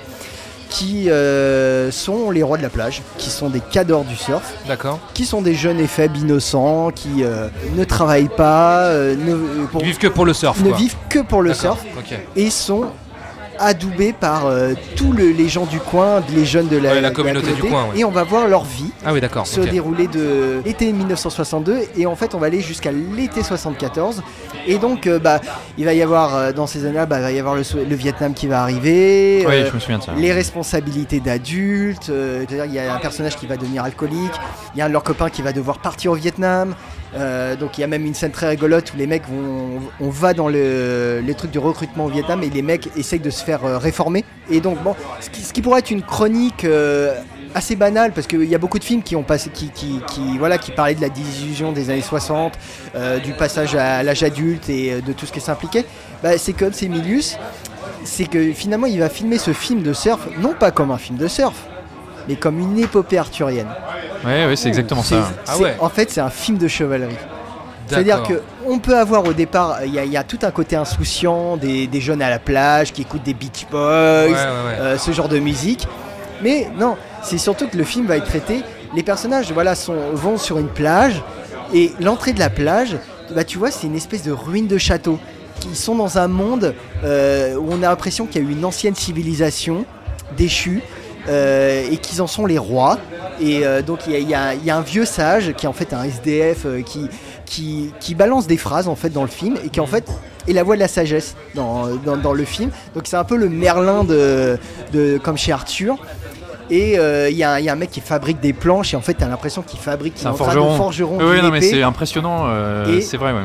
[0.69, 4.99] qui euh, sont les rois de la plage, qui sont des cadors du surf, D'accord.
[5.13, 9.81] qui sont des jeunes et faibles innocents, qui euh, ne travaillent pas, euh, ne, pour-
[9.81, 10.59] Ils vivent que pour le surf.
[10.61, 10.77] ne quoi.
[10.77, 12.17] vivent que pour le D'accord, surf Ok.
[12.35, 12.85] et sont
[13.59, 17.09] adoubés par euh, tous le- les gens du coin, les jeunes de la, Ouais, la
[17.09, 17.99] de communauté du coin, ouais.
[17.99, 22.15] Et on va voir leur vie Ah oui, se dérouler de l'été 1962 et en
[22.15, 24.21] fait on va aller jusqu'à l'été 74
[24.67, 25.39] et donc euh, bah
[25.77, 28.33] il va y avoir euh, dans ces années-là bah, il va y avoir le, Vietnam
[28.33, 30.13] qui va arriver Oui, euh, je me souviens de ça.
[30.17, 34.33] les responsabilités d'adultes, c'est-à-dire il y a un personnage qui va devenir alcoolique,
[34.75, 36.75] il y a un de leurs copains qui va devoir partir au Vietnam,
[37.15, 40.09] euh, donc il y a même une scène très rigolote où les mecs vont, on
[40.09, 43.43] va dans le, les trucs de recrutement au Vietnam et les mecs essayent de se
[43.43, 44.25] faire euh, réformer.
[44.49, 47.15] Et donc bon, ce qui, pourrait être une chronique euh,
[47.55, 50.57] assez banale parce qu'il y a beaucoup de films qui ont passé, qui, qui, voilà,
[50.57, 52.53] qui parlaient de la désillusion des années 60,
[52.95, 55.85] euh, du passage à l'âge adulte et de tout ce qui s'impliquait.
[56.21, 57.37] Bah, c'est comme c'est Milius,
[58.03, 61.17] c'est que finalement il va filmer ce film de surf non pas comme un film
[61.17, 61.55] de surf,
[62.27, 63.67] mais comme une épopée arthurienne.
[64.25, 65.29] Oui, oui, c'est exactement ça.
[65.47, 65.75] Ah ouais.
[65.79, 67.15] En fait, c'est un film de chevalerie.
[67.87, 70.51] C'est-à-dire que on peut avoir au départ, il y, a- il y a tout un
[70.51, 74.33] côté insouciant des, des jeunes à la plage qui écoutent des Beach Boys, Ouais, ouais,
[74.33, 74.39] ouais.
[74.79, 75.87] euh, ce genre de musique.
[76.43, 78.61] Mais non, c'est surtout que le film va être traité.
[78.93, 81.21] Les personnages, voilà, sont, vont sur une plage
[81.73, 82.97] et l'entrée de la plage,
[83.33, 85.17] bah tu vois, c'est une espèce de ruine de château.
[85.69, 86.75] Ils sont dans un monde
[87.05, 89.85] euh, où on a l'impression qu'il y a eu une ancienne civilisation
[90.37, 90.81] déchue
[91.91, 92.97] et qu'ils en sont les rois.
[93.41, 95.93] Et euh, donc il y a, y y un vieux sage qui est en fait
[95.93, 97.07] un SDF euh, qui,
[97.45, 100.05] qui, qui balance des phrases en fait dans le film et qui en fait
[100.47, 102.71] est la voix de la sagesse dans, dans, dans le film.
[102.95, 104.57] Donc c'est un peu le Merlin de,
[104.93, 105.97] de comme chez Arthur.
[106.69, 108.93] Et euh, il y, a un- il y a un mec qui fabrique des planches
[108.93, 110.75] et en fait t'as l'impression qu'il fabrique C'est il est un forgeron.
[110.75, 112.43] forgeron Oui, non, mais c'est impressionnant.
[112.47, 113.39] euh, C'est vrai, ouais.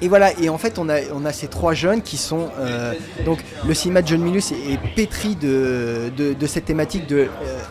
[0.00, 2.48] Et voilà, et en fait, on a, on a ces trois jeunes qui sont.
[2.60, 2.92] euh,
[3.24, 7.16] donc, le cinéma de John Milius est, est pétri de, de, de cette thématique de
[7.18, 7.26] euh,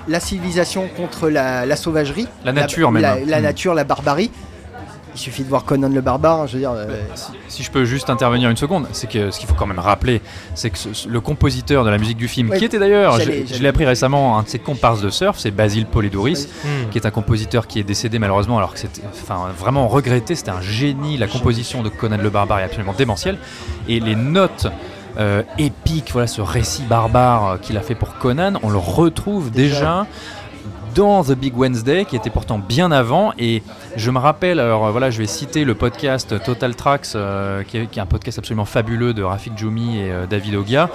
[0.07, 2.27] la civilisation contre la, la sauvagerie.
[2.43, 3.01] La nature, même.
[3.01, 3.43] La, la Mm.
[3.43, 4.31] nature, la barbarie.
[5.17, 6.45] Il suffit de voir Conan le barbare.
[6.45, 6.85] Je veux dire, euh,
[7.15, 9.79] Si, si je peux juste intervenir une seconde, c'est que ce qu'il faut quand même
[9.79, 10.21] rappeler,
[10.53, 13.31] c'est que ce- le compositeur de la musique du film, Ouais, qui était d'ailleurs, je,
[13.51, 16.89] je l'ai appris récemment, un de ses comparses de surf, c'est Basile Polidouris, Hmm.
[16.91, 20.51] qui est un compositeur qui est décédé malheureusement, alors que c'était enfin, vraiment regretté, c'était
[20.51, 23.39] un génie, la composition de Conan le barbare est absolument démentielle,
[23.87, 24.67] et les notes
[25.19, 29.49] euh, épiques, voilà ce récit barbare euh, qu'il a fait pour Conan, on le retrouve
[29.49, 30.05] déjà
[30.97, 33.31] dans The Big Wednesday, qui était pourtant bien avant.
[33.37, 33.61] Et
[33.95, 37.77] je me rappelle, alors euh, voilà, je vais citer le podcast Total Tracks, euh, qui,
[37.77, 40.89] est, un podcast absolument fabuleux de Rafik Djoumi et euh, David Ogia.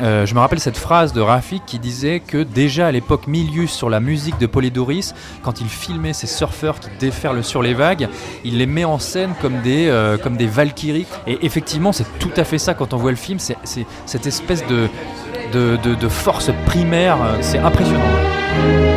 [0.00, 3.88] Je me rappelle cette phrase de Rafik qui disait que déjà à l'époque Milius sur
[3.88, 8.08] la musique de Polydorus, quand il filmait ces surfeurs qui déferlent sur les vagues,
[8.42, 11.06] il les met en scène comme des, comme des valkyries.
[11.28, 13.56] Et effectivement, c'est tout à fait ça quand on voit le film, c'est
[14.06, 14.88] cette espèce de,
[15.52, 18.91] de, de- force primaire, c'est impressionnant.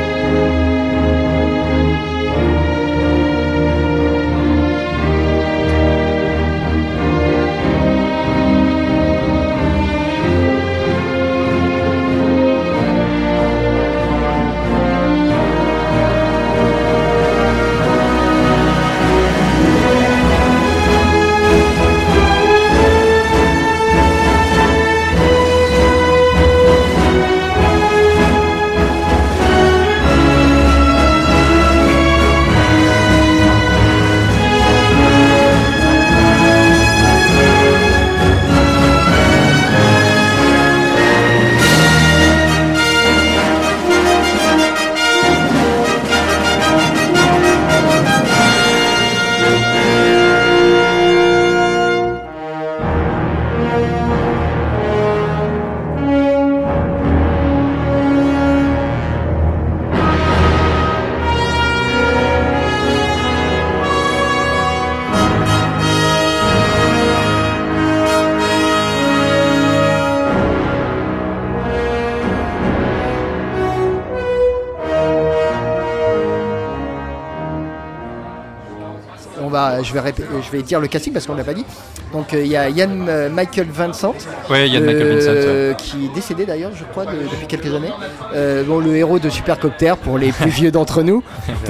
[79.86, 81.66] Je vais, répé- je vais dire le casting parce qu'on l'a pas dit.
[82.12, 84.14] Donc euh, il y a Yann euh, Michael Vincent,
[84.50, 85.28] Ouais, Yann Michael Vincent.
[85.32, 85.36] ouais.
[85.38, 87.92] euh, qui est décédé d'ailleurs, je crois, de- depuis quelques années.
[88.34, 91.24] Euh, bon, le héros de Supercopter pour les plus vieux d'entre nous.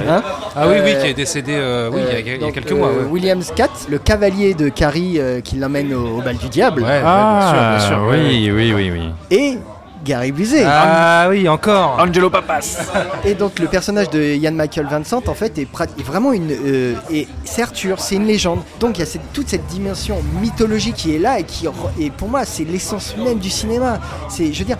[0.08, 0.22] Hein
[0.56, 2.38] Ah oui, oui, Euh, qui est décédé euh, oui, il y a- il y, a
[2.38, 2.88] donc, quelques mois.
[2.88, 3.10] euh, ouais.
[3.10, 6.82] William Scott, le cavalier de Carrie euh, qui l'emmène au, au bal du diable.
[6.82, 8.08] Ouais, Ah, bien sûr, bien sûr.
[8.10, 9.10] oui, oui, oui, oui.
[9.30, 9.58] Et
[10.06, 10.62] Gary Busey.
[10.64, 11.98] Ah oui, encore.
[12.00, 12.78] Angelo Papas.
[13.24, 16.50] Et donc le personnage de Ian Michael Vincent en fait est, prat- est vraiment une
[16.52, 18.60] euh, et c'est Arthur, c'est une légende.
[18.80, 21.72] Donc il y a cette- toute cette dimension mythologique qui est là et qui re-
[21.98, 23.98] et pour moi c'est l'essence même du cinéma.
[24.28, 24.78] C'est je veux dire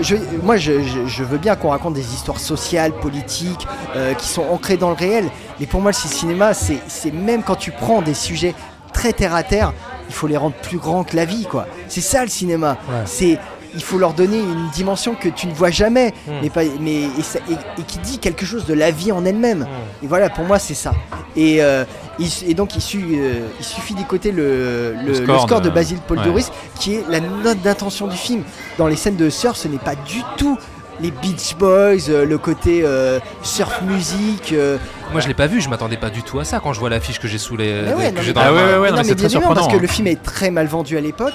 [0.00, 3.66] je, moi je, je- je veux bien qu'on raconte des histoires sociales, politiques
[3.96, 5.24] euh, qui sont ancrées dans le réel,
[5.58, 8.54] mais pour moi le cinéma c'est c'est même quand tu prends des sujets
[8.92, 9.72] très terre à terre,
[10.08, 11.66] il faut les rendre plus grands que la vie quoi.
[11.88, 12.76] C'est ça le cinéma.
[12.88, 13.02] Ouais.
[13.04, 13.38] C'est
[13.78, 16.32] il faut leur donner une dimension que tu ne vois jamais, Hmm.
[16.42, 19.24] mais, pas, mais et, ça- et- et qui dit quelque chose de la vie en
[19.24, 19.60] elle-même.
[19.60, 20.04] Hmm.
[20.04, 20.92] Et voilà, pour moi, c'est ça.
[21.36, 21.84] Et, euh,
[22.18, 25.68] il, et donc, il, su- euh, il suffit d'écouter le, le- Le le score de,
[25.68, 26.24] de- Basile Paul ouais.
[26.24, 26.50] Doris,
[26.80, 28.42] qui est la note d'intention du film.
[28.78, 30.58] Dans les scènes de surf, ce n'est pas du tout
[31.00, 34.52] les Beach Boys, euh, le côté euh, surf musique.
[34.52, 34.78] euh,
[35.12, 36.90] Moi, je l'ai pas vu, je m'attendais pas du tout à ça quand je vois
[36.90, 37.82] l'affiche que j'ai sous les.
[37.82, 39.86] mais ouais, non, mais- Ah ouais, ouais, ouais, non, mais c'est très parce que le
[39.86, 41.34] film est très mal vendu à l'époque.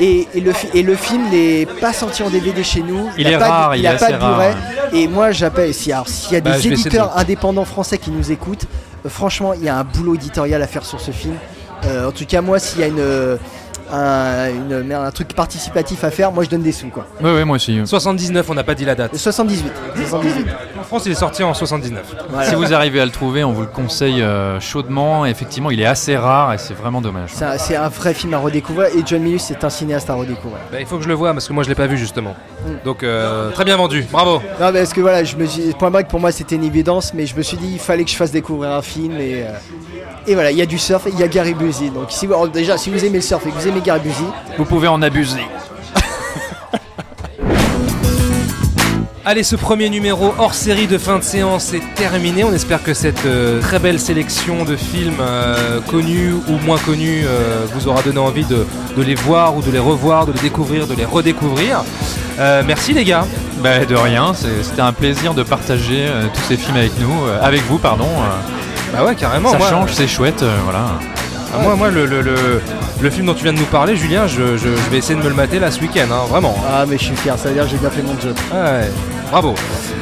[0.00, 3.08] Et, et le, fi- et le film n'est pas sorti en DVD chez nous.
[3.18, 4.54] Il a est pas de- rare, il a pas de Blu-ray.
[4.94, 5.74] Et moi, j'appelle.
[5.74, 6.02] S'il y a
[6.40, 8.64] Bah, des éditeurs de- indépendants français qui nous écoutent,
[9.04, 11.34] euh, franchement, il y a un boulot éditorial à faire sur ce film.
[11.84, 12.98] Euh, en tout cas, moi, s'il y a une,
[13.92, 16.88] un, une- merde, un truc participatif à faire, moi, je donne des sous.
[16.88, 17.06] Quoi.
[17.22, 17.80] Ouais, ouais, moi aussi.
[17.84, 19.16] 79, on n'a pas dit la date.
[19.16, 19.72] 78.
[19.96, 20.46] 78.
[20.78, 22.14] En France, il est sorti en 79.
[22.30, 22.48] Voilà.
[22.48, 25.26] Si vous arrivez à le trouver, on vous le conseille euh, chaudement.
[25.26, 27.30] Effectivement, il est assez rare et c'est vraiment dommage.
[27.32, 28.88] C'est un, c'est un vrai film à redécouvrir.
[28.96, 30.58] Et John Milius, c'est un cinéaste à redécouvrir.
[30.72, 32.34] Bah, il faut que je le vois parce que moi, je l'ai pas vu justement.
[32.66, 32.70] Mm.
[32.84, 34.04] Donc, euh, très bien vendu.
[34.10, 34.40] Bravo.
[34.60, 37.26] Non, parce que voilà, je me suis, Point Break pour moi c'était une évidence, mais
[37.26, 39.50] je me suis dit il fallait que je fasse découvrir un film et, euh,
[40.26, 41.90] et voilà, il y a du surf et il y a Gary Busey.
[41.90, 44.00] Donc si vous, alors, déjà, si vous aimez le surf et que vous aimez Gary
[44.00, 44.24] Busey,
[44.58, 45.40] Vous pouvez en abuser.
[49.24, 52.42] Allez, ce premier numéro hors série de fin de séance est terminé.
[52.42, 57.22] On espère que cette euh, très belle sélection de films euh, connus ou moins connus
[57.26, 58.66] euh, vous aura donné envie de,
[58.96, 61.84] de les voir ou de les revoir, de les découvrir, de les redécouvrir.
[62.38, 63.26] Euh, merci les gars.
[63.62, 67.38] Bah, de rien, c'était un plaisir de partager euh, tous ces films avec nous, euh,
[67.42, 68.08] avec vous, pardon.
[68.92, 69.50] Bah ouais, carrément.
[69.52, 70.84] ça moi, change, c'est chouette, euh, voilà.
[71.54, 72.60] ah, moi, moi, le, le, le-
[73.00, 75.22] le film dont tu viens de nous parler, Julien, je, je- je vais essayer de
[75.24, 76.54] me le mater là ce week-end, hein, vraiment.
[76.68, 78.34] ah mais je suis fier, ça veut dire que j'ai bien fait mon job.
[78.52, 78.90] Ouais.
[79.30, 79.54] Bravo.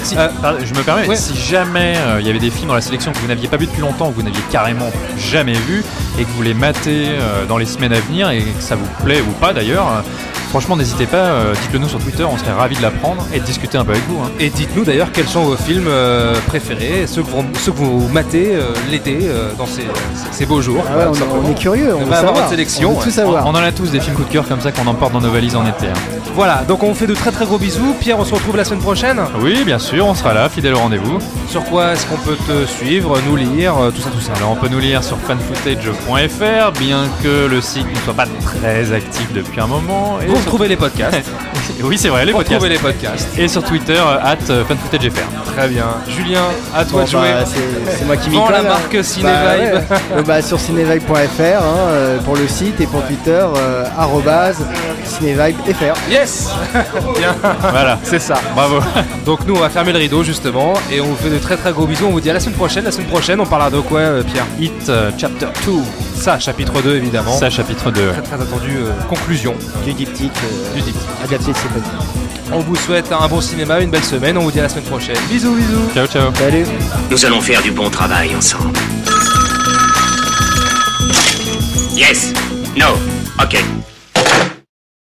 [0.03, 1.17] Si- Euh, pardon, je me permets, ouais.
[1.17, 3.59] si jamais euh, il y avait des films dans la sélection que vous n'aviez pas
[3.59, 5.85] vu depuis longtemps, que vous n'aviez carrément jamais vu,
[6.19, 8.89] et que vous les matez euh, dans les semaines à venir, et que ça vous
[9.05, 10.03] plaît ou pas d'ailleurs,
[10.49, 13.45] franchement n'hésitez pas, euh, dites-le nous sur Twitter, on serait ravis de l'apprendre et de
[13.45, 14.19] discuter un peu avec vous.
[14.23, 14.31] hein.
[14.41, 18.09] Et dites-nous d'ailleurs quels sont vos films euh, préférés, ceux que vous, ceux que vous
[18.09, 19.83] matez euh, l'été euh, dans ces,
[20.33, 20.83] ces beaux jours.
[20.89, 22.35] Ah ouais, on, on est curieux, on va veut avoir savoir.
[22.37, 23.05] votre sélection, On veut ouais.
[23.05, 23.47] tout savoir.
[23.47, 25.31] On en a tous des films coup de cœur comme ça qu'on emporte dans nos
[25.31, 25.87] valises en été.
[25.87, 25.93] hein.
[26.35, 27.95] Voilà, donc on vous fait de très très gros bisous.
[28.01, 29.21] Pierre, on se retrouve la semaine prochaine.
[29.41, 31.19] Oui, bien sûr, on sera là, fidèle au rendez-vous.
[31.49, 34.33] Sur quoi est-ce qu'on peut te suivre, nous lire, euh, tout ça, tout ça?
[34.37, 38.93] Alors on peut nous lire sur fanfootage.fr, bien que le site ne soit pas très
[38.93, 40.19] actif depuis un moment.
[40.21, 41.31] Et retrouvez les podcasts.
[41.83, 42.55] oui, c'est vrai, les Vous podcasts.
[42.63, 43.29] retrouvez les podcasts.
[43.39, 45.21] Et sur Twitter, euh, at euh, fanfootagefr.
[45.57, 45.87] Très bien.
[46.09, 46.43] Julien,
[46.75, 47.33] à toi Bon, de jouer.
[47.33, 47.45] bah,
[47.99, 48.63] c'est moi qui m'y la hein.
[48.63, 49.35] marque Cinévibe.
[49.45, 50.17] Bah, ouais.
[50.17, 54.65] Donc, bah, sur cinévibe.fr hein, euh, pour le site et pour Twitter euh, arrobase
[55.05, 55.95] cinévibefr.
[56.11, 56.51] Yes
[57.19, 57.35] Bien,
[57.71, 58.37] Voilà, c'est ça.
[58.55, 58.81] bravo.
[59.27, 61.73] Donc nous on va fermer le rideau justement et on vous fait de très très
[61.73, 62.07] gros bisous.
[62.07, 62.85] On vous dit à la semaine prochaine.
[62.85, 64.45] La semaine prochaine on parlera de quoi euh, Pierre?
[64.61, 65.73] Hit euh, Chapter 2,
[66.19, 67.37] Ça, chapitre 2 évidemment.
[67.39, 68.11] ça chapitre 2.
[68.13, 69.55] Très très attendu euh, conclusion
[69.85, 71.03] Du diptyque euh, du diptyque.
[71.25, 72.53] adapté de.
[72.53, 74.37] On vous souhaite un bon cinéma, une belle semaine.
[74.37, 75.17] On vous dit à la semaine prochaine.
[75.31, 75.91] Bisous bisous.
[75.95, 76.33] Ciao, ciao.
[76.35, 76.65] Salut
[77.11, 78.77] Nous allons faire du bon travail ensemble.
[81.97, 82.33] Yes.
[82.77, 82.87] No.
[83.43, 83.63] Ok.